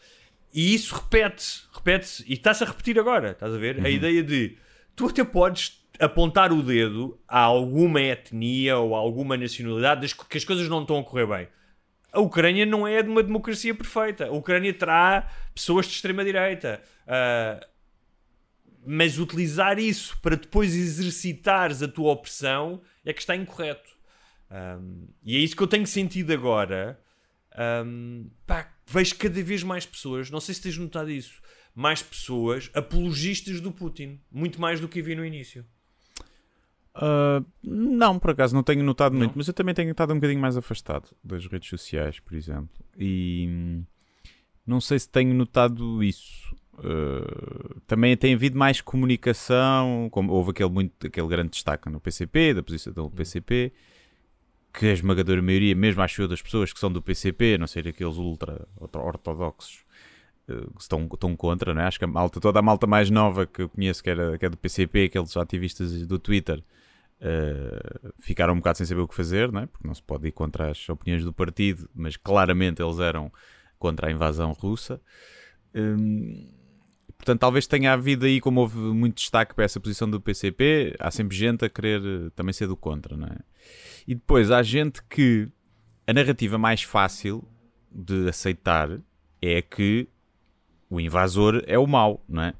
e 0.52 0.74
isso 0.74 0.94
repete-se, 0.94 1.62
repete-se, 1.72 2.24
e 2.26 2.32
está-se 2.32 2.64
a 2.64 2.66
repetir 2.66 2.98
agora, 2.98 3.32
estás 3.32 3.54
a 3.54 3.58
ver? 3.58 3.84
A 3.84 3.88
ideia 3.90 4.22
de 4.22 4.56
tu 4.96 5.06
até 5.06 5.22
podes 5.22 5.80
apontar 6.00 6.52
o 6.52 6.62
dedo 6.62 7.18
a 7.28 7.38
alguma 7.40 8.00
etnia 8.00 8.78
ou 8.78 8.96
a 8.96 8.98
alguma 8.98 9.36
nacionalidade 9.36 10.12
que 10.28 10.38
as 10.38 10.44
coisas 10.44 10.68
não 10.68 10.80
estão 10.80 10.98
a 10.98 11.04
correr 11.04 11.26
bem. 11.26 11.48
A 12.12 12.20
Ucrânia 12.20 12.66
não 12.66 12.86
é 12.86 13.02
de 13.02 13.08
uma 13.08 13.22
democracia 13.22 13.74
perfeita. 13.74 14.26
A 14.26 14.32
Ucrânia 14.32 14.72
terá 14.74 15.30
pessoas 15.54 15.86
de 15.86 15.92
extrema-direita. 15.92 16.82
Ah, 17.06 17.66
mas 18.84 19.18
utilizar 19.18 19.78
isso 19.78 20.18
para 20.20 20.36
depois 20.36 20.74
exercitares 20.74 21.82
a 21.82 21.88
tua 21.88 22.12
opressão 22.12 22.80
é 23.04 23.12
que 23.12 23.20
está 23.20 23.36
incorreto. 23.36 23.90
Um, 24.50 25.06
e 25.22 25.36
é 25.36 25.38
isso 25.38 25.54
que 25.54 25.62
eu 25.62 25.66
tenho 25.66 25.86
sentido 25.86 26.32
agora. 26.32 27.00
Um, 27.84 28.30
pá, 28.46 28.72
vejo 28.86 29.16
cada 29.16 29.42
vez 29.42 29.62
mais 29.62 29.84
pessoas, 29.84 30.30
não 30.30 30.40
sei 30.40 30.54
se 30.54 30.62
tens 30.62 30.78
notado 30.78 31.10
isso, 31.10 31.40
mais 31.74 32.02
pessoas 32.02 32.70
apologistas 32.74 33.60
do 33.60 33.70
Putin, 33.70 34.20
muito 34.30 34.60
mais 34.60 34.80
do 34.80 34.88
que 34.88 35.00
havia 35.00 35.16
no 35.16 35.24
início. 35.24 35.64
Uh, 37.00 37.44
não, 37.62 38.18
por 38.18 38.32
acaso 38.32 38.54
não 38.54 38.62
tenho 38.62 38.84
notado 38.84 39.12
Não? 39.12 39.20
muito, 39.20 39.32
mas 39.34 39.48
eu 39.48 39.54
também 39.54 39.74
tenho 39.74 39.90
estado 39.90 40.12
um 40.12 40.16
bocadinho 40.16 40.40
mais 40.40 40.56
afastado 40.56 41.08
das 41.24 41.46
redes 41.46 41.68
sociais, 41.68 42.20
por 42.20 42.34
exemplo. 42.34 42.68
E 42.98 43.46
hum, 43.48 43.84
não 44.66 44.80
sei 44.80 44.98
se 44.98 45.08
tenho 45.08 45.32
notado 45.34 46.02
isso. 46.02 46.54
Uh, 46.74 47.80
também 47.86 48.16
tem 48.16 48.34
havido 48.34 48.58
mais 48.58 48.80
comunicação, 48.80 50.08
como 50.10 50.32
houve 50.32 50.50
aquele, 50.50 50.70
muito, 50.70 51.06
aquele 51.06 51.26
grande 51.26 51.50
destaque 51.50 51.88
no 51.88 52.00
PCP, 52.00 52.54
da 52.54 52.62
posição 52.62 52.92
do 52.92 53.10
PCP, 53.10 53.72
que 54.72 54.86
a 54.86 54.92
esmagadora 54.92 55.40
maioria, 55.40 55.74
mesmo 55.74 56.02
acho 56.02 56.22
eu, 56.22 56.28
das 56.28 56.42
pessoas 56.42 56.72
que 56.72 56.78
são 56.78 56.92
do 56.92 57.02
PCP, 57.02 57.56
não 57.58 57.66
sei, 57.66 57.82
aqueles 57.82 58.16
ultra 58.16 58.66
ortodoxos, 58.78 59.84
que 60.46 60.80
estão, 60.80 61.08
estão 61.12 61.36
contra, 61.36 61.74
não 61.74 61.82
é? 61.82 61.86
Acho 61.86 61.98
que 61.98 62.04
a 62.04 62.08
malta, 62.08 62.40
toda 62.40 62.58
a 62.58 62.62
malta 62.62 62.86
mais 62.86 63.10
nova 63.10 63.46
que 63.46 63.62
eu 63.62 63.68
conheço, 63.68 64.02
que, 64.02 64.10
era, 64.10 64.38
que 64.38 64.46
é 64.46 64.48
do 64.48 64.56
PCP, 64.56 65.04
aqueles 65.04 65.36
ativistas 65.36 66.06
do 66.06 66.18
Twitter, 66.18 66.62
uh, 67.20 68.12
ficaram 68.18 68.54
um 68.54 68.56
bocado 68.56 68.78
sem 68.78 68.86
saber 68.86 69.00
o 69.00 69.08
que 69.08 69.14
fazer, 69.14 69.52
não 69.52 69.62
é? 69.62 69.66
Porque 69.66 69.86
não 69.86 69.94
se 69.94 70.02
pode 70.02 70.28
ir 70.28 70.32
contra 70.32 70.70
as 70.70 70.88
opiniões 70.88 71.24
do 71.24 71.32
partido, 71.32 71.88
mas 71.94 72.16
claramente 72.16 72.82
eles 72.82 72.98
eram 72.98 73.32
contra 73.78 74.08
a 74.08 74.10
invasão 74.10 74.52
russa. 74.52 75.00
Hum, 75.74 76.48
portanto, 77.16 77.40
talvez 77.40 77.66
tenha 77.66 77.92
havido 77.92 78.26
aí, 78.26 78.40
como 78.40 78.60
houve 78.60 78.78
muito 78.78 79.16
destaque 79.16 79.54
para 79.54 79.64
essa 79.64 79.80
posição 79.80 80.10
do 80.10 80.20
PCP, 80.20 80.96
há 80.98 81.10
sempre 81.10 81.36
gente 81.36 81.64
a 81.64 81.68
querer 81.68 82.00
eh, 82.00 82.30
também 82.34 82.52
ser 82.52 82.66
do 82.66 82.76
contra, 82.76 83.16
não 83.16 83.28
é? 83.28 83.36
E 84.06 84.14
depois 84.14 84.50
há 84.50 84.62
gente 84.62 85.02
que 85.04 85.48
a 86.06 86.12
narrativa 86.12 86.58
mais 86.58 86.82
fácil 86.82 87.46
de 87.90 88.28
aceitar 88.28 89.00
é 89.40 89.62
que 89.62 90.08
o 90.88 91.00
invasor 91.00 91.62
é 91.66 91.78
o 91.78 91.86
mau, 91.86 92.24
não 92.28 92.42
é? 92.42 92.54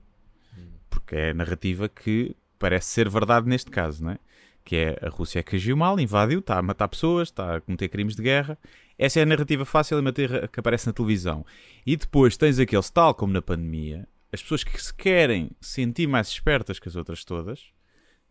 Porque 0.88 1.16
é 1.16 1.30
a 1.30 1.34
narrativa 1.34 1.88
que 1.88 2.36
parece 2.58 2.88
ser 2.88 3.08
verdade 3.08 3.48
neste 3.48 3.70
caso, 3.70 4.04
não 4.04 4.12
é? 4.12 4.18
Que 4.64 4.76
é 4.76 4.98
a 5.02 5.08
Rússia 5.08 5.42
que 5.42 5.56
agiu 5.56 5.76
mal, 5.76 5.98
invadiu, 5.98 6.40
está 6.40 6.58
a 6.58 6.62
matar 6.62 6.88
pessoas, 6.88 7.28
está 7.28 7.56
a 7.56 7.60
cometer 7.60 7.88
crimes 7.88 8.14
de 8.14 8.22
guerra. 8.22 8.58
Essa 8.98 9.20
é 9.20 9.22
a 9.22 9.26
narrativa 9.26 9.64
fácil 9.64 9.96
a 9.98 10.02
mater- 10.02 10.48
que 10.48 10.60
aparece 10.60 10.86
na 10.86 10.92
televisão. 10.92 11.44
E 11.86 11.96
depois 11.96 12.36
tens 12.36 12.58
aqueles, 12.58 12.90
tal 12.90 13.14
como 13.14 13.32
na 13.32 13.40
pandemia, 13.40 14.06
as 14.32 14.42
pessoas 14.42 14.62
que 14.62 14.80
se 14.80 14.94
querem 14.94 15.50
sentir 15.60 16.06
mais 16.06 16.28
espertas 16.28 16.78
que 16.78 16.88
as 16.88 16.96
outras 16.96 17.24
todas 17.24 17.72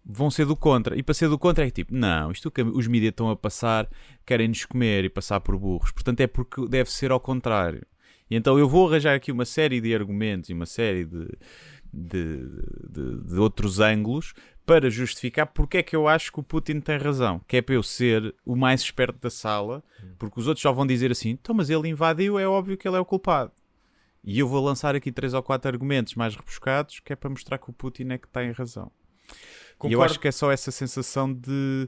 vão 0.05 0.31
ser 0.31 0.45
do 0.45 0.55
contra. 0.55 0.97
E 0.97 1.03
para 1.03 1.13
ser 1.13 1.27
do 1.27 1.37
contra 1.37 1.67
é 1.67 1.71
tipo, 1.71 1.93
não, 1.93 2.31
isto 2.31 2.49
que 2.49 2.61
os 2.61 2.87
mídias 2.87 3.11
estão 3.11 3.29
a 3.29 3.35
passar, 3.35 3.89
querem-nos 4.25 4.65
comer 4.65 5.05
e 5.05 5.09
passar 5.09 5.39
por 5.39 5.57
burros. 5.57 5.91
Portanto 5.91 6.21
é 6.21 6.27
porque 6.27 6.67
deve 6.67 6.89
ser 6.91 7.11
ao 7.11 7.19
contrário. 7.19 7.85
E 8.29 8.35
então 8.35 8.57
eu 8.59 8.69
vou 8.69 8.87
arranjar 8.87 9.15
aqui 9.15 9.31
uma 9.31 9.45
série 9.45 9.81
de 9.81 9.93
argumentos 9.93 10.49
e 10.49 10.53
uma 10.53 10.67
série 10.67 11.03
de, 11.03 11.27
de, 11.93 12.45
de, 12.89 13.23
de 13.23 13.35
outros 13.35 13.79
ângulos 13.79 14.33
para 14.65 14.89
justificar 14.89 15.47
porque 15.47 15.79
é 15.79 15.83
que 15.83 15.95
eu 15.95 16.07
acho 16.07 16.31
que 16.31 16.39
o 16.39 16.43
Putin 16.43 16.79
tem 16.79 16.97
razão. 16.97 17.41
Que 17.47 17.57
é 17.57 17.61
para 17.61 17.75
eu 17.75 17.81
ser 17.83 18.35
o 18.45 18.55
mais 18.55 18.81
esperto 18.81 19.19
da 19.19 19.29
sala, 19.29 19.83
porque 20.17 20.39
os 20.39 20.47
outros 20.47 20.61
só 20.61 20.71
vão 20.71 20.85
dizer 20.85 21.11
assim, 21.11 21.29
então 21.31 21.55
mas 21.55 21.69
ele 21.69 21.87
invadiu, 21.87 22.37
é 22.37 22.47
óbvio 22.47 22.77
que 22.77 22.87
ele 22.87 22.97
é 22.97 22.99
o 22.99 23.05
culpado. 23.05 23.51
E 24.23 24.37
eu 24.37 24.47
vou 24.47 24.63
lançar 24.63 24.95
aqui 24.95 25.11
três 25.11 25.33
ou 25.33 25.41
quatro 25.41 25.69
argumentos 25.69 26.13
mais 26.15 26.35
rebuscados 26.35 26.99
que 26.99 27.13
é 27.13 27.15
para 27.15 27.29
mostrar 27.29 27.57
que 27.57 27.69
o 27.69 27.73
Putin 27.73 28.09
é 28.09 28.17
que 28.17 28.27
tem 28.27 28.51
razão. 28.51 28.91
E 29.29 29.31
eu 29.31 29.77
Concordo. 29.77 30.03
acho 30.03 30.19
que 30.19 30.27
é 30.27 30.31
só 30.31 30.51
essa 30.51 30.71
sensação 30.71 31.33
de. 31.33 31.87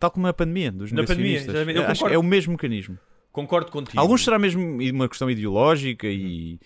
Tal 0.00 0.10
como 0.10 0.26
na 0.26 0.32
pandemia, 0.32 0.72
dos 0.72 0.90
Na 0.92 1.04
pandemia, 1.04 1.40
negacionistas. 1.40 1.54
Acho 1.56 1.90
que 1.90 1.94
concordo. 1.94 2.14
é 2.14 2.18
o 2.18 2.22
mesmo 2.22 2.52
mecanismo. 2.52 2.98
Concordo 3.30 3.70
contigo. 3.70 3.98
Alguns 3.98 4.24
será 4.24 4.38
mesmo 4.38 4.78
uma 4.80 5.08
questão 5.08 5.30
ideológica 5.30 6.06
e, 6.06 6.58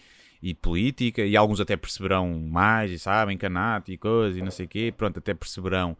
e 0.42 0.54
política, 0.54 1.22
e 1.22 1.36
alguns 1.36 1.60
até 1.60 1.76
perceberão 1.76 2.38
mais, 2.38 2.90
e 2.90 2.98
sabem, 2.98 3.36
canato 3.36 3.90
e 3.90 3.96
coisa, 3.96 4.38
e 4.38 4.42
não 4.42 4.50
sei 4.50 4.66
o 4.66 4.68
quê. 4.68 4.94
Pronto, 4.96 5.18
até 5.18 5.34
perceberão 5.34 5.96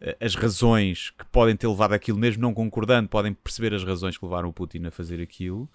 eh, 0.00 0.16
as 0.20 0.34
razões 0.34 1.10
que 1.10 1.24
podem 1.26 1.56
ter 1.56 1.66
levado 1.66 1.92
aquilo, 1.92 2.18
mesmo 2.18 2.42
não 2.42 2.52
concordando, 2.52 3.08
podem 3.08 3.32
perceber 3.32 3.74
as 3.74 3.82
razões 3.84 4.18
que 4.18 4.24
levaram 4.24 4.48
o 4.48 4.52
Putin 4.52 4.84
a 4.86 4.90
fazer 4.90 5.20
aquilo. 5.22 5.68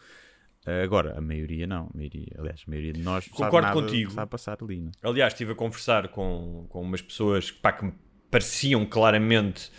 Eh, 0.66 0.84
Agora, 0.84 1.18
a 1.18 1.22
maioria 1.22 1.66
não. 1.66 1.90
A 1.94 1.98
maioria, 1.98 2.36
aliás, 2.38 2.64
a 2.68 2.70
maioria 2.70 2.94
de 2.94 3.02
nós 3.02 3.28
Concordo 3.28 3.68
nada 3.68 3.74
contigo. 3.82 4.10
está 4.10 4.22
a 4.24 4.28
passar 4.28 4.58
ali. 4.62 4.82
Não? 4.82 4.92
Aliás, 5.02 5.34
estive 5.34 5.54
a 5.54 5.56
conversar 5.56 6.10
com, 6.10 6.66
com 6.70 6.82
umas 6.82 7.02
pessoas 7.02 7.50
pá, 7.50 7.72
que 7.72 7.86
me 7.86 7.94
pareciam 8.30 8.86
claramente 8.86 9.72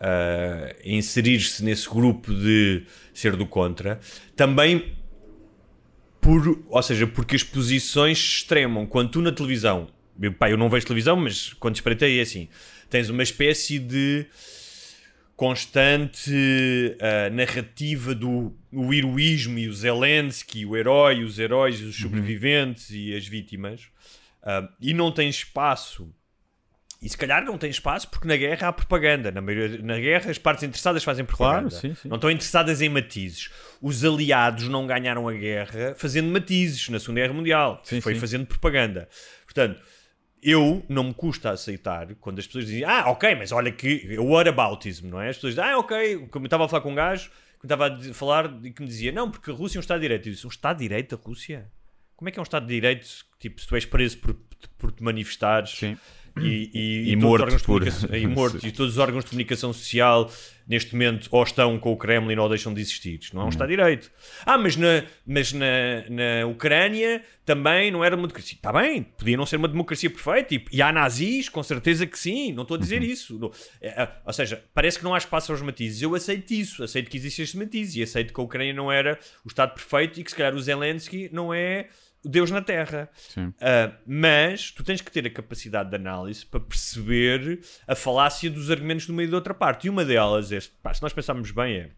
ah, 0.00 0.74
inserir-se 0.84 1.64
nesse 1.64 1.88
grupo 1.88 2.32
de 2.34 2.84
ser 3.14 3.36
do 3.36 3.46
contra. 3.46 3.98
Também 4.34 4.96
por, 6.26 6.60
ou 6.68 6.82
seja, 6.82 7.06
porque 7.06 7.36
as 7.36 7.44
posições 7.44 8.18
se 8.18 8.24
extremam. 8.38 8.84
Quando 8.84 9.10
tu 9.10 9.22
na 9.22 9.30
televisão, 9.30 9.86
eu, 10.20 10.32
pá, 10.32 10.50
eu 10.50 10.56
não 10.56 10.68
vejo 10.68 10.84
televisão, 10.84 11.14
mas 11.14 11.52
quando 11.52 11.76
espreitei 11.76 12.18
é 12.18 12.22
assim, 12.22 12.48
tens 12.90 13.08
uma 13.08 13.22
espécie 13.22 13.78
de 13.78 14.26
constante 15.36 16.96
ah, 17.00 17.30
narrativa 17.30 18.12
do 18.12 18.52
o 18.72 18.92
heroísmo 18.92 19.56
e 19.58 19.68
o 19.68 19.72
Zelensky, 19.72 20.66
o 20.66 20.76
herói, 20.76 21.22
os 21.22 21.38
heróis, 21.38 21.80
os 21.80 21.96
sobreviventes 21.96 22.90
e 22.90 23.14
as 23.14 23.28
vítimas, 23.28 23.82
ah, 24.42 24.68
e 24.80 24.92
não 24.92 25.12
tem 25.12 25.28
espaço. 25.28 26.12
E 27.06 27.08
se 27.08 27.16
calhar 27.16 27.44
não 27.44 27.56
tem 27.56 27.70
espaço 27.70 28.10
porque 28.10 28.26
na 28.26 28.36
guerra 28.36 28.66
há 28.66 28.72
propaganda. 28.72 29.30
Na, 29.30 29.40
maioria, 29.40 29.80
na 29.80 29.96
guerra 29.96 30.28
as 30.28 30.38
partes 30.38 30.64
interessadas 30.64 31.04
fazem 31.04 31.24
propaganda. 31.24 31.70
Claro, 31.70 31.70
sim, 31.70 31.94
sim. 31.94 32.08
Não 32.08 32.16
estão 32.16 32.28
interessadas 32.28 32.82
em 32.82 32.88
matizes. 32.88 33.48
Os 33.80 34.04
aliados 34.04 34.66
não 34.66 34.88
ganharam 34.88 35.28
a 35.28 35.32
guerra 35.32 35.94
fazendo 35.96 36.28
matizes 36.32 36.88
na 36.88 36.98
Segunda 36.98 37.20
Guerra 37.20 37.32
Mundial. 37.32 37.80
Sim, 37.84 38.00
Foi 38.00 38.16
fazendo 38.16 38.44
propaganda. 38.44 39.08
Portanto, 39.44 39.80
eu 40.42 40.84
não 40.88 41.04
me 41.04 41.14
custa 41.14 41.50
aceitar 41.50 42.12
quando 42.16 42.40
as 42.40 42.46
pessoas 42.48 42.66
dizem 42.66 42.82
ah, 42.82 43.04
ok, 43.06 43.36
mas 43.36 43.52
olha 43.52 43.70
que 43.70 44.18
o 44.18 44.32
whataboutism, 44.32 45.06
não 45.06 45.20
é? 45.20 45.28
As 45.28 45.36
pessoas 45.36 45.54
dizem, 45.54 45.70
ah, 45.70 45.78
ok, 45.78 46.26
como 46.28 46.44
eu 46.44 46.48
estava 46.48 46.64
a 46.64 46.68
falar 46.68 46.82
com 46.82 46.90
um 46.90 46.96
gajo 46.96 47.30
que 47.30 47.68
me 47.68 47.72
estava 47.72 47.86
a 47.86 48.14
falar 48.14 48.52
e 48.64 48.72
que 48.72 48.82
me 48.82 48.88
dizia, 48.88 49.12
não, 49.12 49.30
porque 49.30 49.48
a 49.48 49.54
Rússia 49.54 49.78
é 49.78 49.78
um 49.78 49.80
Estado 49.80 49.98
de 49.98 50.02
Direito. 50.02 50.28
Eu 50.28 50.32
disse, 50.32 50.44
um 50.44 50.50
Estado 50.50 50.78
de 50.78 50.82
Direito 50.82 51.14
a 51.14 51.18
Rússia? 51.18 51.70
Como 52.16 52.28
é 52.28 52.32
que 52.32 52.38
é 52.40 52.42
um 52.42 52.42
Estado 52.42 52.66
de 52.66 52.74
Direito, 52.74 53.06
tipo, 53.38 53.60
se 53.60 53.66
tu 53.68 53.76
és 53.76 53.86
preso 53.86 54.18
por, 54.18 54.36
por 54.76 54.90
te 54.90 55.04
manifestares 55.04 55.70
Sim. 55.70 55.96
E, 56.38 56.70
e, 56.74 57.12
E 57.12 57.16
todos 57.16 57.16
os 57.16 57.22
morto 57.22 57.42
órgãos 57.42 57.60
de 57.60 57.66
por- 57.66 57.80
comunicação- 57.80 58.16
e 58.16 58.26
morto, 58.28 58.66
e 58.66 58.72
todos 58.72 58.92
os 58.92 58.98
órgãos 58.98 59.24
de 59.24 59.30
comunicação 59.30 59.72
social 59.72 60.30
neste 60.68 60.92
momento 60.94 61.28
ou 61.30 61.42
estão 61.44 61.78
com 61.78 61.92
o 61.92 61.96
Kremlin 61.96 62.36
ou 62.38 62.48
deixam 62.48 62.74
de 62.74 62.80
existir. 62.80 63.20
Isto 63.20 63.36
não 63.36 63.42
é 63.42 63.44
um 63.46 63.48
Estado 63.50 63.68
de 63.68 63.76
Direito. 63.76 64.10
Ah, 64.44 64.58
mas 64.58 64.74
na, 64.76 65.04
mas 65.24 65.52
na, 65.52 65.66
na 66.10 66.46
Ucrânia 66.48 67.22
também 67.44 67.90
não 67.92 68.04
era 68.04 68.16
uma 68.16 68.26
democracia. 68.26 68.56
Está 68.56 68.72
bem, 68.72 69.04
podia 69.04 69.36
não 69.36 69.46
ser 69.46 69.56
uma 69.56 69.68
democracia 69.68 70.10
perfeita. 70.10 70.54
E, 70.56 70.64
e 70.72 70.82
há 70.82 70.92
nazis, 70.92 71.48
com 71.48 71.62
certeza 71.62 72.04
que 72.04 72.18
sim. 72.18 72.52
Não 72.52 72.62
estou 72.62 72.76
a 72.76 72.80
dizer 72.80 73.00
isso. 73.02 73.38
Não- 73.38 73.52
é, 73.80 74.02
é, 74.02 74.08
ou 74.26 74.32
seja, 74.32 74.60
parece 74.74 74.98
que 74.98 75.04
não 75.04 75.14
há 75.14 75.18
espaço 75.18 75.52
aos 75.52 75.62
matizes. 75.62 76.02
Eu 76.02 76.14
aceito 76.16 76.50
isso. 76.52 76.82
Aceito 76.82 77.08
que 77.08 77.16
existe 77.16 77.42
este 77.42 77.56
matiz. 77.56 77.94
E 77.94 78.02
aceito 78.02 78.34
que 78.34 78.40
a 78.40 78.42
Ucrânia 78.42 78.74
não 78.74 78.90
era 78.90 79.18
o 79.44 79.48
Estado 79.48 79.72
perfeito 79.72 80.18
e 80.20 80.24
que 80.24 80.30
se 80.30 80.36
calhar 80.36 80.52
o 80.54 80.60
Zelensky 80.60 81.30
não 81.32 81.54
é 81.54 81.86
Deus 82.28 82.50
na 82.50 82.60
Terra. 82.60 83.08
Sim. 83.14 83.46
Uh, 83.48 83.94
mas 84.06 84.70
tu 84.70 84.82
tens 84.82 85.00
que 85.00 85.10
ter 85.10 85.26
a 85.26 85.30
capacidade 85.30 85.90
de 85.90 85.96
análise 85.96 86.44
para 86.44 86.60
perceber 86.60 87.60
a 87.86 87.94
falácia 87.94 88.50
dos 88.50 88.70
argumentos 88.70 89.06
de 89.06 89.12
uma 89.12 89.22
e 89.22 89.26
da 89.26 89.36
outra 89.36 89.54
parte. 89.54 89.86
E 89.86 89.90
uma 89.90 90.04
delas, 90.04 90.52
é, 90.52 90.58
pá, 90.82 90.92
se 90.92 91.02
nós 91.02 91.12
pensarmos 91.12 91.50
bem, 91.50 91.76
é 91.76 91.90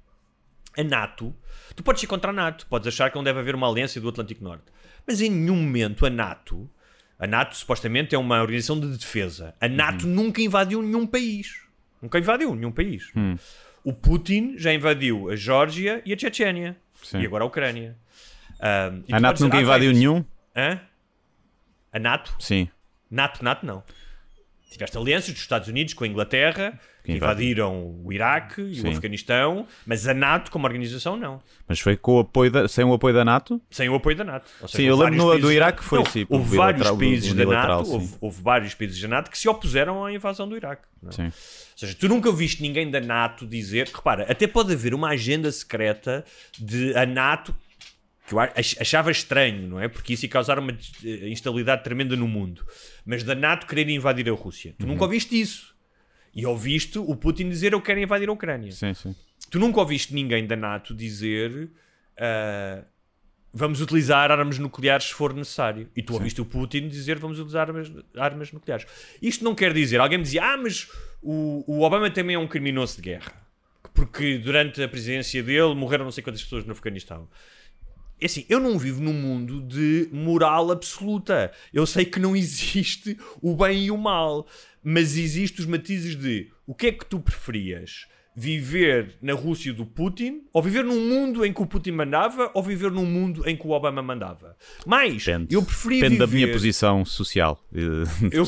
a 0.80 0.84
NATO. 0.84 1.34
Tu 1.74 1.82
podes 1.82 2.02
ir 2.02 2.06
contra 2.06 2.30
a 2.30 2.34
NATO, 2.34 2.66
podes 2.66 2.88
achar 2.88 3.10
que 3.10 3.16
não 3.16 3.24
deve 3.24 3.40
haver 3.40 3.54
uma 3.54 3.68
aliança 3.68 4.00
do 4.00 4.08
Atlântico 4.08 4.44
Norte, 4.44 4.64
mas 5.06 5.20
em 5.20 5.30
nenhum 5.30 5.56
momento 5.56 6.06
a 6.06 6.10
NATO, 6.10 6.70
a 7.18 7.26
NATO 7.26 7.56
supostamente 7.56 8.14
é 8.14 8.18
uma 8.18 8.40
organização 8.40 8.78
de 8.78 8.86
defesa. 8.96 9.54
A 9.60 9.68
NATO 9.68 10.06
nunca 10.06 10.40
invadiu 10.40 10.80
nenhum 10.82 11.06
país. 11.06 11.62
Nunca 12.00 12.18
invadiu 12.18 12.54
nenhum 12.54 12.70
país. 12.70 13.10
O 13.82 13.92
Putin 13.92 14.54
já 14.56 14.72
invadiu 14.72 15.30
a 15.30 15.36
Geórgia 15.36 16.00
e 16.04 16.12
a 16.12 16.18
Chechênia. 16.18 16.76
Sim. 17.02 17.20
E 17.20 17.26
agora 17.26 17.42
a 17.42 17.46
Ucrânia. 17.46 17.96
Um, 18.60 19.14
A 19.14 19.20
NATO 19.20 19.34
dizer, 19.34 19.44
nunca 19.44 19.58
"Ah, 19.58 19.62
invadiu 19.62 19.92
nenhum? 19.92 20.24
Hã? 20.56 20.80
A 21.92 21.98
NATO? 21.98 22.34
Sim. 22.40 22.68
NATO, 23.10 23.42
NATO 23.44 23.64
não. 23.64 23.82
Tiveste 24.70 24.98
alianças 24.98 25.32
dos 25.32 25.40
Estados 25.40 25.66
Unidos 25.68 25.94
com 25.94 26.04
a 26.04 26.06
Inglaterra, 26.06 26.78
que 27.02 27.12
Que 27.12 27.16
invadiram. 27.16 27.96
o 28.04 28.12
Iraque 28.12 28.60
e 28.60 28.74
Sim. 28.74 28.88
o 28.88 28.90
Afeganistão, 28.90 29.66
mas 29.86 30.06
a 30.06 30.12
NATO 30.12 30.50
como 30.50 30.66
organização 30.66 31.16
não. 31.16 31.40
Mas 31.66 31.80
foi 31.80 31.96
com 31.96 32.16
o 32.16 32.18
apoio 32.18 32.50
da- 32.50 32.68
sem 32.68 32.84
o 32.84 32.92
apoio 32.92 33.14
da 33.14 33.24
NATO? 33.24 33.58
Sem 33.70 33.88
o 33.88 33.94
apoio 33.94 34.14
da 34.14 34.24
NATO. 34.24 34.50
Seja, 34.60 34.68
Sim, 34.76 34.82
eu 34.82 34.96
lembro 34.98 35.16
no- 35.16 35.38
do 35.38 35.50
Iraque 35.50 35.82
foi 35.82 36.00
Não, 36.00 36.06
assim, 36.06 36.26
Houve 36.28 36.54
vários 36.56 36.90
países 36.90 37.32
da 37.32 37.46
NATO, 37.46 37.90
houve, 37.90 38.14
houve 38.20 38.42
vários 38.42 38.74
países 38.74 39.00
da 39.00 39.08
NATO 39.08 39.30
que 39.30 39.38
se 39.38 39.48
opuseram 39.48 40.04
à 40.04 40.12
invasão 40.12 40.46
do 40.46 40.54
Iraque. 40.54 40.82
é? 41.08 41.12
Sim. 41.12 41.24
Ou 41.26 41.32
seja, 41.76 41.94
tu 41.98 42.06
nunca 42.06 42.28
ouviste 42.28 42.60
ninguém 42.60 42.90
da 42.90 43.00
NATO 43.00 43.46
dizer. 43.46 43.88
Repara, 43.88 44.26
até 44.30 44.46
pode 44.46 44.74
haver 44.74 44.92
uma 44.92 45.08
agenda 45.08 45.50
secreta 45.50 46.22
de 46.58 46.94
a 46.94 47.06
NATO. 47.06 47.56
Que 48.28 48.34
eu 48.34 48.40
ach- 48.40 48.76
achava 48.78 49.10
estranho, 49.10 49.66
não 49.66 49.80
é? 49.80 49.88
Porque 49.88 50.12
isso 50.12 50.26
ia 50.26 50.28
causar 50.30 50.58
uma 50.58 50.70
eh, 50.72 51.28
instabilidade 51.30 51.82
tremenda 51.82 52.14
no 52.14 52.28
mundo. 52.28 52.64
Mas 53.06 53.22
da 53.24 53.34
NATO 53.34 53.66
querer 53.66 53.88
invadir 53.88 54.28
a 54.28 54.32
Rússia. 54.32 54.74
Tu 54.78 54.82
Uhum. 54.84 54.92
nunca 54.92 55.04
ouviste 55.04 55.40
isso. 55.40 55.74
E 56.34 56.44
ouviste 56.44 56.98
o 56.98 57.16
Putin 57.16 57.48
dizer 57.48 57.72
eu 57.72 57.80
quero 57.80 57.98
invadir 58.00 58.28
a 58.28 58.32
Ucrânia. 58.32 58.70
Sim, 58.70 58.92
sim. 58.92 59.14
tu 59.50 59.58
nunca 59.58 59.80
ouviste 59.80 60.12
ninguém 60.14 60.46
da 60.46 60.54
NATO 60.56 60.94
dizer 60.94 61.50
uh, 62.20 62.84
vamos 63.52 63.80
utilizar 63.80 64.30
armas 64.30 64.58
nucleares 64.58 65.06
se 65.06 65.14
for 65.14 65.32
necessário. 65.32 65.88
E 65.96 66.02
tu 66.02 66.12
Sim. 66.12 66.18
ouviste 66.18 66.40
o 66.40 66.44
Putin 66.44 66.86
dizer 66.88 67.18
vamos 67.18 67.38
utilizar 67.38 67.68
armas, 67.68 67.90
armas 68.14 68.52
nucleares. 68.52 68.86
Isto 69.22 69.42
não 69.42 69.54
quer 69.54 69.72
dizer, 69.72 70.00
alguém 70.00 70.18
me 70.18 70.24
dizia, 70.24 70.44
ah, 70.44 70.56
mas 70.58 70.86
o, 71.22 71.64
o 71.66 71.80
Obama 71.82 72.10
também 72.10 72.36
é 72.36 72.38
um 72.38 72.46
criminoso 72.46 72.96
de 72.96 73.02
guerra. 73.02 73.32
Porque 73.94 74.36
durante 74.38 74.82
a 74.82 74.88
presidência 74.88 75.42
dele 75.42 75.74
morreram 75.74 76.04
não 76.04 76.12
sei 76.12 76.22
quantas 76.22 76.42
pessoas 76.42 76.64
no 76.66 76.72
Afeganistão. 76.72 77.26
É 78.20 78.26
assim, 78.26 78.44
eu 78.48 78.58
não 78.58 78.78
vivo 78.78 79.00
num 79.00 79.12
mundo 79.12 79.60
de 79.60 80.08
moral 80.12 80.70
absoluta. 80.72 81.52
Eu 81.72 81.86
sei 81.86 82.04
que 82.04 82.18
não 82.18 82.34
existe 82.34 83.16
o 83.40 83.54
bem 83.54 83.86
e 83.86 83.90
o 83.90 83.96
mal, 83.96 84.46
mas 84.82 85.16
existem 85.16 85.64
os 85.64 85.70
matizes 85.70 86.16
de 86.16 86.50
o 86.66 86.74
que 86.74 86.88
é 86.88 86.92
que 86.92 87.06
tu 87.06 87.20
preferias? 87.20 88.06
Viver 88.34 89.16
na 89.20 89.32
Rússia 89.32 89.72
do 89.72 89.84
Putin, 89.84 90.42
ou 90.52 90.62
viver 90.62 90.84
num 90.84 91.00
mundo 91.00 91.44
em 91.44 91.52
que 91.52 91.60
o 91.60 91.66
Putin 91.66 91.92
mandava, 91.92 92.50
ou 92.54 92.62
viver 92.62 92.90
num 92.90 93.04
mundo 93.04 93.48
em 93.48 93.56
que 93.56 93.66
o 93.66 93.70
Obama 93.70 94.00
mandava? 94.00 94.56
Mas 94.86 95.24
Depende. 95.24 95.54
eu 95.54 95.62
preferia 95.62 96.02
Depende 96.02 96.18
viver... 96.18 96.26
da 96.26 96.32
minha 96.32 96.52
posição 96.52 97.04
social. 97.04 97.64
eu, 97.72 98.44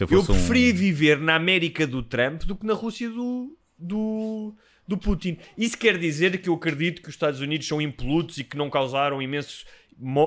eu, 0.00 0.08
eu 0.08 0.24
preferia 0.24 0.72
um... 0.72 0.76
viver 0.76 1.18
na 1.18 1.34
América 1.34 1.86
do 1.86 2.02
Trump 2.02 2.44
do 2.44 2.56
que 2.56 2.64
na 2.64 2.72
Rússia 2.72 3.10
do, 3.10 3.54
do, 3.78 4.54
do 4.86 4.96
Putin. 4.96 5.38
Isso 5.56 5.78
quer 5.78 5.98
dizer 5.98 6.40
que 6.40 6.48
eu 6.48 6.54
acredito 6.54 7.02
que 7.02 7.08
os 7.08 7.14
Estados 7.14 7.40
Unidos 7.40 7.66
são 7.66 7.80
impolutos 7.80 8.38
e 8.38 8.44
que 8.44 8.56
não 8.56 8.68
causaram 8.68 9.22
imensos 9.22 9.64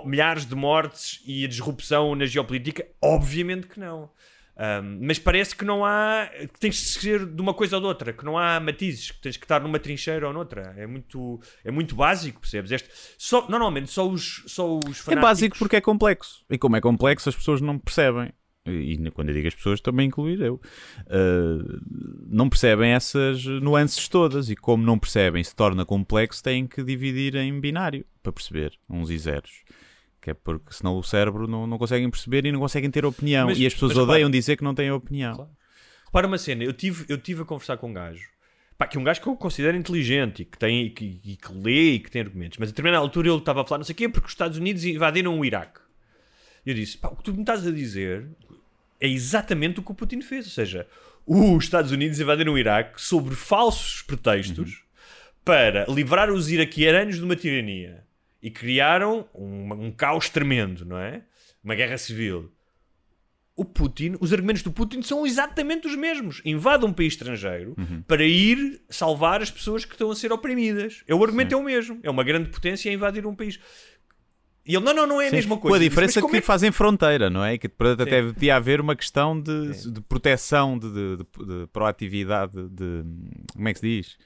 milhares 0.05 0.45
de 0.45 0.55
mortes 0.55 1.21
e 1.25 1.43
a 1.43 1.47
disrupção 1.47 2.15
na 2.15 2.25
geopolítica? 2.25 2.87
Obviamente 3.01 3.67
que 3.67 3.79
não. 3.79 4.09
Um, 4.57 4.99
mas 5.01 5.19
parece 5.19 5.53
que 5.53 5.65
não 5.65 5.83
há. 5.83 6.29
que 6.53 6.59
tens 6.59 6.75
de 6.75 6.99
ser 6.99 7.25
de 7.25 7.41
uma 7.41 7.53
coisa 7.53 7.75
ou 7.75 7.81
de 7.81 7.87
outra, 7.87 8.13
que 8.13 8.23
não 8.23 8.37
há 8.37 8.57
matizes, 8.59 9.11
que 9.11 9.19
tens 9.19 9.35
que 9.35 9.43
estar 9.43 9.59
numa 9.59 9.79
trincheira 9.79 10.25
ou 10.25 10.33
noutra. 10.33 10.73
É 10.77 10.87
muito, 10.87 11.41
é 11.63 11.71
muito 11.71 11.93
básico, 11.93 12.39
percebes? 12.39 12.71
Este, 12.71 12.89
só, 13.17 13.49
normalmente 13.49 13.91
só 13.91 14.07
os, 14.07 14.43
só 14.47 14.77
os 14.77 14.99
fanáticos... 14.99 15.11
É 15.11 15.15
básico 15.21 15.57
porque 15.59 15.75
é 15.75 15.81
complexo. 15.81 16.45
E 16.49 16.57
como 16.57 16.77
é 16.77 16.81
complexo, 16.81 17.27
as 17.27 17.35
pessoas 17.35 17.59
não 17.59 17.77
percebem. 17.77 18.31
E 18.66 18.97
quando 19.11 19.30
eu 19.30 19.36
digo 19.36 19.47
as 19.47 19.55
pessoas, 19.55 19.80
também 19.80 20.07
incluir 20.07 20.41
eu. 20.41 20.55
Uh, 21.05 21.80
não 22.28 22.49
percebem 22.49 22.91
essas 22.91 23.45
nuances 23.45 24.07
todas. 24.09 24.49
E 24.49 24.55
como 24.55 24.84
não 24.84 24.97
percebem, 24.97 25.43
se 25.43 25.55
torna 25.55 25.86
complexo, 25.86 26.43
têm 26.43 26.66
que 26.66 26.84
dividir 26.84 27.36
em 27.36 27.59
binário 27.59 28.05
para 28.24 28.32
perceber 28.32 28.74
uns 28.89 29.09
e 29.09 29.18
zeros 29.18 29.63
que 30.26 30.32
é 30.32 30.34
porque 30.34 30.74
senão 30.74 30.97
o 30.97 31.03
cérebro 31.03 31.47
não, 31.47 31.68
não 31.68 31.78
conseguem 31.78 32.09
perceber 32.09 32.47
e 32.47 32.51
não 32.51 32.59
conseguem 32.59 32.89
ter 32.89 33.05
opinião. 33.05 33.45
Mas, 33.45 33.59
e 33.59 33.68
as 33.68 33.74
pessoas 33.74 33.91
odeiam 33.91 34.28
repara, 34.28 34.32
dizer 34.32 34.57
que 34.57 34.63
não 34.63 34.74
têm 34.74 34.89
opinião. 34.89 35.36
Claro. 35.36 35.51
Repara 36.03 36.26
uma 36.26 36.38
cena, 36.39 36.63
eu 36.63 36.74
tive, 36.74 37.05
eu 37.07 37.20
tive 37.20 37.43
a 37.43 37.45
conversar 37.45 37.78
com 37.78 37.89
um 37.89 37.93
gajo, 37.93 38.28
pá, 38.76 38.88
que 38.88 38.97
é 38.97 38.99
um 38.99 39.03
gajo 39.03 39.22
que 39.22 39.28
eu 39.28 39.36
considero 39.36 39.78
inteligente 39.78 40.41
e 40.41 40.45
que, 40.45 40.57
tem, 40.57 40.88
e 40.88 40.89
que, 40.89 41.22
e 41.24 41.36
que 41.36 41.53
lê 41.53 41.91
e 41.91 41.99
que 41.99 42.09
tem 42.09 42.24
argumentos, 42.24 42.57
mas 42.57 42.70
a 42.70 42.72
determinada 42.72 43.03
altura 43.03 43.28
ele 43.28 43.38
estava 43.38 43.61
a 43.61 43.66
falar 43.66 43.78
não 43.78 43.86
sei 43.86 43.93
o 43.93 43.97
quê 43.97 44.09
porque 44.09 44.26
os 44.26 44.32
Estados 44.32 44.57
Unidos 44.57 44.84
invadiram 44.84 45.38
o 45.38 45.45
Iraque. 45.45 45.80
E 46.66 46.72
eu 46.72 46.74
disse, 46.74 46.97
pá, 46.97 47.09
o 47.09 47.16
que 47.16 47.24
tu 47.24 47.32
me 47.32 47.41
estás 47.41 47.68
a 47.68 47.72
dizer 47.72 48.28
é 48.99 49.07
exatamente 49.07 49.79
o 49.79 49.83
que 49.83 49.91
o 49.91 49.95
Putin 49.95 50.21
fez, 50.21 50.45
ou 50.45 50.51
seja, 50.51 50.87
os 51.25 51.63
Estados 51.63 51.91
Unidos 51.91 52.19
invadiram 52.19 52.53
o 52.53 52.57
Iraque 52.57 53.01
sobre 53.01 53.35
falsos 53.35 54.01
pretextos 54.01 54.71
uhum. 54.71 54.79
para 55.43 55.85
livrar 55.89 56.31
os 56.31 56.51
iraquianos 56.51 57.15
de 57.15 57.23
uma 57.23 57.35
tirania 57.35 58.03
e 58.41 58.51
criaram 58.51 59.27
um, 59.33 59.73
um 59.73 59.91
caos 59.91 60.29
tremendo, 60.29 60.85
não 60.85 60.99
é? 60.99 61.23
Uma 61.63 61.73
guerra 61.73 61.97
civil. 61.97 62.51
O 63.55 63.65
Putin, 63.65 64.15
os 64.19 64.31
argumentos 64.33 64.61
do 64.61 64.71
Putin 64.71 65.01
são 65.01 65.25
exatamente 65.25 65.87
os 65.87 65.95
mesmos. 65.95 66.41
Invade 66.45 66.85
um 66.85 66.93
país 66.93 67.13
estrangeiro 67.13 67.73
uhum. 67.77 68.03
para 68.03 68.23
ir 68.23 68.81
salvar 68.89 69.41
as 69.41 69.49
pessoas 69.49 69.85
que 69.85 69.93
estão 69.93 70.11
a 70.11 70.15
ser 70.15 70.31
oprimidas. 70.31 71.03
É 71.07 71.15
o 71.15 71.23
argumento 71.23 71.49
Sim. 71.49 71.55
é 71.55 71.57
o 71.57 71.63
mesmo. 71.63 71.99
É 72.03 72.09
uma 72.09 72.23
grande 72.23 72.49
potência 72.49 72.91
a 72.91 72.93
invadir 72.93 73.25
um 73.25 73.33
país. 73.33 73.59
E 74.66 74.76
ele, 74.76 74.84
não, 74.84 74.93
não, 74.93 75.05
não 75.05 75.22
é 75.22 75.28
a 75.28 75.30
Sim, 75.30 75.36
mesma 75.36 75.57
coisa. 75.57 75.78
Com 75.78 75.84
a 75.84 75.88
diferença 75.88 76.22
que 76.22 76.38
é... 76.38 76.41
fazem 76.41 76.72
fronteira, 76.72 77.30
não 77.30 77.43
é? 77.43 77.57
Que 77.57 77.68
até 77.68 78.24
Sim. 78.24 78.34
podia 78.34 78.55
haver 78.55 78.82
uma 78.82 78.95
questão 78.95 79.39
de, 79.39 79.91
de 79.91 80.01
proteção, 80.01 80.78
de, 80.78 80.89
de, 80.89 81.18
de, 81.18 81.68
proatividade, 81.72 82.68
de. 82.70 83.03
Como 83.53 83.70
é 83.70 83.74
que 83.74 83.80
se 83.80 83.88
diz? 83.88 84.18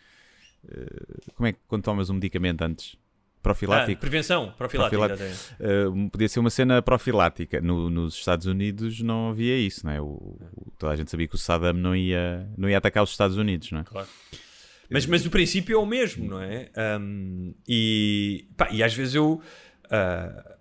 Eh, 0.70 1.32
como 1.36 1.48
é 1.48 1.54
que 1.54 1.60
quando 1.68 1.84
tomas 1.84 2.10
um 2.10 2.14
medicamento 2.14 2.62
antes? 2.62 2.98
profilático. 3.42 3.98
Ah, 3.98 4.02
prevenção, 4.02 4.54
profilática. 4.58 5.18
Uh, 5.60 6.10
podia 6.10 6.28
ser 6.28 6.40
uma 6.40 6.50
cena 6.50 6.82
profilática. 6.82 7.62
No, 7.62 7.90
nos 7.90 8.16
Estados 8.16 8.46
Unidos 8.46 9.02
não 9.02 9.30
havia 9.30 9.58
isso, 9.58 9.86
não 9.86 9.94
é? 9.94 10.02
O, 10.02 10.06
o, 10.06 10.72
toda 10.78 10.94
a 10.94 10.96
gente 10.96 11.10
sabia 11.10 11.28
que 11.28 11.36
o 11.36 11.38
Saddam 11.38 11.74
não 11.74 11.96
ia, 11.96 12.48
não 12.58 12.70
ia 12.70 12.78
atacar 12.78 13.04
os 13.04 13.12
Estados 13.12 13.38
Unidos, 13.38 13.72
não 13.72 13.80
é? 13.80 13.84
Claro. 13.84 14.08
Mas, 14.90 15.06
mas 15.06 15.26
o 15.26 15.30
princípio 15.30 15.76
é 15.76 15.78
o 15.78 15.86
mesmo, 15.86 16.28
não 16.28 16.42
é? 16.42 16.70
Um, 17.00 17.54
e, 17.68 18.48
pá, 18.58 18.70
e 18.72 18.84
às 18.84 18.94
vezes 18.94 19.16
eu. 19.16 19.42
Uh, 19.92 20.60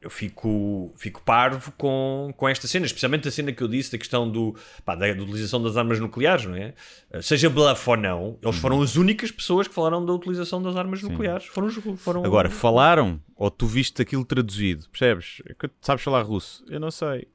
eu 0.00 0.10
fico, 0.10 0.92
fico 0.96 1.20
parvo 1.22 1.72
com, 1.76 2.32
com 2.36 2.48
esta 2.48 2.68
cena, 2.68 2.86
especialmente 2.86 3.26
a 3.26 3.30
cena 3.32 3.52
que 3.52 3.60
eu 3.60 3.66
disse 3.66 3.90
da 3.90 3.98
questão 3.98 4.30
do, 4.30 4.54
pá, 4.84 4.94
da, 4.94 5.12
da, 5.12 5.22
utilização 5.22 5.60
das 5.60 5.76
armas 5.76 5.98
nucleares, 5.98 6.44
não 6.44 6.54
é? 6.54 6.72
Eh, 7.10 7.20
seja 7.20 7.50
bluff 7.50 7.90
ou 7.90 7.96
não, 7.96 8.38
eles 8.40 8.56
foram 8.56 8.76
uhum. 8.76 8.82
as 8.82 8.94
únicas 8.94 9.32
pessoas 9.32 9.66
que 9.66 9.74
falaram 9.74 10.04
da 10.06 10.12
utilização 10.12 10.62
das 10.62 10.76
armas 10.76 11.00
Sim. 11.00 11.08
nucleares. 11.08 11.46
Foram, 11.46 11.68
foram... 11.96 12.24
Agora, 12.24 12.48
falaram 12.48 13.20
ou 13.34 13.50
tu 13.50 13.66
viste 13.66 14.00
aquilo 14.00 14.24
traduzido, 14.24 14.88
percebes? 14.88 15.42
É 15.48 15.68
sabes 15.80 16.04
falar 16.04 16.22
russo? 16.22 16.64
Eu 16.68 16.78
não 16.78 16.92
sei. 16.92 17.26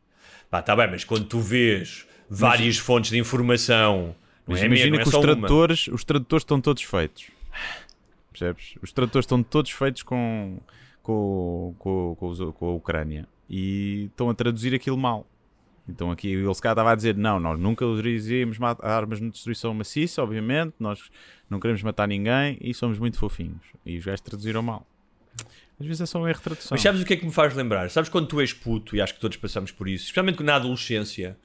Pá, 0.49 0.61
tá 0.61 0.73
bem, 0.73 0.89
mas 0.89 1.03
quando 1.03 1.25
tu 1.25 1.39
vês 1.41 2.07
várias 2.29 2.77
mas... 2.77 2.85
fontes 2.85 3.11
de 3.11 3.17
informação, 3.17 4.15
mas 4.47 4.61
é 4.61 4.65
imagina 4.67 4.91
mesmo, 4.91 5.11
que 5.11 5.15
é 5.15 5.19
os, 5.19 5.25
tradutores, 5.25 5.87
os 5.89 6.03
tradutores 6.05 6.43
estão 6.43 6.61
todos 6.61 6.83
feitos. 6.83 7.25
Percebes? 8.31 8.75
Os 8.81 8.93
tradutores 8.93 9.25
estão 9.25 9.43
todos 9.43 9.71
feitos 9.71 10.01
com 10.01 10.59
com, 11.03 11.75
com, 11.77 12.15
com, 12.17 12.51
com 12.53 12.65
a 12.65 12.73
Ucrânia 12.73 13.27
e 13.47 14.05
estão 14.05 14.29
a 14.29 14.33
traduzir 14.33 14.73
aquilo 14.73 14.97
mal. 14.97 15.27
Então 15.87 16.09
aqui 16.09 16.29
ele 16.29 16.45
se 16.45 16.51
estava 16.51 16.91
a 16.91 16.95
dizer, 16.95 17.15
não, 17.15 17.39
nós 17.39 17.59
nunca 17.59 17.85
usaríamos 17.85 18.57
armas 18.81 19.19
de 19.19 19.29
destruição 19.29 19.73
maciça, 19.73 20.23
obviamente, 20.23 20.73
nós 20.79 21.11
não 21.49 21.59
queremos 21.59 21.83
matar 21.83 22.07
ninguém 22.07 22.57
e 22.61 22.73
somos 22.73 22.97
muito 22.97 23.19
fofinhos. 23.19 23.61
E 23.85 23.97
os 23.97 24.05
gajos 24.05 24.21
traduziram 24.21 24.63
mal. 24.63 24.87
Às 25.79 25.85
vezes 25.85 26.01
é 26.01 26.05
só 26.05 26.21
um 26.21 26.27
erro 26.27 26.37
de 26.37 26.43
tradução. 26.43 26.69
Mas 26.71 26.81
sabes 26.81 27.01
o 27.01 27.05
que 27.05 27.13
é 27.13 27.17
que 27.17 27.25
me 27.25 27.31
faz 27.31 27.53
lembrar? 27.53 27.89
Sabes 27.89 28.09
quando 28.09 28.27
tu 28.27 28.39
és 28.39 28.53
puto, 28.53 28.95
e 28.95 29.01
acho 29.01 29.13
que 29.13 29.19
todos 29.19 29.35
passamos 29.35 29.71
por 29.71 29.89
isso, 29.89 30.05
especialmente 30.05 30.41
na 30.41 30.55
adolescência, 30.55 31.37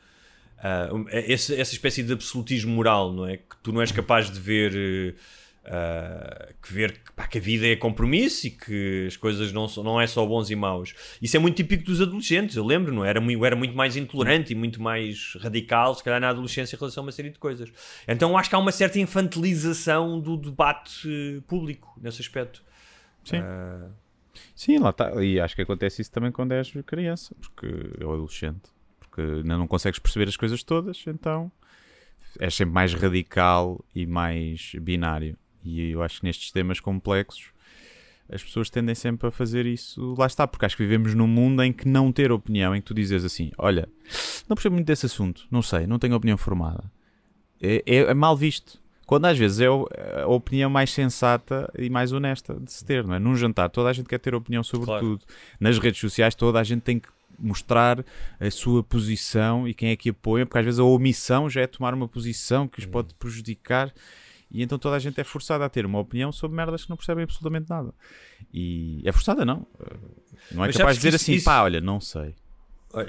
uh, 0.59 1.04
essa, 1.11 1.54
essa 1.56 1.72
espécie 1.72 2.04
de 2.04 2.12
absolutismo 2.12 2.72
moral, 2.72 3.12
não 3.12 3.26
é? 3.26 3.38
Que 3.38 3.56
tu 3.61 3.72
não 3.72 3.80
és 3.80 3.90
capaz 3.90 4.30
de 4.30 4.38
ver... 4.38 5.14
Uh, 5.14 5.38
Uh, 5.69 6.55
que 6.62 6.73
ver 6.73 6.99
pá, 7.14 7.27
que 7.27 7.37
a 7.37 7.41
vida 7.43 7.66
é 7.66 7.77
compromisso 7.77 8.47
e 8.47 8.51
que 8.51 9.05
as 9.07 9.19
coisas 9.19 9.53
não, 9.53 9.66
não 9.85 10.01
é 10.01 10.07
só 10.07 10.25
bons 10.25 10.49
e 10.49 10.57
maus. 10.57 10.95
Isso 11.21 11.37
é 11.37 11.41
muito 11.41 11.57
típico 11.57 11.85
dos 11.85 12.01
adolescentes, 12.01 12.57
eu 12.57 12.64
lembro, 12.64 12.91
não 12.91 13.05
é? 13.05 13.11
era? 13.11 13.23
Eu 13.23 13.45
era 13.45 13.55
muito 13.55 13.77
mais 13.77 13.95
intolerante 13.95 14.55
e 14.55 14.57
muito 14.57 14.81
mais 14.81 15.37
radical, 15.39 15.95
se 15.95 16.03
calhar, 16.03 16.19
na 16.21 16.31
adolescência 16.31 16.75
em 16.75 16.79
relação 16.79 17.03
a 17.03 17.07
uma 17.07 17.12
série 17.12 17.29
de 17.29 17.39
coisas. 17.39 17.71
Então 18.07 18.39
acho 18.39 18.49
que 18.49 18.57
há 18.57 18.59
uma 18.59 18.73
certa 18.73 18.99
infantilização 18.99 20.19
do 20.19 20.39
debate 20.39 21.43
público 21.47 21.95
nesse 22.01 22.23
aspecto. 22.23 22.62
Sim. 23.23 23.41
Uh... 23.41 23.93
Sim, 24.55 24.79
lá 24.79 24.89
está. 24.89 25.23
E 25.23 25.39
acho 25.39 25.55
que 25.55 25.62
acontece 25.62 26.01
isso 26.01 26.11
também 26.11 26.33
quando 26.33 26.53
és 26.53 26.73
criança, 26.87 27.35
porque 27.41 27.66
é 28.01 28.05
o 28.07 28.12
adolescente. 28.12 28.71
Porque 29.01 29.21
ainda 29.21 29.59
não 29.59 29.66
consegues 29.66 29.99
perceber 29.99 30.29
as 30.29 30.37
coisas 30.37 30.62
todas, 30.62 31.05
então 31.07 31.53
és 32.41 32.55
sempre 32.55 32.73
mais 32.73 32.95
radical 32.95 33.85
e 33.95 34.07
mais 34.07 34.73
binário. 34.81 35.37
E 35.69 35.91
eu 35.91 36.03
acho 36.03 36.21
que 36.21 36.27
nestes 36.27 36.51
temas 36.51 36.81
complexos 36.81 37.53
as 38.31 38.43
pessoas 38.43 38.69
tendem 38.69 38.95
sempre 38.95 39.29
a 39.29 39.31
fazer 39.31 39.64
isso. 39.64 40.14
Lá 40.19 40.27
está, 40.27 40.47
porque 40.47 40.66
acho 40.66 40.77
que 40.77 40.83
vivemos 40.83 41.14
num 41.14 41.27
mundo 41.27 41.62
em 41.62 41.73
que 41.73 41.89
não 41.89 42.12
ter 42.12 42.31
opinião, 42.31 42.77
em 42.77 42.81
que 42.81 42.87
tu 42.87 42.95
dizes 42.95 43.25
assim: 43.25 43.51
olha, 43.57 43.89
não 44.49 44.55
percebo 44.55 44.75
muito 44.75 44.87
desse 44.87 45.07
assunto, 45.07 45.47
não 45.51 45.62
sei, 45.62 45.87
não 45.87 45.99
tenho 45.99 46.14
opinião 46.14 46.37
formada. 46.37 46.85
É, 47.61 47.83
é, 47.87 47.97
é 47.97 48.14
mal 48.14 48.37
visto. 48.37 48.79
Quando 49.07 49.25
às 49.25 49.39
vezes 49.39 49.61
é 49.61 49.66
a 49.66 50.27
opinião 50.27 50.69
mais 50.69 50.91
sensata 50.91 51.73
e 51.79 51.89
mais 51.89 52.12
honesta 52.12 52.61
de 52.61 52.71
se 52.71 52.85
ter, 52.85 53.07
não 53.07 53.14
é? 53.14 53.19
Num 53.19 53.35
jantar, 53.35 53.71
toda 53.71 53.89
a 53.89 53.93
gente 53.95 54.07
quer 54.07 54.19
ter 54.19 54.35
opinião 54.35 54.62
sobre 54.62 54.85
claro. 54.85 55.03
tudo. 55.03 55.25
Nas 55.59 55.79
redes 55.79 55.99
sociais, 55.99 56.35
toda 56.35 56.61
a 56.61 56.62
gente 56.62 56.83
tem 56.83 56.99
que 56.99 57.09
mostrar 57.39 58.05
a 58.39 58.51
sua 58.51 58.83
posição 58.83 59.66
e 59.66 59.73
quem 59.73 59.91
é 59.91 59.97
que 59.97 60.11
apoia, 60.11 60.45
porque 60.45 60.59
às 60.59 60.64
vezes 60.64 60.79
a 60.79 60.85
omissão 60.85 61.49
já 61.49 61.62
é 61.62 61.66
tomar 61.66 61.95
uma 61.95 62.07
posição 62.07 62.69
que 62.69 62.81
os 62.81 62.85
pode 62.85 63.14
prejudicar 63.14 63.95
e 64.51 64.62
então 64.62 64.78
toda 64.78 64.96
a 64.96 64.99
gente 64.99 65.20
é 65.20 65.24
forçada 65.24 65.64
a 65.64 65.68
ter 65.68 65.84
uma 65.84 65.99
opinião 65.99 66.32
sobre 66.32 66.57
merdas 66.57 66.84
que 66.84 66.90
não 66.90 66.96
percebem 66.96 67.24
absolutamente 67.24 67.68
nada. 67.68 67.92
E 68.53 69.03
é 69.05 69.12
forçada, 69.12 69.44
não. 69.44 69.66
Não 70.51 70.64
é 70.64 70.68
mas 70.68 70.76
capaz 70.76 70.96
de 70.96 71.01
dizer 71.01 71.16
isso, 71.16 71.24
assim, 71.24 71.34
isso... 71.34 71.44
pá, 71.44 71.62
olha, 71.62 71.80
não 71.80 72.01
sei. 72.01 72.34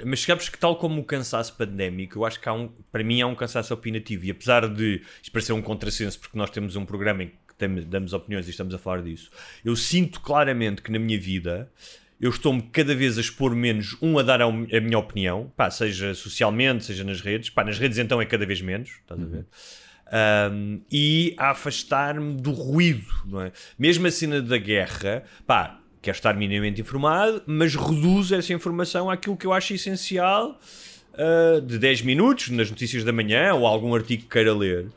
Mas 0.04 0.20
sabes 0.20 0.48
que 0.48 0.58
tal 0.58 0.76
como 0.76 1.00
o 1.00 1.04
cansaço 1.04 1.56
pandémico, 1.56 2.18
eu 2.18 2.24
acho 2.26 2.38
que 2.38 2.48
há 2.48 2.52
um, 2.52 2.68
para 2.92 3.02
mim 3.02 3.22
há 3.22 3.26
um 3.26 3.34
cansaço 3.34 3.72
opinativo. 3.72 4.26
E 4.26 4.30
apesar 4.30 4.68
de 4.68 5.02
isto 5.22 5.32
parecer 5.32 5.52
um 5.52 5.62
contrassenso, 5.62 6.20
porque 6.20 6.36
nós 6.36 6.50
temos 6.50 6.76
um 6.76 6.84
programa 6.84 7.22
em 7.22 7.28
que 7.28 7.54
temos, 7.56 7.84
damos 7.86 8.12
opiniões 8.12 8.46
e 8.46 8.50
estamos 8.50 8.74
a 8.74 8.78
falar 8.78 9.02
disso, 9.02 9.30
eu 9.64 9.74
sinto 9.74 10.20
claramente 10.20 10.82
que 10.82 10.92
na 10.92 10.98
minha 10.98 11.18
vida 11.18 11.70
eu 12.20 12.28
estou-me 12.28 12.60
cada 12.60 12.94
vez 12.94 13.16
a 13.16 13.22
expor 13.22 13.54
menos, 13.54 13.96
um, 14.02 14.18
a 14.18 14.22
dar 14.22 14.42
a, 14.42 14.50
minha 14.50 14.98
opinião, 14.98 15.50
pá, 15.56 15.70
seja 15.70 16.14
socialmente, 16.14 16.84
seja 16.84 17.02
nas 17.02 17.22
redes. 17.22 17.48
Pá, 17.48 17.64
nas 17.64 17.78
redes 17.78 17.96
então 17.96 18.20
é 18.20 18.26
cada 18.26 18.44
vez 18.44 18.60
menos, 18.60 18.90
estás 18.90 19.22
a 19.22 19.24
ver? 19.24 19.46
Um, 20.12 20.80
e 20.90 21.34
a 21.38 21.50
afastar-me 21.50 22.34
do 22.34 22.50
ruído, 22.50 23.12
não 23.26 23.42
é? 23.42 23.52
Mesmo 23.78 24.06
a 24.08 24.10
cena 24.10 24.42
da 24.42 24.58
guerra, 24.58 25.22
pá, 25.46 25.78
quero 26.02 26.16
estar 26.16 26.34
minimamente 26.34 26.80
informado, 26.80 27.42
mas 27.46 27.76
reduz 27.76 28.32
essa 28.32 28.52
informação 28.52 29.08
àquilo 29.08 29.36
que 29.36 29.46
eu 29.46 29.52
acho 29.52 29.72
essencial 29.72 30.58
uh, 31.14 31.60
de 31.60 31.78
10 31.78 32.02
minutos 32.02 32.50
nas 32.50 32.70
notícias 32.70 33.04
da 33.04 33.12
manhã 33.12 33.54
ou 33.54 33.66
algum 33.66 33.94
artigo 33.94 34.22
que 34.22 34.28
queira 34.28 34.52
ler. 34.52 34.88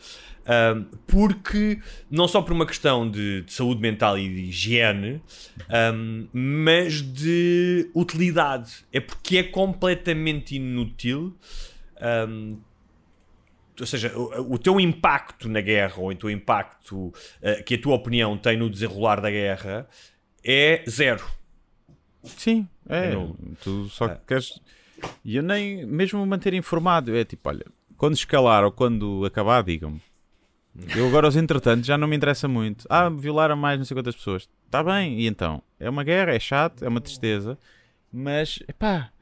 Um, 0.45 0.84
porque, 1.07 1.80
não 2.11 2.28
só 2.28 2.41
por 2.41 2.51
uma 2.51 2.66
questão 2.66 3.09
de, 3.09 3.43
de 3.43 3.53
saúde 3.53 3.82
mental 3.82 4.18
e 4.18 4.28
de 4.28 4.41
higiene, 4.49 5.22
um, 5.93 6.28
mas 6.34 7.01
de 7.01 7.89
utilidade. 7.93 8.84
É 8.91 8.99
porque 8.99 9.38
é 9.38 9.43
completamente 9.43 10.55
inútil. 10.55 11.34
Um, 12.28 12.57
ou 13.80 13.86
seja, 13.86 14.15
o, 14.17 14.53
o, 14.53 14.57
teu 14.57 14.80
impacto 14.80 15.49
na 15.49 15.61
guerra 15.61 15.99
ou 15.99 16.09
o 16.09 16.15
teu 16.15 16.30
impacto 16.30 17.07
uh, 17.07 17.63
que 17.65 17.76
a 17.76 17.82
tua 17.82 17.95
opinião 17.95 18.38
tem 18.38 18.57
no 18.57 18.69
desenrolar 18.69 19.19
da 19.19 19.32
guerra 19.32 19.88
é 20.43 20.84
zero. 20.89 21.26
Sim, 22.24 22.67
é. 22.88 23.13
é 23.13 23.28
tu 23.61 23.89
só 23.89 24.05
é. 24.05 24.19
queres. 24.28 24.61
E 25.24 25.36
eu 25.36 25.43
nem 25.43 25.86
mesmo 25.86 26.26
manter 26.26 26.53
informado. 26.53 27.15
É 27.15 27.26
tipo, 27.26 27.49
olha, 27.49 27.65
quando 27.97 28.15
escalar 28.15 28.63
ou 28.63 28.71
quando 28.71 29.26
acabar, 29.26 29.63
digam-me. 29.63 30.01
Eu 30.95 31.07
agora, 31.07 31.28
os 31.28 31.36
entretantos, 31.36 31.86
já 31.86 31.97
não 31.97 32.07
me 32.07 32.15
interessa 32.15 32.47
muito. 32.47 32.86
Ah, 32.89 33.07
violaram 33.07 33.55
mais 33.55 33.78
não 33.78 33.86
sei 33.86 33.95
quantas 33.95 34.15
pessoas. 34.15 34.49
Está 34.65 34.84
bem, 34.84 35.19
e 35.19 35.28
então? 35.28 35.61
É 35.80 35.89
uma 35.89 36.03
guerra, 36.03 36.34
é 36.34 36.39
chato, 36.39 36.84
é 36.84 36.88
uma 36.88 36.99
tristeza, 36.99 37.59
mas, 38.11 38.59
epá, 38.67 39.12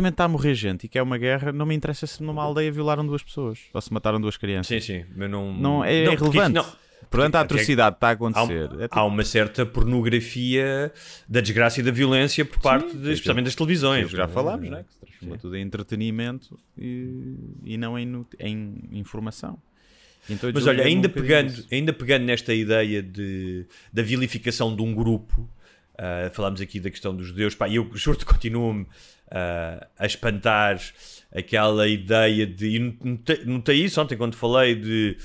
momento 0.00 0.14
está 0.14 0.24
a 0.24 0.28
morrer 0.28 0.54
gente 0.54 0.84
e 0.84 0.88
que 0.88 0.98
é 0.98 1.02
uma 1.02 1.18
guerra, 1.18 1.52
não 1.52 1.66
me 1.66 1.74
interessa 1.74 2.06
se 2.06 2.22
numa 2.22 2.42
aldeia 2.42 2.70
violaram 2.70 3.06
duas 3.06 3.22
pessoas 3.22 3.60
ou 3.72 3.80
se 3.80 3.92
mataram 3.92 4.20
duas 4.20 4.36
crianças. 4.36 4.66
Sim, 4.66 4.80
sim, 4.80 5.04
mas 5.14 5.30
não. 5.30 5.52
Não, 5.52 5.84
é, 5.84 6.04
não, 6.04 6.10
é 6.10 6.14
irrelevante. 6.14 6.54
Não. 6.54 6.84
Portanto, 7.10 7.34
a 7.36 7.40
atrocidade 7.40 7.96
está 7.96 8.08
a 8.08 8.10
acontecer. 8.12 8.70
Há, 8.70 8.74
é 8.74 8.88
tipo... 8.88 8.98
há, 8.98 9.04
uma 9.04 9.24
certa 9.24 9.64
pornografia 9.64 10.92
da 11.28 11.40
desgraça 11.40 11.80
e 11.80 11.82
da 11.82 11.90
violência 11.90 12.44
por 12.44 12.60
parte, 12.60 12.90
sim, 12.90 12.98
de, 12.98 13.12
especialmente 13.12 13.44
das 13.44 13.54
televisões. 13.54 14.10
já 14.10 14.26
falámos, 14.26 14.68
né? 14.68 14.84
que 14.84 14.92
se 14.92 15.00
transforma 15.00 15.34
sim. 15.36 15.40
tudo 15.40 15.56
em 15.56 15.62
entretenimento 15.62 16.58
e, 16.76 17.36
e 17.64 17.76
não 17.76 17.98
em, 17.98 18.26
em 18.40 18.88
informação. 18.92 19.58
Então, 20.28 20.50
Mas 20.52 20.66
olha, 20.66 20.84
ainda 20.84 21.08
pegando, 21.08 21.52
ainda 21.70 21.92
pegando 21.92 22.24
nesta 22.24 22.54
ideia 22.54 23.02
de, 23.02 23.66
da 23.92 24.02
vilificação 24.02 24.74
de 24.74 24.82
um 24.82 24.94
grupo, 24.94 25.42
uh, 25.94 26.30
falámos 26.32 26.60
aqui 26.60 26.80
da 26.80 26.90
questão 26.90 27.14
dos 27.14 27.26
judeus, 27.26 27.54
pá, 27.54 27.68
eu 27.68 27.88
juro 27.94 28.18
que 28.18 28.24
continuo-me 28.24 28.86
uh, 29.28 29.86
a 29.98 30.06
espantar 30.06 30.80
aquela 31.32 31.88
ideia 31.88 32.46
de. 32.46 32.76
E 32.76 32.78
notei, 32.78 33.44
notei 33.44 33.84
isso 33.84 34.00
ontem 34.00 34.16
quando 34.16 34.36
falei 34.36 34.74
de. 34.74 35.16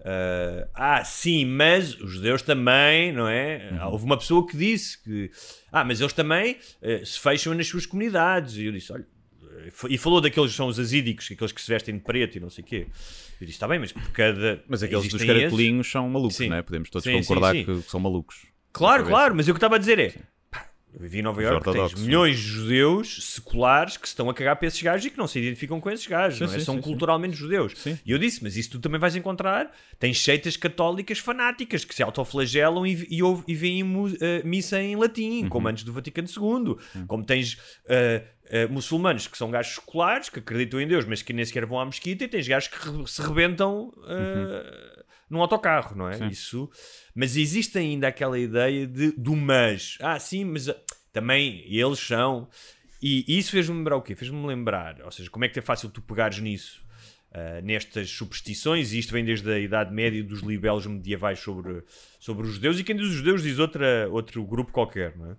Uh, 0.00 0.68
ah, 0.74 1.04
sim, 1.04 1.44
mas 1.44 1.94
os 2.00 2.12
judeus 2.12 2.42
também, 2.42 3.12
não 3.12 3.28
é? 3.28 3.70
Uhum. 3.72 3.88
Houve 3.88 4.04
uma 4.04 4.16
pessoa 4.16 4.46
que 4.46 4.56
disse 4.56 5.02
que. 5.02 5.30
Ah, 5.72 5.84
mas 5.84 6.00
eles 6.00 6.12
também 6.12 6.56
uh, 6.82 7.04
se 7.04 7.18
fecham 7.18 7.54
nas 7.54 7.66
suas 7.66 7.86
comunidades. 7.86 8.56
E 8.56 8.66
eu 8.66 8.72
disse: 8.72 8.92
olha. 8.92 9.06
E 9.90 9.98
falou 9.98 10.20
daqueles 10.20 10.52
que 10.52 10.56
são 10.56 10.68
os 10.68 10.78
asídicos, 10.78 11.28
aqueles 11.30 11.52
que 11.52 11.60
se 11.60 11.68
vestem 11.68 11.96
de 11.96 12.00
preto 12.00 12.36
e 12.36 12.40
não 12.40 12.48
sei 12.48 12.62
o 12.62 12.66
quê. 12.66 12.86
Eu 13.40 13.46
disse, 13.46 13.56
está 13.56 13.68
bem, 13.68 13.78
mas 13.78 13.92
por 13.92 14.10
cada. 14.12 14.62
Mas 14.66 14.82
aqueles 14.82 15.08
dos 15.08 15.22
caracolinhos 15.22 15.86
esses... 15.86 15.92
são 15.92 16.08
malucos, 16.08 16.36
sim. 16.36 16.48
não 16.48 16.56
é? 16.56 16.62
Podemos 16.62 16.88
todos 16.88 17.04
sim, 17.04 17.20
concordar 17.20 17.54
sim, 17.54 17.64
que 17.64 17.82
são 17.82 18.00
malucos. 18.00 18.46
Claro, 18.72 19.04
claro, 19.04 19.34
mas 19.34 19.46
o 19.46 19.46
que 19.46 19.50
eu 19.52 19.56
estava 19.56 19.76
a 19.76 19.78
dizer 19.78 19.98
é. 19.98 20.14
Eu 20.94 21.00
vivi 21.00 21.18
em 21.18 21.22
Nova 21.22 21.42
Iorque, 21.42 21.70
tens 21.70 21.94
milhões 21.94 22.36
de 22.38 22.42
judeus 22.42 23.32
seculares 23.34 23.96
que 23.96 24.08
se 24.08 24.12
estão 24.12 24.28
a 24.30 24.34
cagar 24.34 24.56
para 24.56 24.68
esses 24.68 24.80
gajos 24.80 25.06
e 25.06 25.10
que 25.10 25.18
não 25.18 25.26
se 25.26 25.38
identificam 25.38 25.80
com 25.80 25.90
esses 25.90 26.06
gajos, 26.06 26.40
não 26.40 26.52
é? 26.52 26.58
São 26.60 26.80
culturalmente 26.80 27.36
judeus. 27.36 27.74
E 28.04 28.10
eu 28.10 28.18
disse, 28.18 28.42
mas 28.42 28.56
isso 28.56 28.70
tu 28.70 28.78
também 28.78 28.98
vais 28.98 29.14
encontrar. 29.14 29.70
Tens 29.98 30.22
seitas 30.22 30.56
católicas 30.56 31.18
fanáticas 31.18 31.84
que 31.84 31.94
se 31.94 32.02
autoflagelam 32.02 32.86
e, 32.86 33.06
e, 33.10 33.20
e 33.46 33.54
veem 33.54 33.82
uh, 33.82 34.08
missa 34.44 34.80
em 34.80 34.96
latim, 34.96 35.42
uhum. 35.42 35.48
como 35.48 35.68
antes 35.68 35.84
do 35.84 35.92
Vaticano 35.92 36.28
II. 36.28 36.42
Uhum. 36.42 37.06
Como 37.06 37.24
tens. 37.24 37.54
Uh, 37.84 38.24
uh, 38.48 38.72
muçulmanos 38.72 39.26
que 39.26 39.36
são 39.36 39.50
gajos 39.50 39.74
seculares, 39.74 40.28
que 40.28 40.38
acreditam 40.38 40.80
em 40.80 40.88
Deus, 40.88 41.04
mas 41.04 41.22
que 41.22 41.32
nem 41.32 41.44
sequer 41.44 41.66
vão 41.66 41.78
à 41.78 41.84
mesquita, 41.84 42.24
e 42.24 42.28
tens 42.28 42.48
gajos 42.48 42.68
que 42.68 43.10
se 43.10 43.22
rebentam 43.22 43.92
uh, 43.96 44.00
uhum. 44.00 44.97
Num 45.28 45.40
autocarro, 45.40 45.96
não 45.96 46.08
é? 46.08 46.14
Sim. 46.14 46.28
Isso. 46.28 46.70
Mas 47.14 47.36
existe 47.36 47.78
ainda 47.78 48.08
aquela 48.08 48.38
ideia 48.38 48.86
de, 48.86 49.12
do 49.12 49.36
mas. 49.36 49.98
Ah, 50.00 50.18
sim, 50.18 50.44
mas 50.44 50.68
uh, 50.68 50.76
também 51.12 51.64
eles 51.66 51.98
são. 51.98 52.48
E, 53.02 53.24
e 53.28 53.38
isso 53.38 53.50
fez-me 53.50 53.76
lembrar 53.76 53.96
o 53.96 54.02
quê? 54.02 54.14
Fez-me 54.14 54.44
lembrar, 54.46 55.00
ou 55.04 55.10
seja, 55.10 55.30
como 55.30 55.44
é 55.44 55.48
que 55.48 55.58
é 55.58 55.62
fácil 55.62 55.88
tu 55.88 56.02
pegares 56.02 56.38
nisso? 56.38 56.86
Uh, 57.30 57.62
nestas 57.62 58.10
superstições, 58.10 58.92
e 58.92 58.98
isto 58.98 59.12
vem 59.12 59.22
desde 59.22 59.50
a 59.52 59.58
Idade 59.58 59.92
Média 59.92 60.24
dos 60.24 60.40
libelos 60.40 60.86
medievais 60.86 61.38
sobre, 61.38 61.84
sobre 62.18 62.46
os 62.46 62.54
judeus, 62.54 62.80
e 62.80 62.84
quem 62.84 62.96
diz 62.96 63.06
os 63.06 63.12
judeus 63.12 63.42
diz 63.42 63.58
outra, 63.58 64.08
outro 64.10 64.42
grupo 64.46 64.72
qualquer, 64.72 65.14
não 65.14 65.32
é? 65.32 65.36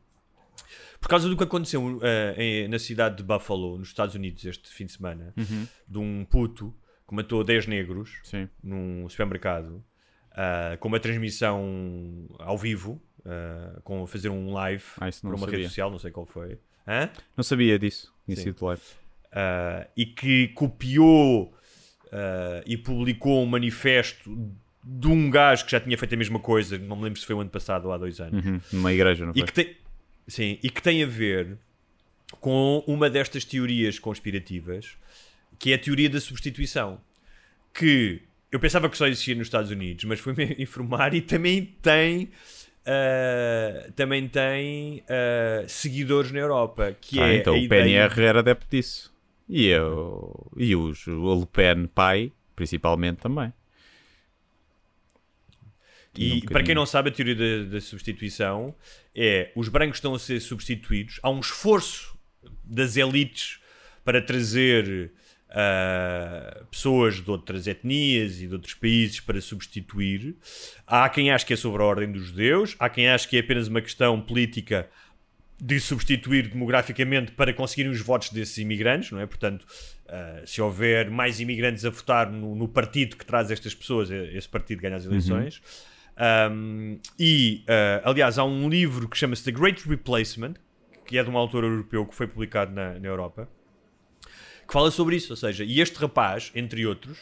Por 1.01 1.07
causa 1.07 1.27
do 1.27 1.35
que 1.35 1.43
aconteceu 1.43 1.83
uh, 1.83 2.01
em, 2.37 2.67
na 2.67 2.77
cidade 2.77 3.17
de 3.17 3.23
Buffalo, 3.23 3.77
nos 3.77 3.87
Estados 3.87 4.13
Unidos, 4.13 4.45
este 4.45 4.69
fim 4.69 4.85
de 4.85 4.91
semana, 4.91 5.33
uhum. 5.35 5.67
de 5.87 5.97
um 5.97 6.25
puto 6.25 6.75
que 7.09 7.15
matou 7.15 7.43
10 7.43 7.67
negros 7.67 8.19
Sim. 8.23 8.47
num 8.63 9.09
supermercado, 9.09 9.83
uh, 10.31 10.77
com 10.79 10.87
uma 10.87 10.99
transmissão 10.99 12.27
ao 12.37 12.57
vivo, 12.57 13.01
uh, 13.19 13.81
com 13.81 14.05
fazer 14.07 14.29
um 14.29 14.53
live 14.53 14.83
ah, 14.97 15.09
por 15.21 15.29
uma 15.29 15.39
sabia. 15.39 15.57
rede 15.57 15.67
social, 15.69 15.91
não 15.91 15.99
sei 15.99 16.11
qual 16.11 16.25
foi. 16.25 16.57
Hã? 16.87 17.09
Não 17.35 17.43
sabia 17.43 17.77
disso, 17.77 18.13
tinha 18.25 18.37
sido 18.37 18.63
live. 18.65 18.81
e 19.97 20.05
que 20.05 20.47
copiou 20.49 21.53
e 22.65 22.77
publicou 22.77 23.43
um 23.43 23.45
manifesto 23.45 24.51
de 24.83 25.07
um 25.07 25.29
gajo 25.29 25.65
que 25.65 25.71
já 25.71 25.79
tinha 25.79 25.95
feito 25.97 26.15
a 26.15 26.17
mesma 26.17 26.39
coisa, 26.39 26.77
não 26.77 26.95
me 26.95 27.03
lembro 27.03 27.19
se 27.19 27.25
foi 27.25 27.35
o 27.35 27.41
ano 27.41 27.49
passado 27.49 27.85
ou 27.85 27.91
há 27.91 27.97
dois 27.97 28.19
anos. 28.19 28.43
Uhum, 28.43 28.61
numa 28.71 28.91
igreja, 28.91 29.25
não 29.25 29.33
foi? 29.33 29.43
E 29.43 29.45
que 29.45 29.53
tem, 29.53 29.75
Sim, 30.29 30.59
e 30.61 30.69
que 30.69 30.81
tem 30.81 31.03
a 31.03 31.07
ver 31.07 31.57
com 32.39 32.83
uma 32.85 33.09
destas 33.09 33.43
teorias 33.43 33.97
conspirativas, 33.97 34.95
que 35.59 35.73
é 35.73 35.75
a 35.75 35.77
teoria 35.77 36.09
da 36.09 36.19
substituição. 36.19 36.99
Que 37.73 38.21
eu 38.51 38.59
pensava 38.59 38.89
que 38.89 38.97
só 38.97 39.05
existia 39.05 39.35
nos 39.35 39.47
Estados 39.47 39.69
Unidos, 39.69 40.05
mas 40.05 40.19
fui-me 40.19 40.55
informar 40.57 41.13
e 41.13 41.21
também 41.21 41.65
tem. 41.81 42.31
Uh, 42.79 43.91
também 43.91 44.27
tem 44.27 45.03
uh, 45.03 45.67
seguidores 45.67 46.31
na 46.31 46.39
Europa. 46.39 46.95
Que 46.99 47.19
ah, 47.19 47.27
é 47.27 47.35
então 47.35 47.53
o 47.53 47.57
ideia... 47.57 48.07
PNR 48.07 48.21
era 48.21 48.39
adepto 48.39 48.65
disso. 48.71 49.13
E, 49.47 49.67
eu, 49.67 50.51
e 50.55 50.75
os, 50.75 51.05
o 51.05 51.39
Le 51.39 51.45
Pen 51.45 51.87
pai, 51.87 52.31
principalmente, 52.55 53.17
também. 53.17 53.53
E 56.17 56.33
um 56.33 56.39
para 56.41 56.63
quem 56.63 56.73
não 56.73 56.85
sabe, 56.85 57.09
a 57.09 57.11
teoria 57.11 57.35
da, 57.35 57.71
da, 57.71 57.81
substituição 57.81 58.75
é 59.15 59.51
os 59.55 59.69
brancos 59.69 59.97
estão 59.97 60.13
a 60.15 60.19
ser 60.19 60.39
substituídos. 60.39 61.19
Há 61.21 61.29
um 61.29 61.39
esforço 61.39 62.17
das 62.63 62.97
elites 62.97 63.59
para 64.03 64.21
trazer 64.21 65.11
uh, 65.49 66.65
pessoas 66.65 67.15
de 67.15 67.29
outras 67.29 67.67
etnias 67.67 68.41
e 68.41 68.47
de 68.47 68.53
outros 68.53 68.73
países 68.73 69.19
para 69.19 69.39
substituir. 69.41 70.35
Há 70.85 71.07
quem 71.09 71.31
ache 71.31 71.45
que 71.45 71.53
é 71.53 71.57
sobre 71.57 71.81
a 71.81 71.85
ordem 71.85 72.11
dos 72.11 72.27
judeus, 72.27 72.75
há 72.79 72.89
quem 72.89 73.09
ache 73.09 73.27
que 73.27 73.37
é 73.37 73.39
apenas 73.39 73.67
uma 73.67 73.81
questão 73.81 74.19
política 74.21 74.89
de 75.61 75.77
substituir 75.79 76.47
demograficamente 76.47 77.33
para 77.33 77.53
conseguirem 77.53 77.91
os 77.91 77.99
votos 77.99 78.29
desses 78.29 78.57
imigrantes, 78.57 79.11
não 79.11 79.19
é? 79.19 79.25
Portanto, 79.25 79.65
uh, 80.05 80.47
se 80.47 80.61
houver 80.61 81.09
mais 81.09 81.41
imigrantes 81.41 81.83
a 81.83 81.89
votar 81.89 82.31
no, 82.31 82.55
no, 82.55 82.67
partido 82.67 83.17
que 83.17 83.25
traz 83.25 83.51
estas 83.51 83.75
pessoas, 83.75 84.09
esse 84.09 84.47
partido 84.47 84.81
ganha 84.81 84.95
as 84.95 85.05
eleições. 85.05 85.57
Uhum. 85.57 85.89
Um, 86.51 86.99
e, 87.17 87.63
uh, 87.65 88.09
aliás, 88.09 88.37
há 88.37 88.43
um 88.43 88.69
livro 88.69 89.07
que 89.07 89.17
chama-se 89.17 89.43
The 89.43 89.51
Great 89.51 89.87
Replacement, 89.87 90.53
que 91.05 91.17
é 91.17 91.23
de 91.23 91.29
um 91.29 91.37
autor 91.37 91.63
europeu 91.63 92.05
que 92.05 92.15
foi 92.15 92.27
publicado 92.27 92.71
na, 92.71 92.99
na 92.99 93.07
Europa, 93.07 93.49
que 94.69 94.73
fala 94.73 94.91
sobre 94.91 95.15
isso. 95.15 95.33
Ou 95.33 95.37
seja, 95.37 95.63
e 95.63 95.81
este 95.81 95.97
rapaz, 95.97 96.51
entre 96.55 96.85
outros, 96.85 97.17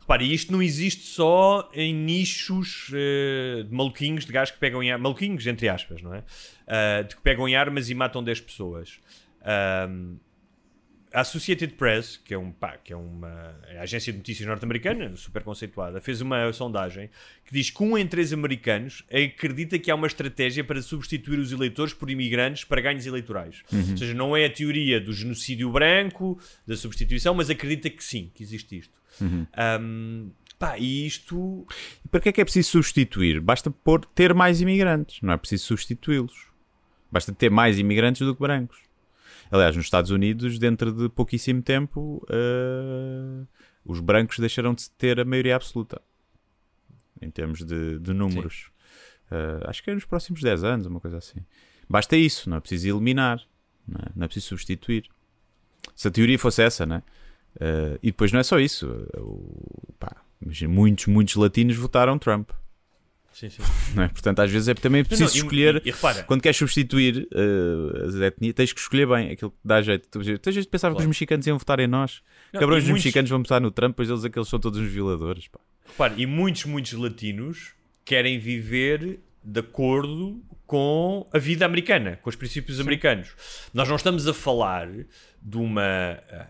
repare, 0.00 0.32
isto 0.32 0.52
não 0.52 0.62
existe 0.62 1.02
só 1.02 1.68
em 1.74 1.92
nichos 1.92 2.88
uh, 2.90 3.64
de 3.64 3.74
maluquinhos, 3.74 4.24
de 4.24 4.32
gajos 4.32 4.54
que 4.54 4.60
pegam 4.60 4.82
em 4.82 4.92
armas, 4.92 5.02
maluquinhos, 5.02 5.46
entre 5.46 5.68
aspas, 5.68 6.00
não 6.00 6.14
é? 6.14 6.20
Uh, 6.20 7.04
de 7.08 7.16
que 7.16 7.22
pegam 7.22 7.48
em 7.48 7.56
armas 7.56 7.90
e 7.90 7.94
matam 7.94 8.22
10 8.22 8.40
pessoas. 8.40 9.00
A 11.12 11.20
Associated 11.20 11.74
Press, 11.74 12.16
que 12.16 12.32
é, 12.32 12.38
um, 12.38 12.50
pá, 12.50 12.76
que 12.76 12.92
é 12.92 12.96
uma 12.96 13.54
é 13.68 13.78
agência 13.78 14.12
de 14.12 14.18
notícias 14.18 14.48
norte-americana, 14.48 15.14
super 15.16 15.42
conceituada, 15.42 16.00
fez 16.00 16.20
uma 16.20 16.52
sondagem 16.52 17.10
que 17.44 17.52
diz 17.52 17.70
que 17.70 17.82
um 17.82 17.96
em 17.96 18.06
três 18.06 18.32
americanos 18.32 19.04
acredita 19.10 19.78
que 19.78 19.90
há 19.90 19.94
uma 19.94 20.06
estratégia 20.06 20.64
para 20.64 20.80
substituir 20.80 21.38
os 21.38 21.52
eleitores 21.52 21.92
por 21.92 22.10
imigrantes 22.10 22.64
para 22.64 22.80
ganhos 22.80 23.06
eleitorais. 23.06 23.62
Uhum. 23.72 23.90
Ou 23.90 23.96
seja, 23.96 24.14
não 24.14 24.36
é 24.36 24.46
a 24.46 24.50
teoria 24.50 25.00
do 25.00 25.12
genocídio 25.12 25.70
branco, 25.70 26.38
da 26.66 26.76
substituição, 26.76 27.34
mas 27.34 27.50
acredita 27.50 27.90
que 27.90 28.02
sim, 28.02 28.30
que 28.34 28.42
existe 28.42 28.78
isto. 28.78 28.94
Uhum. 29.20 29.46
Um, 29.80 30.30
pá, 30.58 30.78
e 30.78 31.06
isto... 31.06 31.66
E 32.04 32.08
para 32.08 32.20
que 32.20 32.28
é 32.28 32.32
que 32.32 32.40
é 32.40 32.44
preciso 32.44 32.70
substituir? 32.70 33.40
Basta 33.40 33.70
pôr, 33.70 34.04
ter 34.04 34.32
mais 34.32 34.60
imigrantes, 34.60 35.20
não 35.20 35.32
é 35.34 35.36
preciso 35.36 35.64
substituí-los. 35.64 36.50
Basta 37.10 37.32
ter 37.32 37.50
mais 37.50 37.78
imigrantes 37.78 38.26
do 38.26 38.34
que 38.34 38.40
brancos. 38.40 38.78
Aliás, 39.52 39.76
nos 39.76 39.84
Estados 39.84 40.10
Unidos, 40.10 40.58
dentro 40.58 40.90
de 40.90 41.10
pouquíssimo 41.10 41.60
tempo, 41.60 42.26
uh, 42.30 43.46
os 43.84 44.00
brancos 44.00 44.38
deixarão 44.38 44.72
de 44.72 44.88
ter 44.92 45.20
a 45.20 45.26
maioria 45.26 45.54
absoluta. 45.54 46.00
em 47.20 47.30
termos 47.30 47.62
de, 47.62 47.98
de 47.98 48.14
números. 48.14 48.70
Uh, 49.30 49.68
acho 49.68 49.82
que 49.82 49.90
é 49.90 49.94
nos 49.94 50.06
próximos 50.06 50.40
10 50.40 50.64
anos, 50.64 50.86
uma 50.86 50.98
coisa 50.98 51.18
assim. 51.18 51.40
Basta 51.86 52.16
isso, 52.16 52.48
não 52.48 52.56
é 52.56 52.60
preciso 52.60 52.88
eliminar, 52.88 53.42
não 53.86 54.00
é, 54.00 54.12
não 54.16 54.24
é 54.24 54.26
preciso 54.26 54.46
substituir. 54.46 55.04
Se 55.94 56.08
a 56.08 56.10
teoria 56.10 56.38
fosse 56.38 56.62
essa, 56.62 56.86
né? 56.86 57.02
Uh, 57.56 57.98
e 58.02 58.06
depois 58.06 58.32
não 58.32 58.40
é 58.40 58.42
só 58.42 58.58
isso. 58.58 58.88
Pá, 59.98 60.16
imagina, 60.40 60.72
muitos, 60.72 61.06
muitos 61.08 61.36
latinos 61.36 61.76
votaram 61.76 62.18
Trump. 62.18 62.50
Sim, 63.32 63.48
sim. 63.50 63.62
Não 63.94 64.02
é? 64.04 64.08
Portanto, 64.08 64.40
às 64.40 64.50
vezes 64.50 64.68
é 64.68 64.74
também 64.74 65.04
preciso 65.04 65.30
não, 65.30 65.34
e- 65.34 65.38
escolher. 65.38 65.82
e- 65.84 65.88
e 65.90 66.22
quando 66.24 66.42
queres 66.42 66.56
substituir 66.56 67.26
uh, 67.32 68.06
as 68.08 68.14
etnias, 68.16 68.54
tens 68.54 68.72
que 68.72 68.80
escolher 68.80 69.06
bem 69.06 69.30
aquilo 69.30 69.50
que 69.50 69.56
dá 69.64 69.80
jeito. 69.82 70.06
Tu, 70.08 70.38
tu 70.38 70.52
gente 70.52 70.66
pensava 70.68 70.92
que 70.94 70.96
Claro. 70.98 71.10
os 71.10 71.16
mexicanos 71.16 71.46
iam 71.46 71.58
votar 71.58 71.80
em 71.80 71.86
nós. 71.86 72.22
Não, 72.52 72.60
Cabrões 72.60 72.82
dos 72.84 72.90
muitos- 72.90 73.04
mexicanos 73.04 73.30
vão 73.30 73.38
votar 73.40 73.60
no 73.60 73.70
Trump, 73.70 73.96
pois 73.96 74.08
eles 74.10 74.24
aqueles 74.24 74.48
são 74.48 74.58
todos 74.60 74.78
uns 74.78 74.90
violadores. 74.90 75.48
Pá. 75.48 75.58
Repare, 75.86 76.14
e 76.22 76.26
muitos, 76.26 76.64
muitos 76.66 76.92
latinos 76.92 77.72
querem 78.04 78.38
viver 78.38 79.18
de 79.44 79.60
acordo 79.60 80.40
com 80.66 81.26
a 81.32 81.38
vida 81.38 81.64
americana, 81.66 82.18
com 82.22 82.30
os 82.30 82.36
princípios 82.36 82.80
americanos. 82.80 83.28
Nós 83.74 83.88
não 83.88 83.96
estamos 83.96 84.26
a 84.28 84.32
falar 84.34 84.88
de 85.42 85.56
uma, 85.56 85.82
eh, 85.82 86.46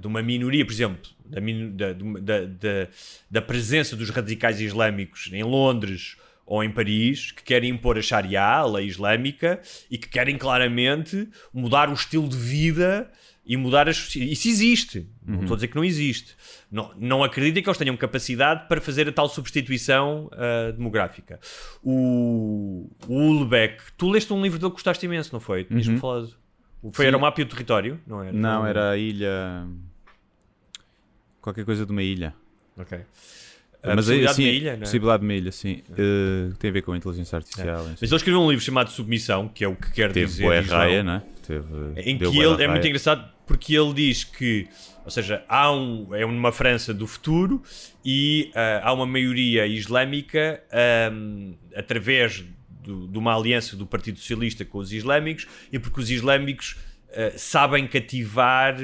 de 0.00 0.06
uma 0.06 0.22
minoria, 0.22 0.64
por 0.64 0.72
exemplo, 0.72 1.10
da, 1.40 1.92
da, 1.92 2.44
da, 2.46 2.88
da- 3.30 3.42
presença 3.42 3.96
dos 3.96 4.10
radicais 4.10 4.60
islâmicos 4.60 5.30
em 5.32 5.42
Londres 5.42 6.16
ou 6.44 6.62
em 6.62 6.70
Paris, 6.70 7.30
que 7.32 7.42
querem 7.42 7.70
impor 7.70 7.96
a 7.96 8.02
Sharia, 8.02 8.42
a 8.42 8.64
lei 8.66 8.86
islâmica, 8.86 9.60
e 9.90 9.96
que 9.96 10.08
querem 10.08 10.36
claramente 10.36 11.28
mudar 11.54 11.88
o 11.88 11.94
estilo 11.94 12.28
de 12.28 12.36
vida 12.36 13.10
e 13.44 13.56
mudar 13.56 13.88
as. 13.88 14.14
Isso 14.14 14.48
existe. 14.48 15.06
Não 15.24 15.40
estou 15.40 15.54
a 15.54 15.56
dizer 15.56 15.68
que 15.68 15.76
não 15.76 15.84
existe. 15.84 16.34
Não, 16.70 16.92
não 16.98 17.24
acreditem 17.24 17.62
que 17.62 17.68
eles 17.68 17.78
tenham 17.78 17.96
capacidade 17.96 18.68
para 18.68 18.80
fazer 18.80 19.08
a 19.08 19.12
tal 19.12 19.28
substituição 19.28 20.28
ah, 20.32 20.72
demográfica. 20.72 21.40
O, 21.82 22.90
o 23.08 23.14
Ulbeck, 23.14 23.82
tu 23.96 24.10
leste 24.10 24.32
um 24.32 24.42
livro 24.42 24.58
dele 24.58 24.70
que 24.70 24.76
gostaste 24.76 25.04
imenso, 25.06 25.32
não 25.32 25.40
foi? 25.40 25.64
Tinhas-me 25.64 25.98
falado. 25.98 26.34
Foi 26.92 27.04
Sim. 27.04 27.08
Era 27.08 27.16
o 27.16 27.20
mapa 27.20 27.40
e 27.40 27.44
o 27.44 27.46
território? 27.48 28.00
Não 28.06 28.22
era? 28.22 28.32
Não, 28.32 28.66
era 28.66 28.90
a 28.90 28.96
ilha. 28.96 29.66
Qualquer 31.42 31.64
coisa 31.66 31.84
de 31.84 31.92
uma 31.92 32.02
ilha. 32.02 32.32
Ok. 32.78 32.98
A 33.82 33.88
Mas 33.96 34.06
possibilidade 34.06 34.36
sim, 34.36 34.42
de 34.42 34.48
uma 34.48 34.54
ilha, 34.54 34.70
não 34.70 34.76
é? 34.76 34.80
possibilidade 34.80 35.18
de 35.20 35.26
uma 35.26 35.34
ilha, 35.34 35.52
sim. 35.52 35.82
Uh, 35.90 36.54
tem 36.54 36.70
a 36.70 36.72
ver 36.72 36.82
com 36.82 36.92
a 36.92 36.96
inteligência 36.96 37.36
artificial. 37.36 37.84
Mas 38.00 38.02
ele 38.02 38.14
escreveu 38.16 38.40
um 38.40 38.48
livro 38.48 38.64
chamado 38.64 38.90
Submissão, 38.90 39.48
que 39.48 39.64
é 39.64 39.68
o 39.68 39.74
que 39.74 39.90
quer 39.92 40.12
Teve 40.12 40.26
dizer. 40.26 40.42
boa 40.44 40.60
raia, 40.60 41.02
né? 41.02 41.22
Teve, 41.44 41.64
Em 41.96 42.16
que 42.16 42.24
ele 42.38 42.62
é 42.62 42.68
muito 42.68 42.86
engraçado 42.86 43.28
porque 43.44 43.76
ele 43.76 43.92
diz 43.92 44.22
que, 44.22 44.68
ou 45.04 45.10
seja, 45.10 45.44
há 45.48 45.70
um, 45.74 46.14
é 46.14 46.24
uma 46.24 46.52
França 46.52 46.94
do 46.94 47.08
futuro 47.08 47.60
e 48.04 48.52
ah, 48.54 48.82
há 48.84 48.92
uma 48.92 49.04
maioria 49.04 49.66
islâmica 49.66 50.62
ahm, 50.72 51.54
através 51.74 52.44
do- 52.84 53.08
de 53.08 53.18
uma 53.18 53.36
aliança 53.36 53.76
do 53.76 53.84
Partido 53.84 54.16
Socialista 54.18 54.64
com 54.64 54.78
os 54.78 54.92
islâmicos 54.92 55.48
e 55.72 55.78
porque 55.80 56.00
os 56.00 56.08
islâmicos 56.08 56.76
ah, 57.14 57.32
sabem 57.36 57.86
cativar 57.86 58.76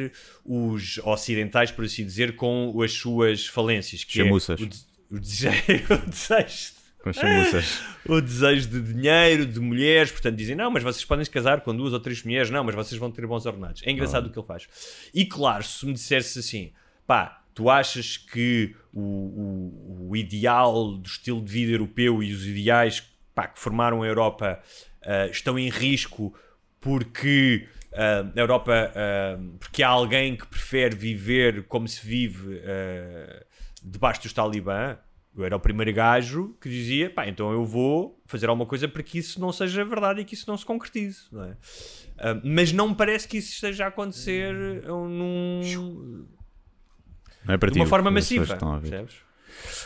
os 0.45 0.99
ocidentais, 0.99 1.71
por 1.71 1.85
assim 1.85 2.05
dizer, 2.05 2.37
com 2.37 2.81
as 2.83 2.93
suas 2.93 3.47
falências. 3.47 4.05
Que 4.05 4.13
Chamuças. 4.19 4.61
É 4.61 4.63
o, 4.63 4.67
de- 4.67 4.79
o 5.11 5.19
desejo, 5.19 5.63
o 6.07 6.11
desejo 6.11 6.73
Com 7.03 7.13
chamuças. 7.13 7.81
o 8.07 8.21
desejo 8.21 8.69
de 8.69 8.81
dinheiro, 8.93 9.47
de 9.47 9.59
mulheres, 9.61 10.11
portanto 10.13 10.37
dizem, 10.37 10.55
não, 10.57 10.71
mas 10.71 10.83
vocês 10.83 11.05
podem 11.05 11.25
se 11.25 11.31
casar 11.31 11.61
com 11.63 11.75
duas 11.75 11.93
ou 11.93 12.01
três 12.01 12.23
mulheres, 12.23 12.51
não, 12.51 12.63
mas 12.65 12.75
vocês 12.75 12.99
vão 13.01 13.11
ter 13.11 13.27
bons 13.27 13.47
ordenados. 13.47 13.83
É 13.85 13.91
engraçado 13.91 14.27
o 14.27 14.31
que 14.31 14.39
ele 14.39 14.47
faz. 14.47 14.69
E 15.15 15.25
claro, 15.25 15.63
se 15.65 15.87
me 15.87 15.93
dissesse 15.95 16.39
assim, 16.39 16.73
pá, 17.07 17.43
tu 17.55 17.71
achas 17.71 18.17
que 18.17 18.75
o, 18.93 19.01
o- 19.01 20.09
o 20.11 20.17
ideal 20.17 20.93
do 20.97 21.07
estilo 21.09 21.43
de 21.43 21.53
vida 21.53 21.73
europeu 21.73 22.23
e 22.23 22.33
os 22.33 22.47
ideais 22.47 23.03
pá, 23.35 23.47
que 23.49 23.59
formaram 23.59 24.03
a 24.03 24.07
Europa 24.07 24.61
ah, 25.03 25.27
estão 25.29 25.59
em 25.59 25.69
risco 25.71 26.35
porque 26.81 27.67
ah, 27.93 28.31
a 28.35 28.41
Europa, 28.41 28.93
ah, 28.95 29.39
porque 29.59 29.83
há 29.83 29.89
alguém 29.89 30.37
que 30.37 30.47
prefere 30.47 30.95
viver 30.95 31.65
como 31.65 31.87
se 31.89 32.05
vive 32.07 32.61
ah, 32.65 33.45
debaixo 33.83 34.23
dos 34.23 34.33
talibã, 34.33 34.97
eu 35.37 35.45
era 35.45 35.57
o 35.57 35.61
primeiro 35.61 35.93
gajo 35.93 36.57
que 36.61 36.69
dizia, 36.69 37.11
pá, 37.11 37.29
então 37.29 37.53
eu 37.53 37.65
vou 37.65 38.21
fazer 38.27 38.49
alguma 38.49 38.67
coisa 38.67 38.89
para 38.89 39.03
que 39.03 39.19
isso 39.19 39.41
não 39.41 39.53
seja 39.53 39.85
verdade 39.85 40.21
e 40.21 40.25
que 40.25 40.35
isso 40.35 40.49
não 40.49 40.57
se 40.57 40.65
concretize, 40.65 41.27
não 41.31 41.45
é? 41.45 41.57
Mas 42.43 42.73
não 42.73 42.89
me 42.89 42.95
parece 42.97 43.29
que 43.29 43.37
isso 43.39 43.53
esteja 43.53 43.85
a 43.85 43.89
acontecer 43.89 44.53
num... 44.85 46.27
Não 47.45 47.55
é 47.55 47.57
para 47.57 47.69
de 47.69 47.75
ti 47.75 47.79
uma 47.79 47.87
o 47.87 47.89
forma 47.89 48.11
massiva, 48.11 48.57
percebes? 48.81 49.15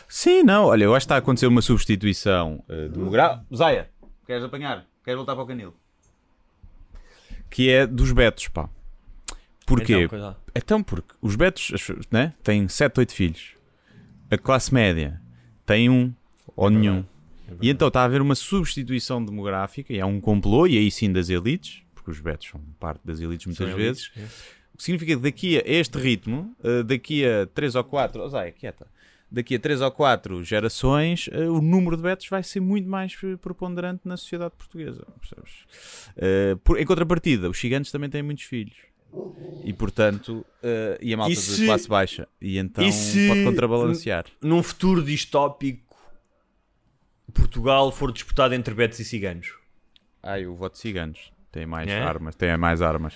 Sim, 0.09 0.43
não, 0.43 0.67
olha, 0.67 0.85
eu 0.85 0.95
acho 0.95 1.05
que 1.05 1.07
está 1.07 1.17
a 1.17 1.19
acontecer 1.19 1.47
uma 1.47 1.63
substituição 1.63 2.65
uh, 2.69 2.89
demográfica. 2.89 3.45
Zaya, 3.55 3.91
queres 4.27 4.45
apanhar? 4.45 4.87
Queres 5.05 5.17
voltar 5.17 5.35
para 5.35 5.45
o 5.45 5.47
canil? 5.47 5.75
Que 7.53 7.69
é 7.71 7.87
dos 7.87 8.11
betos, 8.13 8.49
pá. 8.49 8.69
Porquê? 9.67 10.05
Então, 10.05 10.37
Então, 10.55 10.83
porque 10.83 11.15
os 11.21 11.37
betos 11.37 11.71
né, 12.11 12.33
têm 12.43 12.67
7, 12.67 12.99
8 12.99 13.13
filhos. 13.13 13.51
A 14.31 14.39
classe 14.39 14.73
média 14.73 15.21
tem 15.67 15.91
um 15.91 16.13
ou 16.57 16.71
nenhum. 16.71 17.05
E 17.61 17.69
então 17.69 17.89
está 17.89 18.01
a 18.01 18.05
haver 18.05 18.23
uma 18.23 18.35
substituição 18.35 19.23
demográfica 19.23 19.93
e 19.93 20.01
há 20.01 20.07
um 20.07 20.19
complô, 20.19 20.67
e 20.67 20.79
aí 20.79 20.91
sim 20.91 21.13
das 21.13 21.29
elites, 21.29 21.83
porque 21.95 22.11
os 22.11 22.19
betos 22.19 22.49
são 22.49 22.61
parte 22.81 23.01
das 23.05 23.21
elites 23.21 23.47
muitas 23.47 23.69
São 23.69 23.77
vezes. 23.77 24.11
elites, 24.17 24.33
O 24.75 24.79
que 24.79 24.83
significa 24.85 25.15
que 25.15 25.21
daqui 25.23 25.59
a 25.59 25.63
este 25.67 25.99
ritmo, 25.99 26.57
eh, 26.65 26.83
daqui 26.83 27.27
a 27.27 27.47
3 27.47 27.75
ou 27.75 27.85
4, 27.85 28.23
oh, 28.23 28.29
Zaya, 28.31 28.51
quieta. 28.51 28.87
Daqui 29.35 29.55
a 29.55 29.59
3 29.59 29.81
ou 29.81 29.91
4 29.91 30.45
gerações, 30.45 31.29
eh, 31.33 31.49
o 31.49 31.63
número 31.63 31.97
de 31.97 32.03
betos 32.03 32.29
vai 32.29 32.43
ser 32.43 32.61
muito 32.61 32.87
mais 32.87 33.17
preponderante 33.41 34.03
na 34.05 34.17
sociedade 34.19 34.53
portuguesa. 34.59 35.07
Percebes? 35.21 36.11
Eh, 36.19 36.57
por- 36.63 36.79
em 36.79 36.85
contrapartida, 36.85 37.49
os 37.49 37.57
gigantes 37.57 37.91
também 37.91 38.11
têm 38.11 38.23
muitos 38.23 38.45
filhos. 38.45 38.77
E 39.65 39.73
portanto, 39.73 40.45
eh, 40.63 40.99
e 41.01 41.15
a 41.15 41.17
malta 41.17 41.33
E 41.33 41.37
de 41.37 41.41
se- 41.41 41.65
classe 41.65 41.89
baixa. 41.89 42.29
E 42.41 42.59
então 42.59 42.87
e 42.87 42.93
se- 42.93 43.27
pode 43.29 43.45
contrabalancear. 43.45 44.27
Num 44.43 44.63
futuro 44.63 45.03
distópico, 45.03 45.97
Portugal 47.33 47.91
for 47.91 48.13
disputado 48.13 48.55
entre 48.55 48.75
betos 48.75 48.99
e 49.01 49.05
ciganos. 49.05 49.55
Ai, 50.23 50.47
o 50.47 50.55
voto 50.55 50.75
de 50.75 50.79
ciganos. 50.81 51.33
Tem 51.51 51.67
mais 51.67 51.89
É? 51.91 52.01
armas. 52.01 52.35
Tem 52.35 52.57
mais 52.57 52.81
armas. 52.83 53.15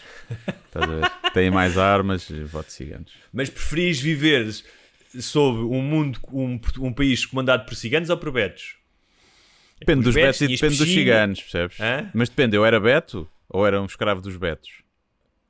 Tem 1.33 1.51
mais 1.51 1.77
armas 1.79 2.29
voto 2.47 2.67
de 2.67 2.73
ciganos. 2.73 3.12
Mas 3.33 3.49
preferis 3.51 4.01
viver 4.01 4.47
sob 5.21 5.59
um 5.61 5.83
mundo, 5.83 6.19
um, 6.33 6.59
um 6.81 6.93
país 6.93 7.25
comandado 7.25 7.64
por 7.64 7.75
ciganos 7.75 8.11
ou 8.11 8.17
por 8.17 8.31
betos? 8.31 8.77
Depende 9.79 10.01
os 10.01 10.05
dos 10.07 10.14
betos 10.14 10.41
e 10.41 10.49
depende 10.49 10.79
dos 10.79 10.89
ciganos, 10.89 11.41
percebes? 11.41 11.81
Hã? 11.81 12.11
Mas 12.14 12.29
depende, 12.29 12.57
eu 12.57 12.64
era 12.64 12.81
beto 12.81 13.29
ou 13.49 13.67
era 13.67 13.81
um 13.81 13.85
escravo 13.85 14.21
dos 14.21 14.37
betos? 14.37 14.71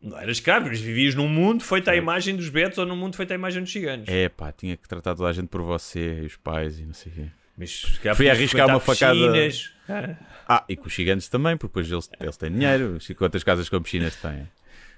Não 0.03 0.19
eras 0.19 0.37
escravo, 0.37 0.67
mas 0.67 0.81
vivias 0.81 1.15
num 1.15 1.29
mundo 1.29 1.65
feito 1.65 1.89
à 1.89 1.97
imagem 1.97 2.37
dos 2.37 2.49
betos 2.49 2.79
ou 2.79 2.87
num 2.87 2.97
mundo 2.97 3.17
feito 3.17 3.33
à 3.33 3.35
imagem 3.35 3.63
dos 3.63 3.73
ciganos. 3.73 4.09
É 4.09 4.29
pá, 4.29 4.53
tinha 4.53 4.77
que 4.77 4.89
tratar 4.89 5.15
toda 5.15 5.29
a 5.29 5.33
gente 5.33 5.49
por 5.49 5.63
você 5.63 6.21
e 6.23 6.27
os 6.27 6.37
pais 6.37 6.79
e 6.79 6.83
não 6.85 6.95
sei 6.95 7.13
o 7.13 7.15
quê. 7.15 7.27
Mas 7.57 7.83
Fui 8.15 8.29
arriscar 8.29 8.69
uma 8.69 8.81
facada-. 8.81 9.33
Ah, 10.47 10.65
e 10.69 10.77
com 10.77 10.87
os 10.87 10.95
ciganos 10.95 11.29
também, 11.29 11.57
porque 11.57 11.81
depois 11.81 11.91
eles, 11.91 12.11
eles 12.21 12.37
têm 12.37 12.53
dinheiro. 12.53 12.99
Quantas 13.17 13.43
casas 13.43 13.69
com 13.69 13.81
piscinas 13.81 14.15
têm? 14.17 14.47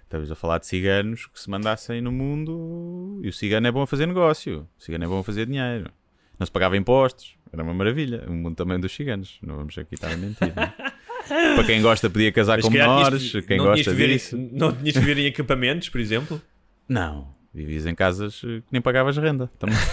Estamos 0.09 0.32
a 0.32 0.34
falar 0.34 0.56
de 0.59 0.66
ciganos 0.66 1.26
que 1.26 1.38
se 1.38 1.50
mandassem 1.50 2.00
no 2.00 2.11
mundo 2.11 3.20
e 3.22 3.28
o 3.28 3.32
cigano 3.32 3.66
é 3.66 3.70
bom 3.70 3.82
a 3.82 3.86
fazer 3.86 4.06
negócio. 4.06 4.66
O 4.78 4.82
cigano 4.82 5.04
é 5.04 5.06
bom 5.06 5.18
a 5.18 5.22
fazer 5.24 5.44
dinheiro. 5.44 5.90
Não 6.38 6.46
se 6.46 6.50
pagava 6.50 6.78
impostos. 6.78 7.36
Era 7.52 7.62
uma 7.62 7.74
maravilha. 7.74 8.24
O 8.26 8.32
mundo 8.32 8.56
também 8.56 8.80
dos 8.80 8.90
ciganos. 8.90 9.38
Não 9.42 9.56
vamos 9.56 9.76
aqui 9.76 9.96
estar 9.96 10.11
a 10.11 10.16
mentir. 10.16 10.48
é? 10.56 10.88
Para 11.54 11.64
quem 11.64 11.82
gosta, 11.82 12.09
podia 12.09 12.32
casar 12.32 12.56
Mas 12.56 12.64
com 12.64 12.70
menores. 12.70 13.32
que- 13.32 13.42
Quem 13.42 13.59
não 13.59 13.64
tinhas 13.74 13.78
gosta 13.86 13.90
que 13.90 13.96
viver 13.96 14.09
em- 14.11 14.16
disso. 14.16 14.36
não 14.52 14.72
tinhas 14.74 14.94
que 14.94 15.00
viver 15.00 15.18
em 15.18 15.26
acampamentos, 15.26 15.90
por 15.90 16.00
exemplo? 16.00 16.40
Não, 16.88 17.34
vivias 17.52 17.84
em 17.84 17.94
casas 17.94 18.40
eh, 18.44 18.61
que 18.61 18.66
nem 18.72 18.80
pagavas 18.80 19.14
renda. 19.18 19.50
Também. 19.59 19.76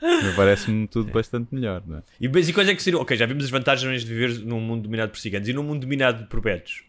Me 0.00 0.32
Parece-me 0.34 0.86
tudo 0.86 1.10
bastante 1.12 1.54
melhor, 1.54 1.82
não 1.86 1.98
é? 1.98 2.02
E, 2.20 2.28
mas 2.28 2.48
e 2.48 2.52
quais 2.54 2.68
é 2.68 2.74
que 2.74 2.82
seriam? 2.82 3.02
Ok, 3.02 3.14
já 3.16 3.26
vimos 3.26 3.44
as 3.44 3.50
vantagens 3.50 4.04
de 4.04 4.14
viver 4.14 4.38
num 4.44 4.60
mundo 4.60 4.82
dominado 4.84 5.10
por 5.10 5.18
ciganos 5.18 5.48
e 5.48 5.52
num 5.52 5.62
mundo 5.62 5.80
dominado 5.80 6.26
por 6.28 6.40
betos. 6.40 6.82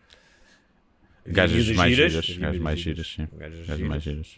Gajas 1.28 1.68
mais 1.72 1.96
giras, 1.96 2.12
giras, 2.14 2.38
gajas 2.38 2.62
mais 2.62 2.80
giras. 2.80 3.08
sim. 3.08 3.28
Gajas 3.38 3.80
mais 3.82 4.04
giras. 4.04 4.38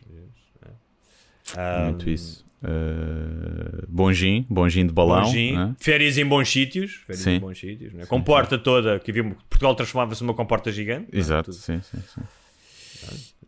Ah, 1.55 1.85
Muito 1.89 2.09
isso. 2.09 2.45
Uh, 2.61 3.85
bom 3.87 4.11
gin, 4.11 4.45
bom 4.49 4.67
gin 4.67 4.85
de 4.85 4.91
balão. 4.93 5.25
Gin, 5.31 5.53
né? 5.55 5.75
férias 5.79 6.17
em 6.17 6.25
bons 6.25 6.49
sítios, 6.49 6.95
férias 7.07 7.23
Sim. 7.23 7.31
em 7.35 7.39
bons 7.39 7.57
sítios, 7.57 7.93
né? 7.93 8.05
comporta 8.05 8.57
toda, 8.57 8.99
que 8.99 9.11
havia, 9.11 9.23
Portugal 9.49 9.73
transformava-se 9.75 10.21
numa 10.21 10.33
comporta 10.33 10.69
gigante. 10.71 11.07
é? 11.13 11.17
Exato, 11.17 11.51
Tudo- 11.51 11.55
sim, 11.61 11.79
sim, 11.81 11.97
sim. 12.13 12.21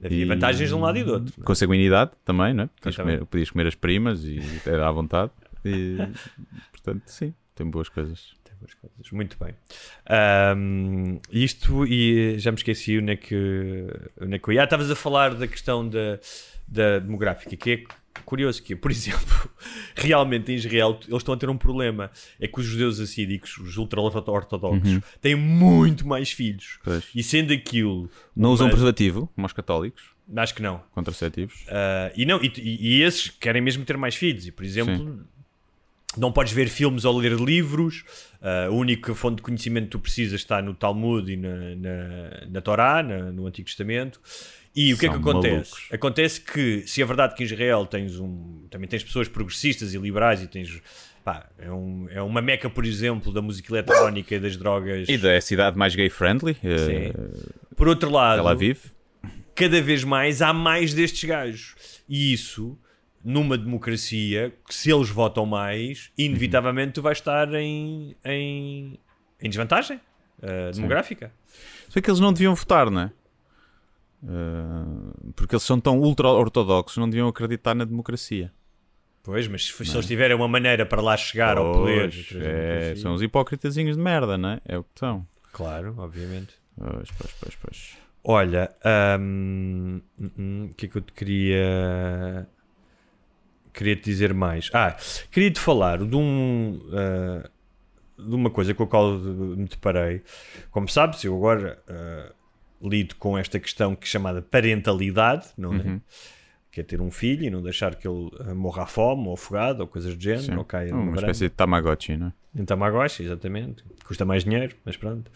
Havia 0.04 0.24
E- 0.24 0.26
vantagens 0.26 0.70
de 0.70 0.74
um 0.74 0.80
lado 0.80 0.98
e 0.98 1.04
do 1.04 1.12
outro. 1.14 1.44
Consanguinidade 1.44 2.12
também, 2.24 2.54
não 2.54 2.64
é? 2.64 2.70
Podias 2.80 2.96
comer, 2.96 3.26
podias 3.26 3.50
comer 3.52 3.68
as 3.68 3.76
primas 3.76 4.24
e 4.24 4.40
era 4.66 4.88
à 4.88 4.92
vontade. 4.92 5.32
E, 5.66 5.98
portanto, 6.72 7.04
sim, 7.08 7.34
tem 7.54 7.70
boas 7.70 7.90
coisas. 7.90 8.34
Coisas. 8.82 9.12
Muito 9.12 9.38
bem. 9.44 9.54
Ahm, 10.06 11.20
isto, 11.32 11.86
e 11.86 12.38
já 12.40 12.52
me 12.52 12.58
esqueci 12.58 12.98
onde 13.00 13.12
é 13.14 13.16
que, 13.16 13.88
onde 14.22 14.36
é 14.36 14.40
que 14.40 14.48
eu 14.50 14.54
ia. 14.54 14.62
Ah, 14.62 14.64
estavas 14.66 14.90
a 14.92 14.96
falar 14.96 15.34
da 15.36 15.48
questão 15.48 15.88
da, 15.88 16.20
da 16.68 17.00
demográfica, 17.00 17.56
que 17.56 17.72
é 17.72 17.84
curioso 18.26 18.62
que, 18.62 18.76
por 18.76 18.92
exemplo, 18.92 19.50
realmente 19.96 20.52
em 20.52 20.56
Israel 20.56 21.00
eles 21.08 21.18
estão 21.18 21.34
a 21.34 21.38
ter 21.38 21.50
um 21.50 21.58
problema. 21.58 22.12
É 22.40 22.48
que 22.48 22.60
os 22.60 22.66
judeus 22.66 23.00
assídicos, 23.00 23.58
os 23.58 23.78
ultra-ortodoxos, 23.78 25.00
têm 25.22 25.36
muito 25.36 26.08
mais 26.08 26.32
filhos. 26.32 26.74
Uhum. 26.76 26.82
Pois. 26.86 27.04
E 27.16 27.24
sendo 27.24 27.54
aquilo. 27.54 28.10
Não 28.36 28.52
usam 28.52 28.68
uma- 28.68 28.72
preservativo, 28.72 29.30
como 29.36 29.48
os 29.48 29.54
católicos, 29.54 30.04
Acho 30.34 30.56
que 30.56 30.62
não. 30.62 30.82
contraceptivos. 30.94 31.66
Ah, 31.68 32.12
e, 32.16 32.26
não 32.26 32.42
e, 32.42 32.52
e- 32.58 32.98
e 32.98 33.02
esses 33.04 33.30
querem 33.30 33.62
mesmo 33.62 33.84
ter 33.84 33.98
mais 33.98 34.16
filhos. 34.16 34.48
E, 34.48 34.52
por 34.52 34.64
exemplo, 34.64 35.26
não 36.18 36.32
podes 36.32 36.52
ver 36.54 36.68
filmes 36.70 37.06
ou 37.06 37.18
ler 37.18 37.34
livros. 37.34 38.04
Ah, 38.42 38.66
a 38.66 38.70
única 38.72 39.14
fonte 39.16 39.38
de 39.38 39.42
conhecimento 39.44 39.86
que 39.86 39.92
tu 39.92 40.00
precisas 40.00 40.42
está 40.42 40.62
no 40.62 40.74
Talmud 40.74 41.32
e 41.32 41.38
na, 41.38 41.56
na, 41.76 42.48
na 42.50 42.62
Torá, 42.62 43.02
na- 43.04 43.32
no 43.32 43.46
Antigo 43.48 43.68
Testamento. 43.68 44.20
E 44.76 44.94
o 44.94 44.98
que 44.98 45.06
é 45.06 45.10
que 45.10 45.16
São 45.16 45.22
acontece? 45.22 45.54
malucos. 45.72 45.88
Acontece 45.92 46.42
que, 46.42 46.84
se 46.88 47.02
é 47.02 47.06
verdade 47.06 47.36
que 47.36 47.44
em 47.44 47.46
Israel 47.46 47.86
tens 47.86 48.18
um, 48.18 48.66
também 48.70 48.88
tens 48.88 49.04
pessoas 49.04 49.28
progressistas 49.28 49.94
e 49.94 49.98
liberais 49.98 50.42
e 50.42 50.48
tens. 50.48 50.82
Pá, 51.26 51.46
é, 51.60 51.70
um- 51.72 52.08
é 52.10 52.22
uma 52.22 52.42
meca, 52.42 52.70
por 52.70 52.84
exemplo, 52.86 53.32
da 53.34 53.42
música 53.42 53.72
eletrónica 53.72 54.34
e 54.34 54.40
das 54.40 54.56
drogas. 54.58 55.08
E 55.10 55.18
da 55.18 55.40
cidade 55.42 55.78
mais 55.78 55.94
gay-friendly, 55.94 56.58
eh, 56.64 57.14
Por 57.76 57.88
outro 57.88 58.10
lado, 58.10 58.38
Tel 58.38 58.48
Aviv. 58.48 58.80
cada 59.54 59.80
vez 59.82 60.04
mais 60.04 60.42
há 60.42 60.52
mais 60.54 60.94
destes 60.94 61.26
gajos. 61.30 61.76
E 62.10 62.34
isso, 62.34 62.76
numa 63.24 63.58
democracia, 63.58 64.54
que 64.68 64.74
se 64.74 64.92
eles 64.92 65.10
votam 65.10 65.46
mais, 65.46 66.12
inevitavelmente 66.18 66.94
tu 66.94 67.02
vais 67.02 67.18
estar 67.18 67.54
em, 67.54 68.16
em, 68.26 69.00
em 69.40 69.50
desvantagem 69.50 70.00
uh, 70.40 70.72
demográfica. 70.74 71.32
Bem 71.94 72.02
que 72.02 72.10
eles 72.10 72.20
não 72.20 72.32
deviam 72.34 72.56
votar, 72.56 72.90
não 72.90 73.02
é? 73.02 73.12
Eh, 74.24 75.32
porque 75.36 75.56
eles 75.56 75.64
são 75.64 75.80
tão 75.80 76.00
ultra-ortodoxos, 76.00 76.98
não 76.98 77.10
deviam 77.10 77.28
acreditar 77.28 77.74
na 77.74 77.84
democracia. 77.84 78.52
Pois, 79.24 79.48
mas 79.48 79.66
se, 79.68 79.86
se 79.86 79.96
eles 79.96 80.06
tiverem 80.06 80.36
uma 80.36 80.48
maneira 80.48 80.86
para 80.86 81.02
lá 81.02 81.16
chegar 81.18 81.58
ao 81.58 81.72
poder. 81.74 82.10
Pois, 82.12 82.26
através 82.26 82.44
da 82.44 82.50
é, 82.50 82.62
democracia- 82.76 83.02
são 83.04 83.14
os 83.14 83.22
hipócritazinhos 83.22 83.98
de 83.98 84.02
merda, 84.02 84.38
não 84.38 84.50
é? 84.50 84.62
É 84.66 84.78
o 84.78 84.84
que 84.84 84.90
são. 84.96 85.28
Claro, 85.52 85.96
obviamente. 85.98 86.54
Pois, 86.78 87.10
pois, 87.12 87.34
pois, 87.40 87.56
pois. 87.62 87.98
Olha, 88.24 88.72
hum, 89.20 90.02
hum, 90.20 90.32
hum, 90.38 90.70
o 90.72 90.74
que 90.76 90.86
é 90.86 90.90
que 90.90 90.96
eu 90.98 91.02
te 91.02 91.12
queria. 91.14 92.48
Queria 93.74 93.96
te 93.96 94.04
dizer 94.04 94.34
mais. 94.34 94.70
Ah, 94.74 94.96
queria 95.32 95.52
te 95.52 95.60
falar 95.60 96.04
de 96.04 96.16
um. 96.16 96.82
ah, 96.94 97.50
de 98.18 98.36
uma 98.36 98.50
coisa 98.52 98.74
com 98.74 98.84
a 98.84 98.88
qual 98.88 99.18
me 99.18 99.66
deparei. 99.66 100.22
Como 100.70 100.88
sabes, 100.88 101.24
eu 101.24 101.36
agora 101.36 101.82
ah, 101.88 102.32
lido 102.82 103.16
com 103.16 103.38
esta 103.38 103.60
questão 103.60 103.96
que 103.96 104.06
é 104.06 104.10
chamada 104.10 104.42
parentalidade, 104.42 105.48
não 105.58 105.74
é? 105.74 106.00
Que 106.72 106.82
é 106.82 106.84
ter 106.84 107.02
um 107.02 107.12
filho 107.12 107.44
e 107.44 107.50
não 107.50 107.62
deixar 107.62 107.96
que 107.96 108.08
ele 108.08 108.30
ah, 108.40 108.54
morra 108.56 108.84
à 108.84 108.86
fome 108.86 109.28
ou 109.28 109.34
afogado 109.34 109.82
ou 109.82 109.88
coisas 109.88 110.16
do 110.16 110.22
género, 110.22 110.44
Sim. 110.44 110.56
ou 110.56 110.64
caia 110.64 110.92
numa 110.92 111.04
uma 111.04 111.16
espécie 111.16 111.46
de 111.46 111.50
Tamagotchi, 111.50 112.16
não 112.16 112.28
é? 112.28 112.34
Em 112.62 112.66
Tamagotchi, 112.66 113.24
exatamente. 113.24 113.84
Custa 114.06 114.26
mais 114.26 114.44
dinheiro, 114.44 114.76
mas 114.86 114.98
pronto. 114.98 115.32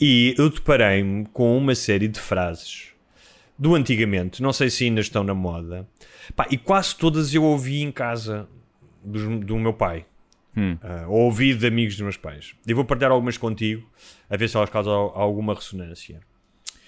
E 0.00 0.34
eu 0.38 0.48
deparei-me 0.48 1.26
com 1.26 1.56
uma 1.56 1.74
série 1.74 2.08
de 2.08 2.18
frases 2.18 2.88
do 3.58 3.74
antigamente, 3.74 4.42
não 4.42 4.52
sei 4.52 4.68
se 4.68 4.84
ainda 4.84 5.00
estão 5.00 5.22
na 5.22 5.34
moda, 5.34 5.86
Pá, 6.34 6.46
e 6.50 6.56
quase 6.58 6.94
todas 6.96 7.34
eu 7.34 7.42
ouvi 7.44 7.82
em 7.82 7.92
casa 7.92 8.48
dos- 9.04 9.44
do, 9.44 9.58
meu 9.58 9.72
pai. 9.72 10.06
Hum. 10.56 10.78
Ah, 10.82 11.06
ou 11.08 11.22
ouvi 11.22 11.52
de 11.54 11.66
amigos 11.66 11.94
dos 11.94 12.02
meus 12.02 12.16
pais. 12.16 12.54
E 12.66 12.72
vou 12.72 12.84
partilhar 12.84 13.10
algumas 13.10 13.36
contigo, 13.36 13.88
a 14.30 14.36
ver 14.36 14.48
se 14.48 14.56
elas 14.56 14.70
causam 14.70 14.92
al- 14.92 15.12
alguma 15.20 15.54
ressonância. 15.54 16.20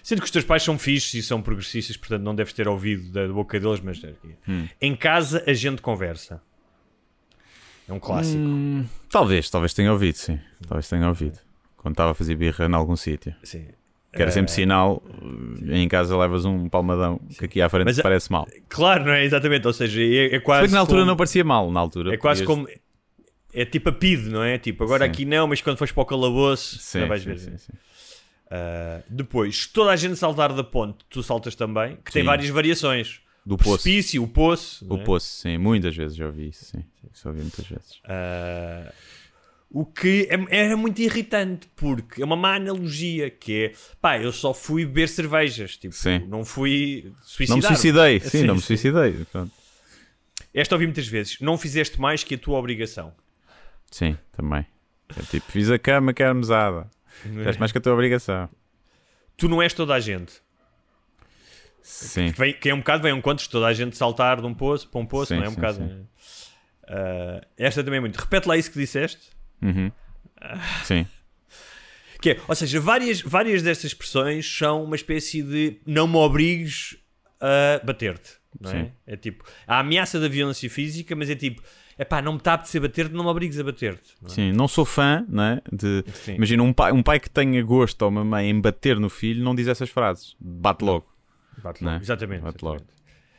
Sendo 0.03 0.21
que 0.21 0.25
os 0.27 0.31
teus 0.31 0.45
pais 0.45 0.63
são 0.63 0.79
fixos 0.79 1.15
e 1.15 1.23
são 1.23 1.43
progressistas, 1.43 1.97
portanto 1.97 2.23
não 2.23 2.33
deves 2.35 2.53
ter 2.53 2.69
ouvido 2.69 3.11
da 3.11 3.27
boca 3.27 3.59
deles, 3.59 3.81
mas 3.81 3.99
aqui. 4.05 4.37
Hum. 4.49 4.69
em 4.81 4.95
casa 4.95 5.43
a 5.47 5.53
gente 5.53 5.83
conversa. 5.83 6.41
É 7.89 7.93
um 7.93 8.01
clássico. 8.01 8.39
Hum, 8.39 8.85
talvez, 9.11 9.49
talvez 9.51 9.73
tenha 9.75 9.93
ouvido, 9.93 10.17
sim. 10.17 10.41
Talvez 10.69 10.89
tenha 10.89 11.07
ouvido. 11.09 11.39
Quando 11.77 11.95
estava 11.95 12.13
a 12.13 12.15
fazer 12.15 12.35
birra 12.35 12.67
em 12.67 12.75
algum 12.75 12.97
sítio. 12.97 13.35
Sim. 13.45 13.67
Que 14.13 14.23
era 14.23 14.31
sempre 14.31 14.51
Eh, 14.51 14.55
sinal, 14.55 15.03
eh, 15.09 15.13
em 15.71 15.89
casa 15.89 16.17
levas 16.17 16.45
um 16.45 16.69
palmadão 16.69 17.21
que 17.39 17.45
aqui 17.45 17.61
à 17.61 17.69
frente 17.69 17.85
Mas 17.87 18.01
parece 18.01 18.31
mal. 18.31 18.47
Claro, 18.69 19.05
não 19.05 19.13
é? 19.13 19.25
Exatamente, 19.25 19.67
ou 19.67 19.73
seja, 19.73 20.01
é, 20.03 20.27
é 20.27 20.39
Se 20.39 20.41
quase. 20.41 20.73
na 20.73 20.81
altura 20.81 21.01
como- 21.01 21.11
não 21.11 21.17
parecia 21.17 21.45
mal, 21.45 21.71
na 21.71 21.81
altura. 21.81 22.15
É 22.15 22.17
quase 22.17 22.45
podias- 22.45 22.67
como. 22.69 22.81
É 23.55 23.65
tipo 23.65 23.89
a 23.89 23.93
PID, 23.93 24.29
não 24.29 24.43
é? 24.43 24.59
Tipo, 24.59 24.85
agora 24.85 25.05
Sim. 25.07 25.11
aqui 25.11 25.25
não, 25.25 25.47
mas 25.47 25.63
quando 25.63 25.79
fores 25.79 25.91
para 25.93 26.03
o 26.03 26.07
calabouço, 26.07 26.79
Sim, 26.79 27.01
não 27.01 27.09
vais 27.09 27.23
sim, 27.23 27.29
ver. 27.31 27.39
sim, 27.39 27.57
sim. 27.57 27.73
Ah, 28.51 29.01
depois, 29.09 29.63
se 29.63 29.69
toda 29.73 29.91
a 29.91 29.97
gente 29.97 30.17
saltar 30.17 30.53
da 30.53 30.63
ponte, 30.63 30.99
tu 31.11 31.23
saltas 31.23 31.55
também, 31.55 31.97
que 32.05 32.13
tem 32.13 32.23
várias 32.23 32.49
variações. 32.51 33.21
Do 33.45 33.57
poço. 33.57 33.83
precipício, 33.85 34.23
o 34.25 34.29
poço. 34.29 34.85
O 34.93 34.97
é? 34.99 35.05
poço, 35.05 35.27
sim. 35.41 35.57
Muitas 35.57 35.95
vezes 35.97 36.17
já 36.17 36.27
ouvi 36.27 36.49
isso, 36.49 36.65
sim. 36.65 36.85
Isso 37.15 37.29
ouvi 37.29 37.41
muitas 37.43 37.65
vezes. 37.67 38.01
Ah, 38.05 38.93
o 39.71 39.85
que 39.85 40.29
é- 40.31 40.59
era 40.65 40.77
muito 40.77 41.01
irritante, 41.01 41.69
porque 41.77 42.23
é 42.23 42.25
uma 42.25 42.37
má 42.37 42.57
analogia, 42.57 43.29
que 43.31 43.65
é, 43.67 43.73
pá, 44.01 44.19
eu 44.19 44.33
só 44.33 44.55
fui 44.55 44.85
beber 44.87 45.09
cervejas, 45.09 45.77
tipo, 45.77 45.95
Sim. 45.95 46.21
não 46.29 46.45
fui 46.45 47.13
suicidar. 47.23 47.49
Não 47.49 47.57
me 47.71 47.77
suicidei, 47.77 48.21
sim, 48.31 48.43
não 48.45 48.55
me 48.57 48.61
suicidei. 48.61 49.25
Pronto. 49.31 49.53
Esta 50.55 50.75
ouvi 50.75 50.87
muitas 50.87 51.07
vezes, 51.07 51.39
não 51.41 51.59
fizeste 51.59 52.01
mais 52.01 52.25
que 52.25 52.35
a 52.35 52.39
tua 52.39 52.59
obrigação. 52.59 53.13
Sim, 53.91 54.17
também. 54.33 54.65
É 55.17 55.23
tipo, 55.23 55.51
fiz 55.53 55.71
a 55.71 55.79
cama 55.79 56.13
que 56.15 56.23
era 56.23 56.33
mesada. 56.35 56.89
Fizeste 57.23 57.59
mais 57.61 57.71
que 57.73 57.79
a 57.79 57.81
tua 57.81 57.93
obrigação. 57.93 58.49
Tu 59.37 59.49
não 59.49 59.63
és 59.63 59.73
toda 59.75 59.95
a 59.95 60.01
gente. 60.01 60.33
Sim. 61.83 62.33
Que, 62.33 62.39
vem, 62.39 62.53
que 62.53 62.69
é 62.69 62.75
um 62.75 62.79
bocado, 62.79 63.03
vem 63.03 63.13
um 63.13 63.21
conto 63.21 63.41
de 63.43 63.49
toda 63.49 63.67
a 63.67 63.73
gente 63.73 63.97
saltar 63.97 64.41
de 64.41 64.47
um 64.47 64.53
poço 64.55 64.89
para 64.89 65.01
um 65.01 65.07
poço, 65.07 65.29
Sim, 65.29 65.37
não 65.37 65.45
é? 65.45 65.49
Um 65.49 65.51
sim, 65.51 65.57
bocado. 65.57 65.77
sim. 65.79 66.07
Ah, 66.89 67.47
esta 67.57 67.85
também 67.85 67.99
é 67.99 68.01
muito. 68.01 68.17
Repete 68.17 68.49
lá 68.49 68.57
isso 68.57 68.71
que 68.71 68.79
disseste. 68.79 69.29
Uhum. 69.63 69.91
Sim. 70.85 71.07
Que 72.21 72.31
é, 72.31 72.41
ou 72.49 72.55
seja, 72.55 72.81
várias, 72.81 73.21
várias 73.21 73.63
destas 73.63 73.87
expressões 73.93 74.47
são 74.47 74.85
uma 74.85 74.97
espécie 74.97 75.43
de 75.43 75.81
não 75.87 76.07
me 76.09 76.17
obrigues 76.17 76.97
a 77.41 77.85
bater-te. 77.85 78.33
Não 78.59 78.71
é? 78.71 78.85
Sim. 78.85 78.93
é 79.07 79.17
tipo 79.17 79.45
a 79.67 79.81
ameaça 79.81 80.19
da 80.19 80.29
violência 80.29 80.69
física, 80.71 81.15
mas 81.15 81.29
é 81.29 81.35
tipo, 81.35 81.63
é 81.99 82.05
pá, 82.05 82.23
não 82.23 82.33
me 82.33 82.39
está 82.39 82.53
a 82.53 82.55
apetecer 82.55 82.81
bater-te, 82.81 83.13
não 83.15 83.25
me 83.25 83.31
obrigues 83.31 83.59
a 83.59 83.65
bater-te. 83.65 84.15
é? 84.25 84.29
Sim, 84.29 84.53
não 84.53 84.67
sou 84.67 84.85
fã, 84.85 85.27
não 85.29 85.43
é? 85.43 85.63
De... 85.71 86.05
Sim. 86.15 86.35
Imagina 86.37 86.63
um 86.63 86.73
pai, 86.73 86.93
um 86.93 87.03
pai 87.03 87.21
que 87.21 87.29
tenha 87.29 87.63
gosto 87.63 88.01
ou 88.03 88.09
uma 88.09 88.25
mãe 88.25 88.49
em 88.49 88.59
bater 88.61 88.99
no 88.99 89.11
filho, 89.11 89.45
não 89.45 89.55
diz 89.55 89.69
essas 89.69 89.91
frases. 89.91 90.35
Bate 90.41 90.85
logo. 90.85 91.07
Bate 91.63 91.83
Não 91.83 91.93
logo. 91.93 92.01
é? 92.01 92.05
Exatamente. 92.05 92.43
Bate 92.43 92.57
exatamente. 92.57 92.81
logo. 92.83 92.97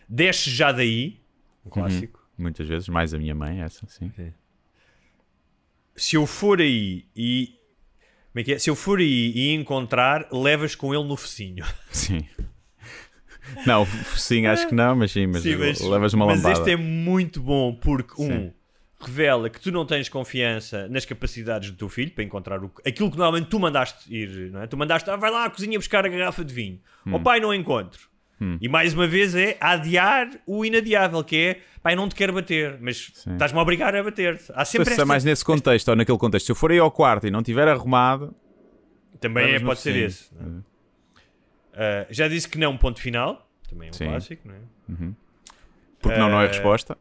Desce 0.08 0.50
já 0.52 0.72
daí, 0.72 1.20
um 1.66 1.70
clássico. 1.70 2.26
Muitas 2.38 2.68
vezes, 2.68 2.88
mais 2.88 3.14
a 3.14 3.18
minha 3.18 3.34
mãe, 3.34 3.62
essa, 3.62 3.86
sim. 3.88 4.12
Se 5.98 6.16
eu 6.16 6.26
for 6.26 6.62
aí 6.62 7.06
e. 7.16 7.56
Como 8.32 8.42
é 8.42 8.44
que 8.44 8.54
é? 8.54 8.60
Se 8.60 8.70
eu 8.70 8.76
for 8.76 9.00
aí 9.00 9.32
e 9.36 9.54
encontrar, 9.54 10.28
levas 10.32 10.76
com 10.76 10.94
ele 10.94 11.04
no 11.04 11.18
focinho. 11.18 11.66
Sim. 11.92 12.24
Não, 13.66 13.86
sim, 14.16 14.46
acho 14.46 14.68
que 14.68 14.76
não, 14.76 14.94
mas 14.94 15.12
sim, 15.12 15.26
mas, 15.26 15.42
Sim, 15.42 15.56
mas, 15.56 15.80
levas 15.80 16.14
uma 16.14 16.26
mas 16.26 16.44
lambada. 16.44 16.60
este 16.60 16.72
é 16.72 16.76
muito 16.76 17.42
bom 17.42 17.74
porque, 17.74 18.22
um, 18.22 18.28
Sim. 18.28 18.54
revela 19.00 19.50
que 19.50 19.60
tu 19.60 19.72
não 19.72 19.86
tens 19.86 20.10
confiança 20.10 20.88
nas 20.90 21.06
capacidades 21.06 21.72
do 21.72 21.78
teu 21.78 21.88
filho 21.88 22.12
para 22.12 22.26
encontrar 22.26 22.62
o, 22.62 22.70
aquilo 22.86 23.10
que 23.10 23.18
normalmente 23.18 23.48
tu 23.50 23.58
mandaste 23.58 24.14
ir, 24.14 24.52
não 24.52 24.62
é? 24.62 24.68
Tu 24.68 24.76
mandaste, 24.76 25.10
ah, 25.10 25.16
vai 25.16 25.32
lá 25.32 25.46
à 25.46 25.50
cozinha 25.50 25.80
buscar 25.80 26.06
a 26.06 26.10
garrafa 26.10 26.44
de 26.44 26.54
vinho. 26.54 26.80
Hum. 27.06 27.16
O 27.16 27.20
pai 27.22 27.40
não 27.40 27.54
encontro. 27.54 28.10
E 28.62 28.70
mais 28.70 28.94
uma 28.94 29.08
vez 29.08 29.34
é 29.36 29.58
adiar 29.60 30.30
o 30.46 30.64
inadiável, 30.64 31.24
que 31.24 31.36
é, 31.36 31.62
pai, 31.82 31.96
não 31.96 32.08
te 32.08 32.14
quero 32.16 32.34
bater, 32.34 32.78
mas 32.80 33.12
estás-me 33.26 33.58
a 33.58 33.62
obrigar 33.62 33.96
a 33.96 34.04
bater-te. 34.04 34.52
Há 34.54 34.64
sempre 34.64 34.86
Se 34.86 34.92
é 34.92 34.94
esta... 34.94 35.06
mais 35.06 35.24
nesse 35.24 35.44
contexto 35.44 35.88
ou 35.90 35.96
naquele 35.96 36.18
contexto. 36.20 36.46
Se 36.46 36.52
eu 36.52 36.56
for 36.56 36.72
aí 36.72 36.78
ao 36.80 36.92
quarto 36.92 37.26
e 37.26 37.32
não 37.32 37.42
tiver 37.42 37.68
arrumado, 37.68 38.36
Também 39.20 39.56
é, 39.56 39.60
pode 39.60 39.80
ser 39.80 39.96
esse. 39.96 40.30
é? 40.40 42.04
Ah, 42.04 42.08
já 42.12 42.28
disse 42.28 42.48
que 42.48 42.58
não, 42.58 42.78
ponto 42.78 43.00
final. 43.02 43.50
Também 43.70 43.88
é 43.88 43.92
um 43.92 43.94
Sim. 43.94 44.06
clássico, 44.08 44.48
não 44.48 44.56
é? 44.56 44.60
porque 46.00 46.18
não, 46.20 46.30
não 46.30 46.40
é 46.42 46.46
Eh, 46.46 46.48
resposta. 46.50 46.98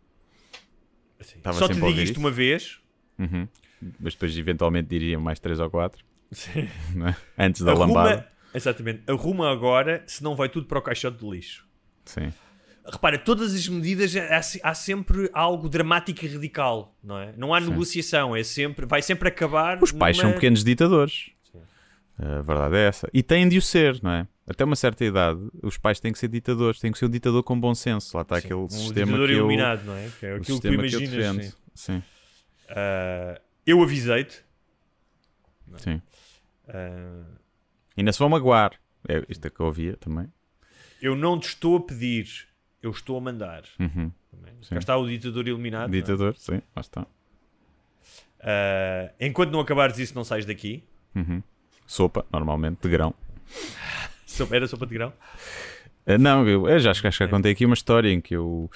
Só 1.53 1.69
te 1.69 1.75
digo 1.75 1.91
isto 1.91 2.19
uma 2.19 2.31
vez. 2.31 2.81
Uhum. 3.19 3.47
Mas 4.01 4.15
depois 4.15 4.37
eventualmente 4.37 4.89
diriam 4.89 5.21
mais 5.21 5.39
três 5.39 5.61
ou 5.61 5.69
quatro. 5.71 6.03
é? 6.57 7.15
Antes 7.47 7.63
da 7.63 7.73
Arruma, 7.73 7.87
lambada. 7.87 8.29
Exatamente, 8.55 9.03
arruma 9.07 9.51
agora, 9.53 10.03
senão 10.07 10.35
vai 10.35 10.49
tudo 10.49 10.67
para 10.67 10.79
o 10.79 10.83
caixote 10.83 11.19
de 11.19 11.29
lixo. 11.31 11.67
Sim. 12.05 12.33
Repara, 12.89 13.19
todas 13.19 13.53
as 13.53 13.67
medidas 13.69 14.15
há, 14.15 14.41
se- 14.43 14.61
há 14.63 14.73
sempre 14.73 15.29
algo 15.33 15.69
dramático 15.69 16.25
e 16.25 16.29
radical, 16.29 16.95
não 17.03 17.19
é? 17.19 17.33
Não 17.37 17.53
há 17.53 17.59
negociação, 17.61 18.35
é 18.37 18.45
sempre, 18.45 18.87
vai 18.87 19.03
sempre 19.03 19.29
acabar. 19.29 19.83
Os 19.83 19.91
pais 19.91 20.17
numa- 20.17 20.29
são 20.29 20.35
pequenos 20.35 20.63
ditadores. 20.63 21.31
A 22.19 22.41
verdade 22.41 22.77
é 22.77 22.87
essa. 22.87 23.11
E 23.13 23.23
têm 23.23 23.47
de 23.49 23.59
o 23.59 23.63
ser, 23.63 24.01
não 24.03 24.11
é? 24.11 24.27
Até 24.49 24.65
uma 24.65 24.77
certa 24.77 25.05
idade, 25.05 25.39
os 25.63 25.77
pais 25.77 25.99
têm 26.01 26.13
que 26.13 26.19
ser 26.19 26.29
ditadores. 26.29 26.79
Têm 26.81 26.91
que 26.93 26.99
ser 26.99 27.05
um 27.07 27.11
ditador 27.11 27.43
com 27.43 27.59
bom 27.61 27.75
senso. 27.75 28.17
Lá 28.17 28.23
está 28.23 28.37
Sim, 28.37 28.47
aquele 28.47 28.61
um 28.61 28.69
sistema 28.71 29.07
ditador 29.07 29.27
que 29.27 29.33
eu, 29.35 29.39
iluminado, 29.39 29.85
não 29.85 29.95
é? 29.97 30.09
Que 30.19 30.27
é 30.27 30.29
aquilo 30.37 30.41
que 30.41 30.47
tu 30.47 30.53
sistema 30.53 30.83
que 30.89 30.95
eu 30.95 31.01
imaginas. 31.01 31.45
sim. 31.47 31.53
Sim, 31.75 32.03
Ah, 32.71 33.39
eu 33.67 33.83
avisei-te. 33.83 34.43
sim. 35.77 36.01
E 36.69 36.71
ainda 37.97 38.13
se 38.13 38.19
vão 38.19 38.29
magoar. 38.29 38.73
É, 39.09 39.25
isto 39.29 39.47
é 39.47 39.51
que 39.51 39.61
eu 39.61 39.67
ouvia 39.67 39.97
também. 39.97 40.29
eu 41.01 41.15
não 41.15 41.39
te 41.39 41.49
estou 41.49 41.77
a 41.77 41.81
pedir 41.81 42.49
eu 42.87 42.91
estou 42.91 43.19
a 43.19 43.21
mandar. 43.21 43.65
Uhum. 43.79 44.11
Cá 44.71 44.79
está 44.79 44.97
o 44.97 45.07
ditador 45.09 45.49
iluminado. 45.49 45.89
é? 45.89 46.01
Ditador, 46.01 46.37
sim, 46.37 46.63
lá 46.75 46.81
está. 46.81 47.07
Ah, 48.41 49.11
enquanto 49.21 49.51
não 49.51 49.61
acabares 49.61 49.99
isso, 49.99 50.15
não 50.15 50.25
sais 50.25 50.47
daqui. 50.47 50.85
Uhum. 51.15 51.43
Sopa, 51.87 52.25
normalmente, 52.33 52.79
de 52.83 52.89
grão. 52.89 53.15
Era 54.51 54.67
sopa 54.69 54.87
de 54.87 54.95
grão? 54.95 55.13
Uh, 56.07 56.19
não, 56.19 56.47
eu, 56.47 56.69
eu 56.69 56.79
já 56.79 56.91
acho 56.91 57.01
que 57.01 57.09
acho 57.09 57.19
que 57.19 57.25
já 57.25 57.31
contei 57.31 57.53
aqui 57.53 57.65
uma 57.65 57.75
história 57.75 58.11
em 58.11 58.21
que 58.21 58.37
eu 58.37 58.71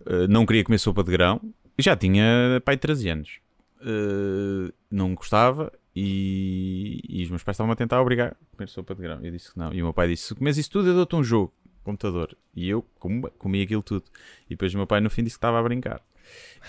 uh, 0.00 0.28
não 0.28 0.44
queria 0.44 0.64
comer 0.64 0.78
sopa 0.78 1.02
de 1.02 1.10
grão 1.10 1.40
e 1.76 1.82
já 1.82 1.96
tinha 1.96 2.60
pai 2.64 2.76
13 2.76 3.08
anos. 3.08 3.40
Uh, 3.80 4.72
não 4.90 5.14
gostava 5.14 5.72
e, 6.00 7.00
e 7.08 7.24
os 7.24 7.30
meus 7.30 7.42
pais 7.42 7.56
estavam 7.56 7.72
a 7.72 7.76
tentar 7.76 8.00
obrigar 8.00 8.28
a 8.28 8.56
comer 8.56 8.68
sopa 8.68 8.94
de 8.94 9.02
grão. 9.02 9.18
Eu 9.20 9.32
disse 9.32 9.52
que 9.52 9.58
não. 9.58 9.72
E 9.72 9.82
o 9.82 9.86
meu 9.86 9.92
pai 9.92 10.06
disse: 10.06 10.28
Se 10.28 10.34
comes 10.34 10.56
isso 10.56 10.70
tudo, 10.70 10.90
eu 10.90 10.94
dou-te 10.94 11.16
um 11.16 11.24
jogo, 11.24 11.52
computador. 11.82 12.36
E 12.54 12.68
eu 12.68 12.82
como, 13.00 13.28
comi 13.32 13.62
aquilo 13.62 13.82
tudo. 13.82 14.04
E 14.46 14.50
depois 14.50 14.72
o 14.72 14.76
meu 14.76 14.86
pai 14.86 15.00
no 15.00 15.10
fim 15.10 15.24
disse 15.24 15.34
que 15.34 15.38
estava 15.38 15.58
a 15.58 15.62
brincar. 15.62 16.00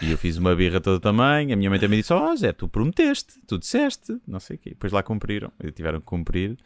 E 0.01 0.09
eu 0.09 0.17
fiz 0.17 0.37
uma 0.37 0.55
birra 0.55 0.81
todo 0.81 0.99
tamanho. 0.99 1.53
A 1.53 1.55
minha 1.55 1.69
mãe 1.69 1.79
também 1.79 1.99
disse: 1.99 2.11
Oh, 2.11 2.35
Zé, 2.35 2.51
tu 2.53 2.67
prometeste, 2.67 3.39
tu 3.45 3.59
disseste, 3.59 4.19
não 4.27 4.39
sei 4.39 4.55
o 4.55 4.59
quê. 4.59 4.69
Depois 4.71 4.91
lá 4.91 5.03
cumpriram, 5.03 5.51
tiveram 5.75 5.99
que 5.99 6.07
cumprir 6.07 6.57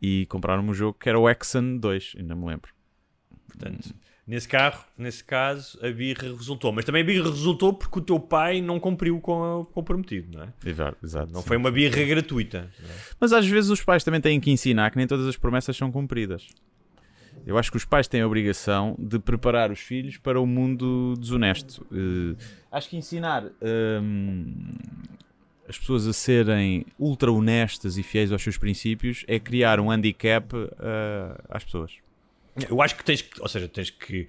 e 0.00 0.24
compraram 0.30 0.62
um 0.62 0.72
jogo 0.72 0.96
que 0.98 1.10
era 1.10 1.18
o 1.18 1.28
Exxon 1.28 1.76
2, 1.76 2.14
ainda 2.18 2.34
me 2.34 2.46
lembro. 2.46 2.72
Portanto, 3.48 3.94
nesse 4.28 4.46
carro, 4.46 4.84
nesse 4.96 5.24
caso, 5.24 5.78
a 5.82 5.90
birra 5.90 6.28
resultou. 6.28 6.70
Mas 6.70 6.84
também 6.84 7.00
a 7.02 7.04
birra 7.04 7.30
resultou 7.30 7.72
porque 7.72 7.98
o 7.98 8.02
teu 8.02 8.20
pai 8.20 8.60
não 8.60 8.78
cumpriu 8.78 9.18
com, 9.20 9.66
o 9.74 9.82
prometido, 9.82 10.36
não 10.36 10.44
é? 10.44 10.52
Exato, 10.64 10.98
exato, 11.02 11.32
Não 11.32 11.40
sim. 11.40 11.48
foi 11.48 11.56
uma 11.56 11.70
birra 11.70 12.04
gratuita. 12.04 12.70
não 12.78 12.88
é? 12.90 12.92
Mas 13.18 13.32
às 13.32 13.46
vezes 13.46 13.70
os 13.70 13.82
pais 13.82 14.04
também 14.04 14.20
têm 14.20 14.38
que 14.38 14.50
ensinar 14.50 14.90
que 14.90 14.98
nem 14.98 15.06
todas 15.06 15.26
as 15.26 15.36
promessas 15.36 15.74
são 15.76 15.90
cumpridas. 15.90 16.46
Eu 17.46 17.56
acho 17.56 17.70
que 17.70 17.78
os 17.78 17.84
pais 17.86 18.06
têm 18.06 18.20
a 18.20 18.26
obrigação 18.26 18.94
de 18.98 19.18
preparar 19.18 19.70
os 19.70 19.78
filhos 19.78 20.18
para 20.18 20.38
o 20.38 20.46
mundo 20.46 21.14
desonesto. 21.18 21.86
Eh, 21.90 22.36
acho 22.70 22.90
que 22.90 22.96
ensinar 22.96 23.44
hum, 24.02 24.74
as 25.66 25.78
pessoas 25.78 26.06
a 26.06 26.12
serem 26.12 26.84
ultra 26.98 27.32
honestas 27.32 27.96
e 27.96 28.02
fiéis 28.02 28.30
aos 28.32 28.42
seus 28.42 28.58
princípios 28.58 29.24
é 29.26 29.38
criar 29.38 29.80
um 29.80 29.90
handicap 29.90 30.52
eh, 30.54 31.40
às 31.48 31.64
pessoas. 31.64 31.92
Eu 32.68 32.80
acho 32.82 32.96
que 32.96 33.04
tens 33.04 33.22
que, 33.22 33.40
ou 33.40 33.48
seja, 33.48 33.68
tens 33.68 33.90
que, 33.90 34.26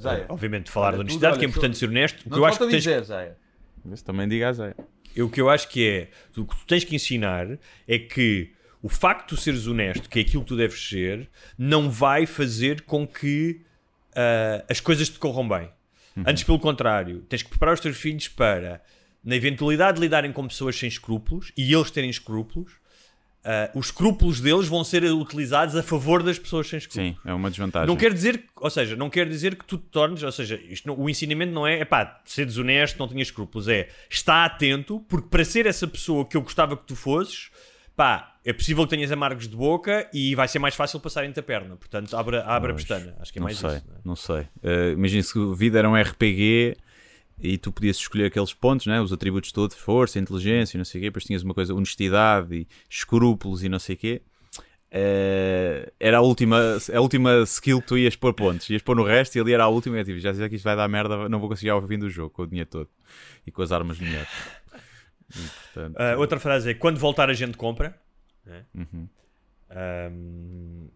Zé, 0.00 0.26
obviamente, 0.28 0.70
falar 0.70 0.88
olha, 0.88 0.92
de 0.92 0.98
tudo, 0.98 1.06
honestidade, 1.06 1.32
olha, 1.32 1.38
que 1.40 1.44
é 1.44 1.48
importante 1.48 1.78
sou- 1.78 1.88
ser 1.88 1.90
honesto. 1.90 2.26
O 2.26 2.30
que 2.30 2.38
eu 2.38 2.44
acho 2.44 2.58
que 2.58 2.68
tens 2.68 2.84
Zé. 2.84 3.34
Mas 3.84 4.02
também 4.02 4.28
diga 4.28 4.48
a 4.48 4.52
Zé. 4.52 4.74
O 5.18 5.30
que 5.30 5.40
eu 5.40 5.48
acho 5.48 5.68
que 5.68 5.88
é, 5.88 6.10
o 6.38 6.44
que 6.44 6.56
tu 6.56 6.66
tens 6.66 6.84
que 6.84 6.94
ensinar 6.94 7.46
é 7.88 7.98
que 7.98 8.52
o 8.82 8.88
facto 8.88 9.30
de 9.30 9.36
tu 9.36 9.40
seres 9.40 9.66
honesto, 9.66 10.08
que 10.08 10.18
é 10.18 10.22
aquilo 10.22 10.42
que 10.42 10.48
tu 10.48 10.56
deves 10.56 10.80
ser, 10.88 11.28
não 11.56 11.90
vai 11.90 12.26
fazer 12.26 12.82
com 12.82 13.06
que 13.06 13.62
ah, 14.14 14.64
as 14.68 14.80
coisas 14.80 15.08
te 15.08 15.18
corram 15.18 15.48
bem. 15.48 15.70
Antes, 16.26 16.44
pelo 16.44 16.58
contrário, 16.58 17.20
tens 17.28 17.42
que 17.42 17.48
preparar 17.50 17.74
os 17.74 17.80
teus 17.80 17.96
filhos 17.98 18.26
para, 18.28 18.82
na 19.22 19.36
eventualidade 19.36 19.96
de 19.96 20.00
lidarem 20.02 20.32
com 20.32 20.46
pessoas 20.48 20.74
sem 20.76 20.88
escrúpulos 20.88 21.52
e 21.56 21.72
eles 21.74 21.90
terem 21.90 22.08
escrúpulos, 22.08 22.72
ah, 23.46 23.70
os 23.74 23.86
escrúpulos 23.86 24.40
deles 24.40 24.66
vão 24.66 24.82
ser 24.84 25.04
utilizados 25.04 25.76
a 25.76 25.82
favor 25.82 26.22
das 26.22 26.38
pessoas 26.38 26.68
sem 26.68 26.78
escrúpulos. 26.78 27.14
Sim, 27.14 27.16
é 27.24 27.32
uma 27.32 27.48
desvantagem. 27.48 27.86
Não 27.86 27.96
quer 27.96 28.12
dizer, 28.12 28.38
que- 28.38 28.44
ou 28.56 28.68
seja, 28.68 28.96
não 28.96 29.08
quer 29.08 29.28
dizer 29.28 29.54
que 29.54 29.64
tu 29.64 29.78
te 29.78 29.84
tornes, 29.84 30.22
ou 30.22 30.32
seja, 30.32 30.60
não- 30.84 30.98
o 30.98 31.08
ensinamento 31.08 31.52
não 31.52 31.66
é, 31.66 31.84
pá, 31.84 32.20
ser 32.24 32.44
desonesto, 32.44 32.98
não 32.98 33.06
tinhas 33.08 33.28
escrúpulos, 33.28 33.68
é 33.68 33.88
está 34.10 34.44
atento, 34.44 35.00
porque 35.08 35.28
para 35.28 35.44
ser 35.44 35.64
essa 35.66 35.86
pessoa 35.86 36.24
que 36.26 36.36
eu 36.36 36.42
gostava 36.42 36.76
que 36.76 36.84
tu 36.84 36.96
fosses, 36.96 37.50
pá, 37.94 38.34
é 38.44 38.52
possível 38.52 38.84
que 38.84 38.90
tenhas 38.90 39.10
amargos 39.10 39.48
de 39.48 39.56
boca 39.56 40.08
e 40.12 40.34
vai 40.34 40.46
ser 40.48 40.58
mais 40.58 40.74
fácil 40.74 41.00
passarem-te 41.00 41.40
a 41.40 41.42
perna, 41.42 41.76
portanto, 41.76 42.16
abre, 42.16 42.36
abre 42.38 42.72
a 42.72 42.74
pestana, 42.74 43.16
acho 43.20 43.32
que 43.32 43.38
é 43.38 43.42
mais 43.42 43.56
sei, 43.58 43.70
isso. 43.76 43.84
não 43.88 43.94
é? 43.94 43.98
Não 44.04 44.16
sei. 44.16 44.46
Eh, 44.62 44.90
Imagina 44.92 45.22
se 45.22 45.38
a 45.38 45.54
vida 45.54 45.78
era 45.78 45.88
um 45.88 45.96
RPG 45.96 46.76
e 47.38 47.58
tu 47.58 47.70
podias 47.72 47.96
escolher 47.96 48.26
aqueles 48.26 48.54
pontos, 48.54 48.86
né? 48.86 49.00
os 49.00 49.12
atributos 49.12 49.52
todos, 49.52 49.76
força, 49.76 50.18
inteligência, 50.18 50.76
e 50.76 50.78
não 50.78 50.84
sei 50.84 51.00
o 51.00 51.02
quê, 51.02 51.08
depois 51.08 51.24
tinhas 51.24 51.42
uma 51.42 51.54
coisa, 51.54 51.74
honestidade 51.74 52.54
e 52.54 52.68
escrúpulos 52.88 53.62
e 53.62 53.68
não 53.68 53.78
sei 53.78 53.94
o 53.94 53.98
quê. 53.98 54.22
Eh, 54.90 55.92
era 55.98 56.18
a 56.18 56.20
última, 56.20 56.58
a 56.94 57.00
última 57.00 57.42
skill 57.42 57.80
que 57.82 57.86
tu 57.88 57.98
ias 57.98 58.16
pôr 58.16 58.32
pontos, 58.32 58.70
ias 58.70 58.80
pôr 58.82 58.96
no 58.96 59.02
resto 59.02 59.36
e 59.36 59.40
ali 59.40 59.52
era 59.52 59.64
a 59.64 59.68
última. 59.68 59.96
E 59.98 60.00
é 60.00 60.04
tipo, 60.04 60.18
já 60.18 60.32
sei 60.32 60.48
que 60.48 60.54
isto 60.56 60.64
vai 60.64 60.76
dar 60.76 60.88
merda, 60.88 61.28
não 61.28 61.38
vou 61.38 61.48
conseguir 61.48 61.70
ao 61.70 61.86
fim 61.86 61.98
do 61.98 62.08
jogo 62.08 62.30
com 62.30 62.42
o 62.42 62.46
dinheiro 62.46 62.70
todo 62.70 62.88
e 63.46 63.50
com 63.50 63.62
as 63.62 63.72
armas 63.72 63.98
melhores. 63.98 64.28
Portanto, 65.74 65.96
Ah, 65.98 66.16
outra 66.16 66.38
frase 66.38 66.70
é, 66.70 66.74
quando 66.74 66.98
voltar 66.98 67.28
a 67.28 67.34
gente 67.34 67.56
compra, 67.56 68.00
né? 68.44 68.64
uhum. 68.74 69.08
Ahm, 69.68 70.88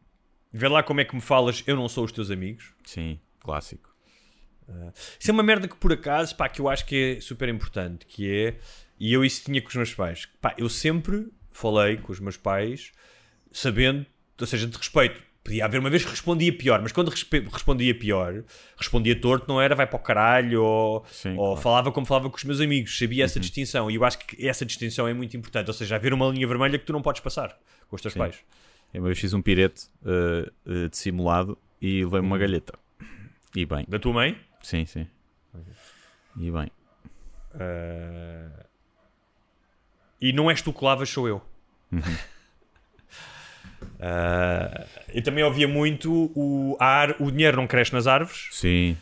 vê 0.52 0.68
lá 0.68 0.82
como 0.82 1.00
é 1.00 1.04
que 1.04 1.14
me 1.14 1.20
falas, 1.20 1.62
eu 1.66 1.76
não 1.76 1.88
sou 1.88 2.04
os 2.04 2.12
teus 2.12 2.30
amigos. 2.30 2.72
Sim, 2.84 3.18
clássico. 3.40 3.89
Isso 5.18 5.30
é 5.30 5.32
uma 5.32 5.42
merda 5.42 5.68
que 5.68 5.76
por 5.76 5.92
acaso, 5.92 6.34
pá, 6.36 6.48
que 6.48 6.60
eu 6.60 6.68
acho 6.68 6.84
que 6.86 7.16
é 7.16 7.20
super 7.20 7.48
importante, 7.48 8.06
que 8.06 8.30
é, 8.30 8.54
e 8.98 9.12
eu 9.12 9.24
isso 9.24 9.44
tinha 9.44 9.60
com 9.60 9.68
os 9.68 9.74
meus 9.74 9.94
pais, 9.94 10.28
pá, 10.40 10.54
eu 10.58 10.68
sempre 10.68 11.28
falei 11.50 11.96
com 11.96 12.12
os 12.12 12.20
meus 12.20 12.36
pais, 12.36 12.92
sabendo, 13.52 14.06
ou 14.40 14.46
seja, 14.46 14.66
de 14.66 14.76
respeito. 14.76 15.20
Podia 15.42 15.64
haver 15.64 15.80
uma 15.80 15.88
vez 15.88 16.04
que 16.04 16.10
respondia 16.10 16.52
pior, 16.52 16.82
mas 16.82 16.92
quando 16.92 17.08
respondia 17.08 17.94
pior, 17.98 18.44
respondia 18.76 19.18
torto, 19.18 19.48
não 19.48 19.58
era 19.58 19.74
vai 19.74 19.86
para 19.86 19.96
o 19.96 19.98
caralho, 19.98 20.62
ou, 20.62 21.04
Sim, 21.10 21.30
ou 21.30 21.36
claro. 21.36 21.50
Uhum. 21.50 21.56
falava 21.56 21.92
como 21.92 22.06
falava 22.06 22.28
com 22.28 22.36
os 22.36 22.44
meus 22.44 22.60
amigos, 22.60 22.96
sabia 22.98 23.24
essa 23.24 23.40
distinção, 23.40 23.90
e 23.90 23.94
eu 23.94 24.04
acho 24.04 24.18
que 24.18 24.46
essa 24.46 24.66
distinção 24.66 25.08
é 25.08 25.14
muito 25.14 25.34
importante, 25.36 25.66
ou 25.68 25.74
seja, 25.74 25.96
haver 25.96 26.12
uma 26.12 26.28
linha 26.28 26.46
vermelha 26.46 26.78
que 26.78 26.84
tu 26.84 26.92
não 26.92 27.00
podes 27.00 27.22
passar 27.22 27.58
com 27.88 27.96
os 27.96 28.02
teus 28.02 28.12
Sim. 28.12 28.18
pais. 28.18 28.36
Eu 28.92 29.00
uma 29.00 29.06
vez 29.06 29.18
fiz 29.18 29.32
um 29.32 29.40
pirete 29.40 29.86
eh, 30.04 30.50
eh, 30.66 30.88
dissimulado 30.88 31.56
e 31.80 32.04
levei-me 32.04 32.26
uma 32.26 32.36
galheta. 32.36 32.78
E 33.56 33.64
bem, 33.64 33.86
Da 33.88 33.98
tua 33.98 34.12
mãe, 34.12 34.36
sim, 34.62 34.84
sim. 34.86 35.06
E 36.36 36.50
bem. 36.50 36.70
Uh, 37.54 38.64
E 40.20 40.32
não 40.32 40.50
és 40.50 40.60
tu 40.62 40.72
que 40.72 40.84
lavas, 40.84 41.08
sou 41.08 41.26
eu. 41.28 41.42
Uh, 41.92 42.00
eu 45.12 45.22
também 45.22 45.42
ouvia 45.44 45.66
muito 45.68 46.30
o, 46.34 46.76
ar, 46.78 47.16
o 47.20 47.30
dinheiro 47.30 47.56
não 47.56 47.66
cresce 47.66 47.92
nas 47.92 48.06
árvores. 48.06 48.48
Sim. 48.52 48.96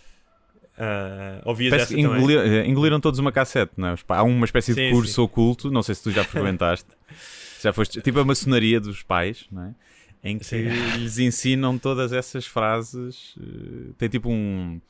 Uh, 0.78 1.42
ouvias 1.44 1.70
Parece 1.70 1.94
essa 1.94 2.02
também? 2.02 2.18
engoliram, 2.18 2.42
eh, 2.42 2.66
engoliram 2.66 3.00
todos 3.00 3.18
uma 3.18 3.32
cassete, 3.32 3.72
não 3.76 3.88
é? 3.88 3.94
Há 4.08 4.22
uma 4.22 4.44
espécie 4.44 4.72
de 4.74 4.80
Sim, 4.88 4.90
curso 4.92 5.12
sim. 5.12 5.20
oculto, 5.20 5.70
não 5.72 5.82
sei 5.82 5.94
se 5.96 6.02
tu 6.04 6.10
já 6.12 6.22
frequentaste. 6.24 6.86
já 7.60 7.72
foste, 7.72 8.00
tipo 8.00 8.20
a 8.20 8.24
maçonaria 8.24 8.80
dos 8.80 9.02
pais, 9.02 9.44
não 9.50 9.64
é? 9.64 9.74
Em 10.22 10.38
que 10.38 10.44
Sim. 10.44 10.62
lhes 10.98 11.18
ensinam 11.18 11.76
todas 11.78 12.12
essas 12.12 12.46
frases. 12.46 13.34
eh, 13.40 13.92
Tem 13.98 14.08
tipo 14.08 14.30
um. 14.30 14.80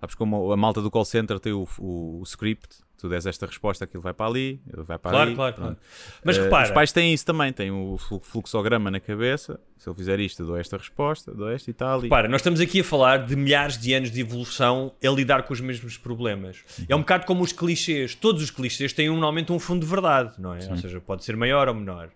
Sabes 0.00 0.14
como 0.14 0.50
a 0.52 0.56
malta 0.56 0.80
do 0.80 0.90
call 0.90 1.04
center 1.04 1.38
tem 1.38 1.52
o, 1.52 1.68
o, 1.78 2.20
o 2.20 2.22
script, 2.24 2.68
tu 2.96 3.06
des 3.08 3.26
esta 3.26 3.44
resposta, 3.46 3.84
aquilo 3.84 4.02
vai 4.02 4.14
para 4.14 4.26
ali, 4.26 4.60
vai 4.66 4.98
para 4.98 5.10
Claro, 5.10 5.26
ali. 5.28 5.34
claro, 5.34 5.54
claro. 5.54 5.76
Mas 6.24 6.38
Eh, 6.38 6.42
repara, 6.44 6.64
Os 6.68 6.70
pais 6.70 6.90
têm 6.92 7.12
isso 7.12 7.24
também, 7.26 7.52
têm 7.52 7.70
o 7.70 7.98
flu- 7.98 8.20
fluxograma 8.22 8.90
na 8.90 8.98
cabeça. 8.98 9.60
Se 9.76 9.88
ele 9.88 9.96
fizer 9.96 10.18
isto, 10.20 10.40
eu 10.42 10.46
dou 10.46 10.56
esta 10.56 10.76
resposta, 10.78 11.34
dou 11.34 11.50
esta 11.50 11.70
e 11.70 11.74
tal. 11.74 12.00
E... 12.00 12.02
repara, 12.04 12.28
nós 12.28 12.40
estamos 12.40 12.60
aqui 12.60 12.80
a 12.80 12.84
falar 12.84 13.26
de 13.26 13.36
milhares 13.36 13.76
de 13.78 13.92
anos 13.92 14.10
de 14.10 14.20
evolução 14.20 14.92
a 15.04 15.08
lidar 15.10 15.42
com 15.42 15.52
os 15.52 15.60
mesmos 15.60 15.96
problemas. 15.98 16.64
É 16.88 16.96
um 16.96 17.00
bocado 17.00 17.26
como 17.26 17.42
os 17.42 17.52
clichês. 17.52 18.14
Todos 18.14 18.42
os 18.42 18.50
clichês 18.50 18.92
têm 18.94 19.08
normalmente 19.08 19.52
um 19.52 19.58
fundo 19.58 19.80
de 19.84 19.90
verdade, 19.90 20.34
não 20.38 20.54
é? 20.54 20.66
Ou 20.70 20.76
seja, 20.78 21.00
pode 21.00 21.24
ser 21.24 21.36
maior 21.36 21.68
ou 21.68 21.74
menor. 21.74 22.10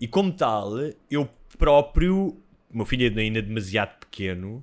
E 0.00 0.06
como 0.08 0.32
tal, 0.32 0.72
eu 1.10 1.28
próprio, 1.58 2.36
o 2.72 2.76
meu 2.76 2.84
filho 2.86 3.06
é 3.16 3.20
ainda 3.22 3.40
demasiado 3.42 3.98
pequeno, 4.00 4.62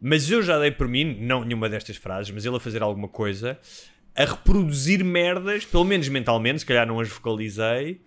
mas 0.00 0.30
eu 0.30 0.42
já 0.42 0.58
dei 0.58 0.70
por 0.70 0.88
mim, 0.88 1.18
não 1.20 1.44
nenhuma 1.44 1.68
destas 1.68 1.96
frases, 1.96 2.30
mas 2.30 2.44
ele 2.44 2.56
a 2.56 2.60
fazer 2.60 2.82
alguma 2.82 3.08
coisa, 3.08 3.58
a 4.14 4.24
reproduzir 4.24 5.04
merdas, 5.04 5.64
pelo 5.64 5.84
menos 5.84 6.08
mentalmente, 6.08 6.60
se 6.60 6.66
calhar 6.66 6.86
não 6.86 7.00
as 7.00 7.08
vocalizei, 7.08 8.00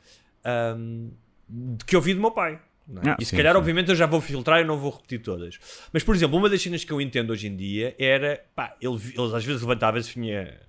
de 1.50 1.86
que 1.86 1.96
ouvi 1.96 2.14
do 2.14 2.22
meu 2.22 2.32
pai. 2.32 2.60
é? 3.04 3.10
Ah, 3.12 3.18
e 3.20 3.26
se 3.26 3.32
sim, 3.32 3.38
calhar, 3.38 3.54
sim. 3.54 3.60
obviamente, 3.60 3.90
eu 3.90 3.96
já 3.96 4.06
vou 4.06 4.20
filtrar 4.20 4.62
e 4.62 4.64
não 4.64 4.78
vou 4.78 4.92
repetir 4.92 5.22
todas. 5.22 5.58
Mas, 5.94 6.04
por 6.04 6.16
exemplo, 6.16 6.38
uma 6.38 6.50
das 6.50 6.62
cenas 6.62 6.84
que 6.84 6.92
eu 6.92 7.00
entendo 7.00 7.32
hoje 7.32 7.48
em 7.48 7.56
dia 7.56 7.96
era, 7.98 8.44
pá, 8.56 8.76
ele, 8.82 8.96
ele 8.96 9.36
às 9.36 9.44
vezes 9.46 9.62
levantava-se, 9.62 10.14
vinha, 10.14 10.60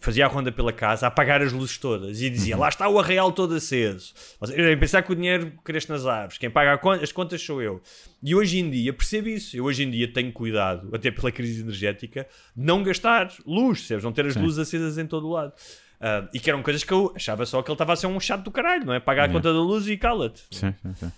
fazia 0.00 0.26
a 0.26 0.28
ronda 0.28 0.52
pela 0.52 0.72
casa, 0.72 1.06
a 1.06 1.08
apagar 1.08 1.40
as 1.42 1.52
luzes 1.52 1.78
todas 1.78 2.20
e 2.20 2.28
dizia, 2.28 2.56
lá 2.56 2.68
está 2.68 2.88
o 2.88 2.98
arreal 2.98 3.32
todo 3.32 3.54
aceso. 3.54 4.12
Eu 4.54 4.76
pensar 4.78 5.02
que 5.02 5.10
o 5.12 5.14
dinheiro 5.14 5.52
cresce 5.64 5.88
nas 5.88 6.04
árvores, 6.06 6.38
quem 6.38 6.50
paga 6.50 6.78
as 7.02 7.10
contas 7.12 7.40
sou 7.42 7.62
eu. 7.62 7.80
E 8.22 8.34
hoje 8.34 8.58
em 8.58 8.70
dia 8.70 8.92
percebo 8.92 9.28
isso. 9.28 9.56
Eu 9.56 9.64
hoje 9.64 9.82
em 9.84 9.90
dia 9.90 10.12
tenho 10.12 10.30
cuidado, 10.32 10.94
até 10.94 11.10
pela 11.10 11.32
crise 11.32 11.60
energética, 11.62 12.26
de 12.56 12.62
não 12.64 12.82
gastar 12.82 13.32
luz, 13.46 13.78
percebes? 13.80 14.04
não 14.04 14.12
ter 14.12 14.26
as 14.26 14.34
luzes 14.36 14.58
acesas 14.58 14.98
em 14.98 15.06
todo 15.06 15.26
o 15.26 15.30
lado. 15.32 15.52
Ah, 16.00 16.28
e 16.34 16.40
que 16.40 16.50
eram 16.50 16.62
coisas 16.62 16.82
que 16.84 16.92
eu 16.92 17.12
achava 17.16 17.46
só 17.46 17.62
que 17.62 17.70
ele 17.70 17.74
estava 17.74 17.92
a 17.92 17.96
ser 17.96 18.08
um 18.08 18.18
chato 18.20 18.42
do 18.42 18.50
caralho, 18.50 18.84
não 18.84 18.92
é? 18.92 18.98
Pagar 19.00 19.24
a 19.24 19.28
conta 19.32 19.52
da 19.52 19.60
luz 19.60 19.86
e 19.88 19.96
cala-te. 19.96 20.42
Sim, 20.50 20.74
sim, 20.82 20.94
sim. 20.94 21.12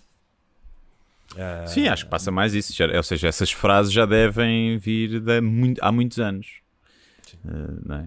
Ah, 1.36 1.66
Sim, 1.66 1.88
acho 1.88 2.05
que 2.05 2.11
passa 2.11 2.30
mais 2.30 2.55
isso. 2.55 2.72
Já- 2.72 2.86
ou 2.96 3.02
seja, 3.02 3.26
essas 3.28 3.50
frases 3.50 3.92
já 3.92 4.07
devem 4.07 4.78
vir 4.78 5.20
de 5.20 5.40
muito- 5.40 5.80
há 5.82 5.90
muitos 5.90 6.18
anos. 6.20 6.46
Não 7.84 7.96
é? 7.96 8.07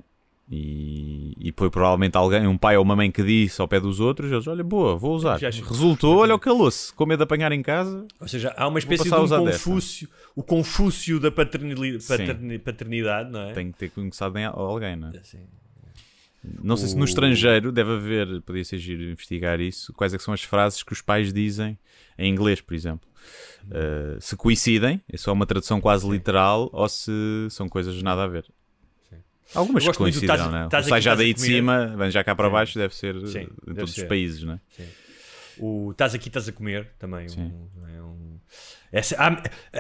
E, 0.49 1.33
e 1.39 1.53
foi 1.55 1.69
provavelmente 1.69 2.15
alguém, 2.15 2.47
um 2.47 2.57
pai 2.57 2.77
ou 2.77 2.83
uma 2.83 2.95
mãe 2.95 3.11
que 3.11 3.21
disse 3.21 3.59
ao 3.61 3.67
pé 3.67 3.81
dos 3.81 3.99
outros, 3.99 4.31
eles, 4.31 4.47
olha, 4.47 4.63
boa, 4.63 4.95
vou 4.95 5.13
usar. 5.13 5.37
Resultou, 5.37 6.19
olha 6.19 6.33
o 6.33 6.39
calou-se, 6.39 6.93
com 6.93 7.05
medo 7.05 7.17
de 7.19 7.23
apanhar 7.23 7.51
em 7.51 7.61
casa. 7.61 8.07
Ou 8.19 8.27
seja, 8.29 8.53
há 8.55 8.65
uma 8.67 8.79
espécie 8.79 9.03
de 9.03 9.13
um 9.13 9.21
usar 9.23 9.39
dessa. 9.43 9.57
confúcio, 9.65 10.07
o 10.35 10.41
confúcio 10.41 11.19
da 11.19 11.29
paternili- 11.29 11.99
Sim. 11.99 12.07
paterni- 12.17 12.59
paternidade, 12.59 13.29
não 13.29 13.41
é? 13.41 13.51
Tem 13.53 13.71
que 13.71 13.77
ter 13.77 13.89
conhecido 13.91 14.37
em 14.39 14.45
alguém, 14.45 14.95
não 14.95 15.09
é? 15.09 15.17
Assim. 15.17 15.39
Não 16.63 16.77
sei 16.77 16.87
se 16.87 16.95
no 16.95 17.01
O- 17.01 17.05
estrangeiro 17.05 17.71
deve 17.73 17.91
haver, 17.91 18.41
podia 18.43 18.63
ser 18.63 18.77
giro 18.77 19.03
investigar 19.03 19.59
isso, 19.59 19.91
quais 19.91 20.13
é 20.13 20.17
são 20.19 20.33
as 20.33 20.43
frases 20.43 20.81
que 20.81 20.93
os 20.93 21.01
pais 21.01 21.33
dizem 21.33 21.77
em 22.17 22.31
inglês, 22.31 22.61
por 22.61 22.73
exemplo. 22.73 23.05
Uh, 23.65 24.21
se 24.21 24.33
coincidem, 24.37 25.01
é 25.11 25.17
só 25.17 25.33
uma 25.33 25.45
tradução 25.45 25.81
quase 25.81 26.09
literal, 26.09 26.69
ou 26.71 26.87
se 26.87 27.11
são 27.49 27.67
coisas 27.67 28.01
nada 28.01 28.23
a 28.23 28.27
ver. 28.27 28.45
Algumas 29.55 29.83
que 29.83 29.87
gosto 29.87 30.01
muito 30.01 30.13
do 30.15 30.19
coincidem, 30.19 30.35
estás- 30.35 30.51
não 30.51 30.59
é? 30.59 30.65
estás 30.65 30.85
Sai 30.87 31.01
já 31.01 31.15
daí 31.15 31.33
de 31.33 31.41
cima, 31.41 31.95
vem 31.97 32.11
já 32.11 32.23
cá 32.23 32.35
para 32.35 32.47
Sim. 32.47 32.51
baixo, 32.53 32.79
deve 32.79 32.95
ser 32.95 33.15
Sim, 33.27 33.39
em 33.39 33.47
deve 33.65 33.79
todos 33.79 33.93
ser. 33.93 34.01
os 34.03 34.07
países, 34.07 34.43
não 34.43 34.53
é? 34.53 34.59
O 35.59 35.91
estás 35.91 36.13
aqui, 36.13 36.27
estás 36.27 36.47
a 36.47 36.51
comer 36.51 36.89
também. 36.99 37.27
Sim. 37.27 37.41
Um, 37.41 37.87
é 37.97 38.01
um... 38.01 38.39
Essa, 38.91 39.15
há- 39.17 39.27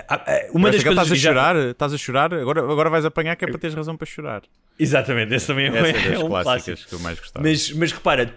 há- 0.07 0.15
há- 0.15 0.49
uma 0.51 0.71
das 0.71 0.81
Parece 0.81 0.83
coisas 0.83 0.85
estás 0.85 1.11
a 1.11 1.15
já- 1.15 1.29
chorar, 1.29 1.55
estás 1.55 1.93
a 1.93 1.97
chorar, 1.97 2.33
agora, 2.33 2.61
agora 2.61 2.89
vais 2.89 3.05
apanhar 3.05 3.35
que 3.35 3.45
é 3.45 3.47
para 3.47 3.57
teres 3.59 3.75
razão 3.75 3.95
para 3.95 4.05
chorar. 4.07 4.41
Exatamente, 4.79 5.33
esse 5.35 5.47
também 5.47 5.65
é, 5.65 5.69
Essa 5.69 5.87
é 5.87 5.89
é 6.07 6.09
das 6.11 6.21
um 6.23 6.27
clássicas 6.27 6.63
clássico. 6.65 6.89
que 6.89 6.95
eu 6.95 6.99
mais 6.99 7.19
gostava. 7.19 7.47
Mas, 7.47 7.71
mas 7.71 7.91
repara, 7.91 8.35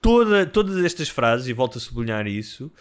toda, 0.00 0.46
todas 0.46 0.82
estas 0.84 1.08
frases, 1.08 1.46
e 1.48 1.52
volto 1.52 1.78
a 1.78 1.80
sublinhar 1.80 2.26
isso, 2.26 2.72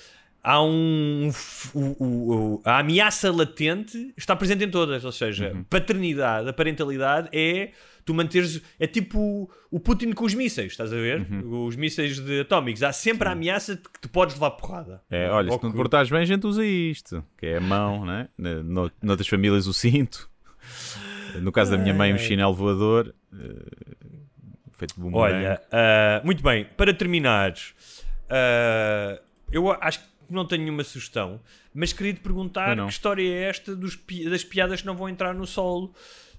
há 0.44 0.62
um. 0.62 1.32
o- 1.74 2.62
a 2.66 2.80
ameaça 2.80 3.32
latente 3.32 4.14
está 4.18 4.36
presente 4.36 4.64
em 4.64 4.70
todas. 4.70 5.04
Ou 5.06 5.12
seja, 5.12 5.52
Uhum. 5.54 5.64
paternidade, 5.64 6.50
a 6.50 6.54
parentalidade 6.54 7.30
é 7.32 7.72
tu 8.06 8.14
manteres. 8.14 8.62
É 8.80 8.86
tipo 8.86 9.50
o 9.72 9.80
Putin 9.80 10.12
com 10.12 10.26
os 10.26 10.34
mísseis, 10.34 10.74
estás 10.74 10.92
a 10.92 10.96
ver? 10.98 11.22
Uhum. 11.22 11.66
Os 11.66 11.76
mísseis 11.76 12.20
de 12.20 12.42
atómicos. 12.42 12.84
Há 12.84 12.92
sempre 12.92 13.28
a 13.28 13.32
ameaça 13.32 13.76
de 13.76 13.82
que 13.84 14.00
tu 14.02 14.10
podes 14.10 14.36
levar 14.36 14.52
porrada. 14.52 15.02
É, 15.10 15.30
olha, 15.30 15.52
Ou 15.52 15.58
se 15.58 15.64
não 15.64 15.72
te 15.72 15.76
portares 15.76 16.10
bem, 16.10 16.20
a 16.22 16.26
gente 16.26 16.46
usa 16.46 16.66
isto, 16.66 17.24
que 17.38 17.46
é 17.46 17.58
a 17.58 17.62
mão, 17.62 18.06
né? 18.06 18.28
No- 18.38 18.92
Noutras 19.02 19.28
famílias, 19.28 19.66
o 19.68 19.74
cinto. 19.74 20.30
No 21.42 21.52
caso 21.52 21.72
da 21.72 21.78
minha 21.78 21.94
mãe, 21.94 22.14
um 22.14 22.18
chinelo 22.18 22.54
voador. 22.54 23.14
eh, 23.34 23.96
feito 24.74 24.96
de 24.96 25.02
bumerangue. 25.02 25.36
Olha, 25.46 25.62
ah, 25.72 26.22
muito 26.24 26.44
bem, 26.44 26.66
para 26.78 26.94
terminar, 26.94 27.54
ah, 28.30 29.20
eu 29.52 29.72
acho 29.72 30.00
que 30.00 30.06
não 30.34 30.46
tenho 30.46 30.64
nenhuma 30.64 30.84
sugestão, 30.84 31.40
mas 31.74 31.94
queria 31.94 32.14
te 32.14 32.20
perguntar 32.20 32.76
não. 32.76 32.88
que 32.88 32.94
história 32.94 33.28
é 33.28 33.44
esta 33.50 33.76
dos 33.76 33.98
das 34.30 34.44
piadas 34.44 34.82
que 34.82 34.88
não 34.88 34.96
vão 34.96 35.10
entrar 35.10 35.34
no 35.34 35.46
solo, 35.46 35.94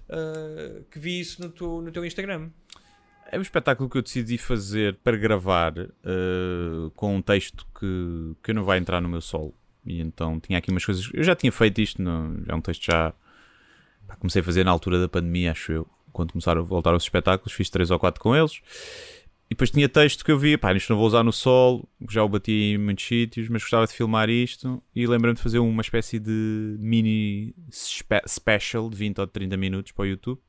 ah, 0.09 0.81
que 0.91 0.99
vi 0.99 1.19
isso 1.19 1.41
no 1.41 1.49
teu, 1.49 1.81
no 1.81 1.91
teu 1.91 2.05
Instagram. 2.05 2.49
É 3.31 3.39
um 3.39 3.41
espetáculo 3.41 3.89
que 3.89 3.97
eu 3.97 4.01
decidi 4.01 4.37
fazer 4.37 4.95
para 5.03 5.17
gravar 5.17 5.73
eh, 5.77 5.89
com 6.95 7.15
um 7.15 7.21
texto 7.21 7.65
que, 7.77 8.35
que 8.43 8.53
não 8.53 8.63
vai 8.63 8.77
entrar 8.77 9.01
no 9.01 9.09
meu 9.09 9.19
solo. 9.19 9.53
E 9.83 9.99
então 9.99 10.39
tinha 10.39 10.59
aqui 10.59 10.69
umas 10.69 10.85
coisas. 10.85 11.09
Eu 11.11 11.23
já 11.23 11.35
tinha 11.35 11.51
feito 11.51 11.81
isto, 11.81 12.01
no, 12.01 12.43
é 12.47 12.53
um 12.53 12.61
texto 12.61 12.85
já. 12.85 13.13
pá, 14.07 14.15
comecei 14.15 14.41
a 14.41 14.43
fazer 14.43 14.63
na 14.63 14.71
altura 14.71 15.01
da 15.01 15.09
pandemia, 15.09 15.51
acho 15.51 15.71
eu. 15.71 15.87
Quando 16.13 16.33
começaram 16.33 16.61
a 16.61 16.63
voltar 16.63 16.93
os 16.93 17.03
espetáculos, 17.03 17.51
fiz 17.51 17.69
três 17.69 17.89
ou 17.89 17.97
quatro 17.97 18.21
com 18.21 18.35
eles. 18.35 18.61
E 19.55 19.57
depois 19.57 19.71
tinha 19.71 19.87
texto 19.87 20.25
que 20.25 20.31
eu 20.33 20.37
vi, 20.37 20.57
pá, 20.57 20.73
isto 20.73 20.89
não 20.89 20.97
vou 20.97 21.07
usar 21.07 21.23
no 21.23 21.31
solo, 21.31 21.87
já 22.09 22.21
o 22.21 22.27
bati 22.27 22.51
em 22.73 22.77
muitos 22.77 23.05
sítios, 23.07 23.47
mas 23.47 23.61
gostava 23.61 23.87
de 23.87 23.93
filmar 23.93 24.29
isto. 24.29 24.83
E 24.93 25.07
lembrei-me 25.07 25.37
de 25.37 25.41
fazer 25.41 25.59
uma 25.59 25.81
espécie 25.81 26.19
de 26.19 26.75
mini 26.77 27.55
spe- 27.71 28.21
special 28.27 28.89
de 28.89 28.97
20 28.97 29.19
ou 29.21 29.27
30 29.27 29.55
minutos 29.55 29.93
para 29.93 30.03
o 30.03 30.05
YouTube. 30.07 30.41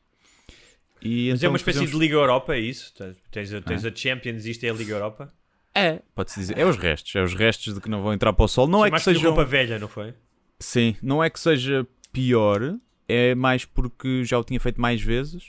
E 1.00 1.28
Mas 1.30 1.34
é 1.34 1.36
então 1.36 1.50
uma 1.52 1.56
espécie 1.56 1.78
fizemos- 1.78 1.92
de 1.92 1.98
Liga 2.04 2.14
Europa, 2.16 2.56
é 2.56 2.58
isso? 2.58 2.92
Tens 3.30 3.54
a, 3.54 3.60
tens 3.60 3.84
a 3.84 3.94
Champions, 3.94 4.44
isto 4.44 4.64
é 4.64 4.70
a 4.70 4.72
Liga 4.72 4.94
Europa? 4.94 5.32
É, 5.72 6.02
pode-se 6.12 6.40
dizer. 6.40 6.58
É 6.58 6.66
os 6.66 6.76
restos, 6.76 7.14
é 7.14 7.22
os 7.22 7.32
restos 7.32 7.74
de 7.74 7.80
que 7.80 7.88
não 7.88 8.02
vão 8.02 8.12
entrar 8.12 8.32
para 8.32 8.44
o 8.44 8.48
sol. 8.48 8.66
Não 8.66 8.84
é 8.84 8.90
que 8.90 8.98
sejam. 8.98 9.22
roupa 9.22 9.44
velha, 9.44 9.78
não 9.78 9.86
foi? 9.86 10.14
Sim, 10.58 10.96
não 11.00 11.22
é 11.22 11.30
que 11.30 11.38
seja 11.38 11.86
pior, 12.12 12.76
é 13.06 13.36
mais 13.36 13.64
porque 13.64 14.24
já 14.24 14.36
o 14.36 14.42
tinha 14.42 14.58
feito 14.58 14.80
mais 14.80 15.00
vezes, 15.00 15.44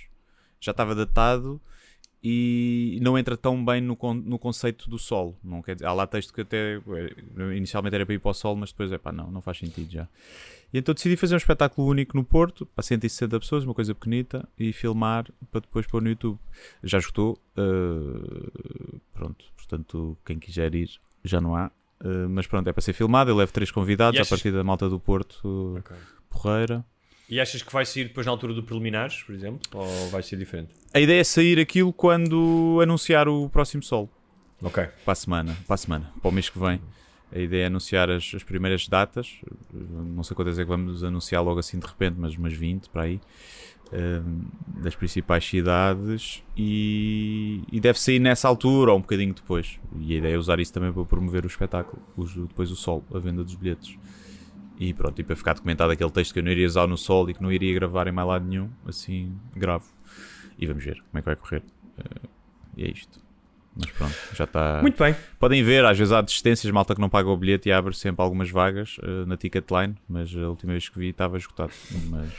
já 0.60 0.72
estava 0.72 0.94
datado 0.94 1.60
e 2.24 3.00
não 3.02 3.18
entra 3.18 3.38
tão 3.38 3.64
bem 3.64 3.80
no, 3.80 3.98
no 4.26 4.40
conceito 4.40 4.90
do 4.90 4.98
solo. 4.98 5.38
Não 5.44 5.62
quer 5.62 5.76
dizer, 5.76 5.86
há 5.86 5.94
lá 5.94 6.08
texto 6.08 6.34
que 6.34 6.42
até 6.42 6.76
eh, 6.76 7.56
inicialmente 7.56 7.96
era 7.96 8.06
para 8.06 8.16
ir 8.16 8.20
para 8.20 8.32
o 8.32 8.34
solo, 8.34 8.58
mas 8.58 8.72
depois 8.72 8.92
é 8.92 8.98
pá, 8.98 9.12
não, 9.12 9.30
não 9.32 9.42
faz 9.42 9.58
sentido 9.60 9.92
já. 9.92 10.08
E 10.74 10.80
então 10.80 10.94
decidi 10.94 11.16
fazer 11.16 11.36
um 11.36 11.38
espetáculo 11.38 11.88
único 11.88 12.18
no 12.18 12.24
Porto, 12.24 12.66
para 12.66 12.84
160 12.84 13.40
pessoas, 13.40 13.64
uma 13.64 13.74
coisa 13.74 13.94
pequenita, 13.94 14.48
e 14.58 14.74
filmar 14.74 15.26
para 15.52 15.62
depois 15.62 15.86
pôr 15.86 16.02
no 16.02 16.10
YouTube. 16.10 16.40
Já 16.84 16.98
esgotou, 16.98 17.38
eh, 17.56 18.90
pronto, 19.14 19.46
portanto, 19.56 20.18
quem 20.26 20.40
quiser 20.40 20.74
ir, 20.76 20.90
já 21.24 21.40
não 21.40 21.56
há. 21.56 21.72
Eh, 22.04 22.28
mas 22.28 22.48
pronto, 22.48 22.68
é 22.68 22.74
para 22.74 22.82
ser 22.82 22.94
filmado. 22.94 23.30
Eu 23.30 23.36
levo 23.36 23.52
três 23.54 23.72
convidados 23.72 24.20
E 24.20 24.24
a 24.24 24.26
partir 24.26 24.52
da 24.52 24.64
malta 24.64 24.90
do 24.90 25.00
Porto, 25.00 25.82
Porreira. 26.30 26.84
E 27.30 27.40
achas 27.42 27.62
que 27.62 27.72
vai 27.74 27.86
sair 27.86 28.06
depois 28.06 28.26
na 28.26 28.32
altura 28.32 28.54
do 28.54 28.64
preliminares, 28.64 29.22
por 29.24 29.36
exemplo? 29.36 29.60
Ou 29.74 30.10
vai 30.10 30.24
ser 30.24 30.38
diferente? 30.38 30.70
A 30.94 31.00
ideia 31.00 31.20
é 31.20 31.24
sair 31.24 31.60
aquilo 31.60 31.92
quando 31.92 32.80
anunciar 32.82 33.28
o 33.28 33.50
próximo 33.50 33.84
solo. 33.84 34.10
Ok. 34.62 34.84
Para 35.04 35.12
a 35.12 35.16
semana, 35.16 35.58
para 35.68 35.74
a 35.74 35.78
semana, 35.78 36.12
para 36.22 36.30
o 36.30 36.32
mês 36.32 36.50
que 36.50 36.58
vem. 36.58 36.80
A 37.30 37.38
ideia 37.40 37.64
é 37.64 37.66
anunciar 37.68 38.10
as, 38.10 38.32
as 38.34 38.44
primeiras 38.44 38.88
datas. 38.88 39.36
Não 39.74 40.24
sei 40.24 40.34
quantas 40.36 40.58
é 40.58 40.64
que 40.64 40.70
vamos 40.70 41.04
anunciar 41.04 41.44
logo 41.44 41.60
assim 41.60 41.78
de 41.78 41.86
repente, 41.86 42.16
mas 42.18 42.36
umas 42.38 42.54
20 42.54 42.88
para 42.90 43.02
aí. 43.04 43.20
das 44.82 44.96
principais 44.96 45.46
cidades 45.46 46.42
e, 46.56 47.62
e 47.72 47.80
deve 47.82 48.00
sair 48.00 48.20
nessa 48.20 48.48
altura 48.48 48.92
ou 48.92 48.98
um 48.98 49.02
bocadinho 49.02 49.34
depois. 49.34 49.78
E 50.00 50.14
a 50.14 50.18
ideia 50.18 50.36
é 50.36 50.38
usar 50.38 50.60
isso 50.62 50.72
também 50.74 50.92
para 50.94 51.04
promover 51.06 51.44
o 51.44 51.48
espetáculo, 51.48 52.02
os- 52.16 52.34
depois 52.34 52.72
o 52.72 52.76
sol, 52.78 53.04
a 53.14 53.20
venda 53.20 53.44
dos 53.44 53.56
bilhetes. 53.56 53.98
E 54.80 54.94
pronto, 54.94 55.20
e 55.20 55.24
para 55.24 55.36
ficar 55.36 55.54
documentado 55.54 55.92
aquele 55.92 56.12
texto 56.12 56.34
que 56.34 56.40
eu 56.40 56.44
não 56.44 56.52
iria 56.52 56.68
usar 56.68 56.86
no 56.88 56.98
sol 56.98 57.30
e 57.30 57.34
que 57.34 57.42
não 57.42 57.52
iria 57.52 57.74
gravar 57.74 58.08
em 58.08 58.12
mais 58.12 58.28
lado 58.28 58.46
nenhum, 58.46 58.70
assim, 58.86 59.36
gravo. 59.56 59.86
E 60.60 60.66
vamos 60.68 60.84
ver 60.84 60.96
como 60.96 61.18
é 61.18 61.22
que 61.22 61.26
vai 61.26 61.36
correr. 61.36 61.64
Eh, 61.98 62.28
e 62.78 62.84
é 62.86 62.92
isto. 62.92 63.20
Mas 63.76 63.92
pronto, 63.92 64.14
já 64.34 64.44
está. 64.44 64.80
Muito 64.82 64.98
bem. 65.04 65.16
Podem 65.40 65.64
ver, 65.64 65.84
às 65.86 65.98
vezes 65.98 66.12
há 66.12 66.22
desistências, 66.22 66.72
malta 66.72 66.96
que 66.96 67.02
não 67.02 67.10
paga 67.10 67.30
o 67.30 67.38
bilhete 67.38 67.70
e 67.70 67.72
abre 67.72 67.96
sempre 67.96 68.24
algumas 68.24 68.50
vagas 68.50 68.98
eh, 69.04 69.26
na 69.26 69.36
Ticketline, 69.38 69.96
mas 70.08 70.36
a 70.36 70.50
última 70.50 70.74
vez 70.74 70.90
que 70.90 70.98
vi 70.98 71.10
estava 71.10 71.38
esgotado. 71.38 71.72
Mas 72.10 72.32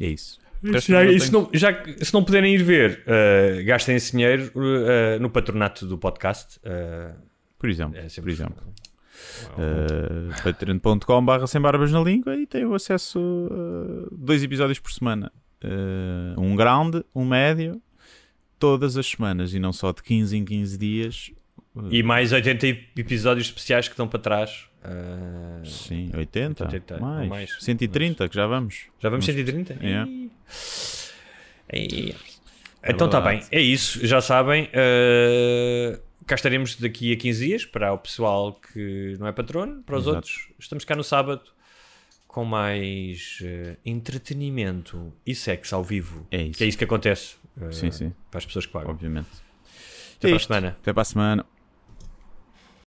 é 0.00 0.06
isso. 0.06 0.38
Já, 0.62 1.04
não 1.04 1.10
e 1.12 1.20
se, 1.20 1.32
não, 1.32 1.48
já 1.52 1.72
que- 1.72 2.04
se 2.04 2.12
não 2.12 2.24
puderem 2.24 2.52
ir 2.54 2.62
ver, 2.64 3.04
uh, 3.06 3.64
gastem 3.64 3.94
esse 3.94 4.10
dinheiro 4.12 4.50
uh, 4.56 5.20
no 5.20 5.30
patronato 5.30 5.86
do 5.86 5.96
podcast. 5.96 6.58
uh, 6.58 7.14
Por 7.58 7.68
exemplo, 7.70 7.96
é 7.96 8.06
por 8.20 8.28
exemplo. 8.28 8.56
Uh, 9.56 10.42
patreon.com 10.42 11.24
barra 11.24 11.46
sem 11.46 11.60
barbas 11.60 11.90
na 11.92 12.00
língua 12.00 12.36
e 12.36 12.46
têm 12.46 12.64
o 12.64 12.74
acesso 12.74 13.18
a 13.50 14.08
dois 14.12 14.42
episódios 14.42 14.78
por 14.78 14.90
semana. 14.92 15.32
Uh, 15.64 16.40
um 16.40 16.54
grande, 16.54 17.04
um 17.14 17.24
médio, 17.24 17.80
todas 18.58 18.96
as 18.96 19.06
semanas 19.06 19.52
e 19.54 19.58
não 19.58 19.72
só 19.72 19.92
de 19.92 20.02
15 20.02 20.36
em 20.36 20.44
15 20.44 20.78
dias. 20.78 21.30
E 21.90 22.02
mais 22.02 22.32
80 22.32 22.66
episódios 22.96 23.46
especiais 23.46 23.86
que 23.86 23.92
estão 23.92 24.08
para 24.08 24.18
trás. 24.18 24.66
Uh, 24.84 25.66
Sim, 25.66 26.10
80, 26.16 26.64
80, 26.64 26.94
ou 26.94 27.00
mais, 27.00 27.28
mais. 27.28 27.56
130 27.60 28.28
que 28.28 28.34
já 28.34 28.46
vamos. 28.46 28.86
já 28.98 29.08
vamos 29.08 29.26
Nos- 29.26 29.34
130? 29.36 29.78
É. 29.80 30.04
Ih. 30.06 30.30
Ih. 31.72 32.14
É 32.82 32.92
então 32.92 33.06
está 33.06 33.20
bem, 33.20 33.42
é 33.50 33.60
isso, 33.60 34.06
já 34.06 34.20
sabem. 34.20 34.64
uh, 34.66 36.07
cá 36.28 36.34
estaremos 36.34 36.76
daqui 36.76 37.12
a 37.12 37.16
15 37.16 37.46
dias 37.46 37.64
para 37.64 37.92
o 37.92 37.98
pessoal 37.98 38.52
que 38.52 39.16
não 39.18 39.26
é 39.26 39.32
patrono, 39.32 39.82
para 39.82 39.96
os 39.96 40.02
Exato. 40.02 40.16
outros. 40.16 40.48
Estamos 40.58 40.84
cá 40.84 40.94
no 40.94 41.02
sábado 41.02 41.42
com 42.26 42.44
mais 42.44 43.38
uh, 43.40 43.76
entretenimento 43.84 45.12
e 45.26 45.34
sexo 45.34 45.74
ao 45.74 45.82
vivo. 45.82 46.26
É 46.30 46.42
isso. 46.42 46.58
Que 46.58 46.64
é 46.64 46.66
isso 46.66 46.78
que 46.78 46.84
acontece 46.84 47.36
uh, 47.56 47.72
Sim, 47.72 47.90
sim. 47.90 48.12
para 48.30 48.38
as 48.38 48.46
pessoas 48.46 48.66
que 48.66 48.72
pagam. 48.72 48.90
Obviamente. 48.90 49.28
Até 50.18 50.28
É 50.28 50.30
para 50.30 50.36
a 50.36 50.40
semana. 50.40 50.76
Até 50.80 50.92
para 50.92 51.02
a 51.02 51.04
semana. 51.04 51.46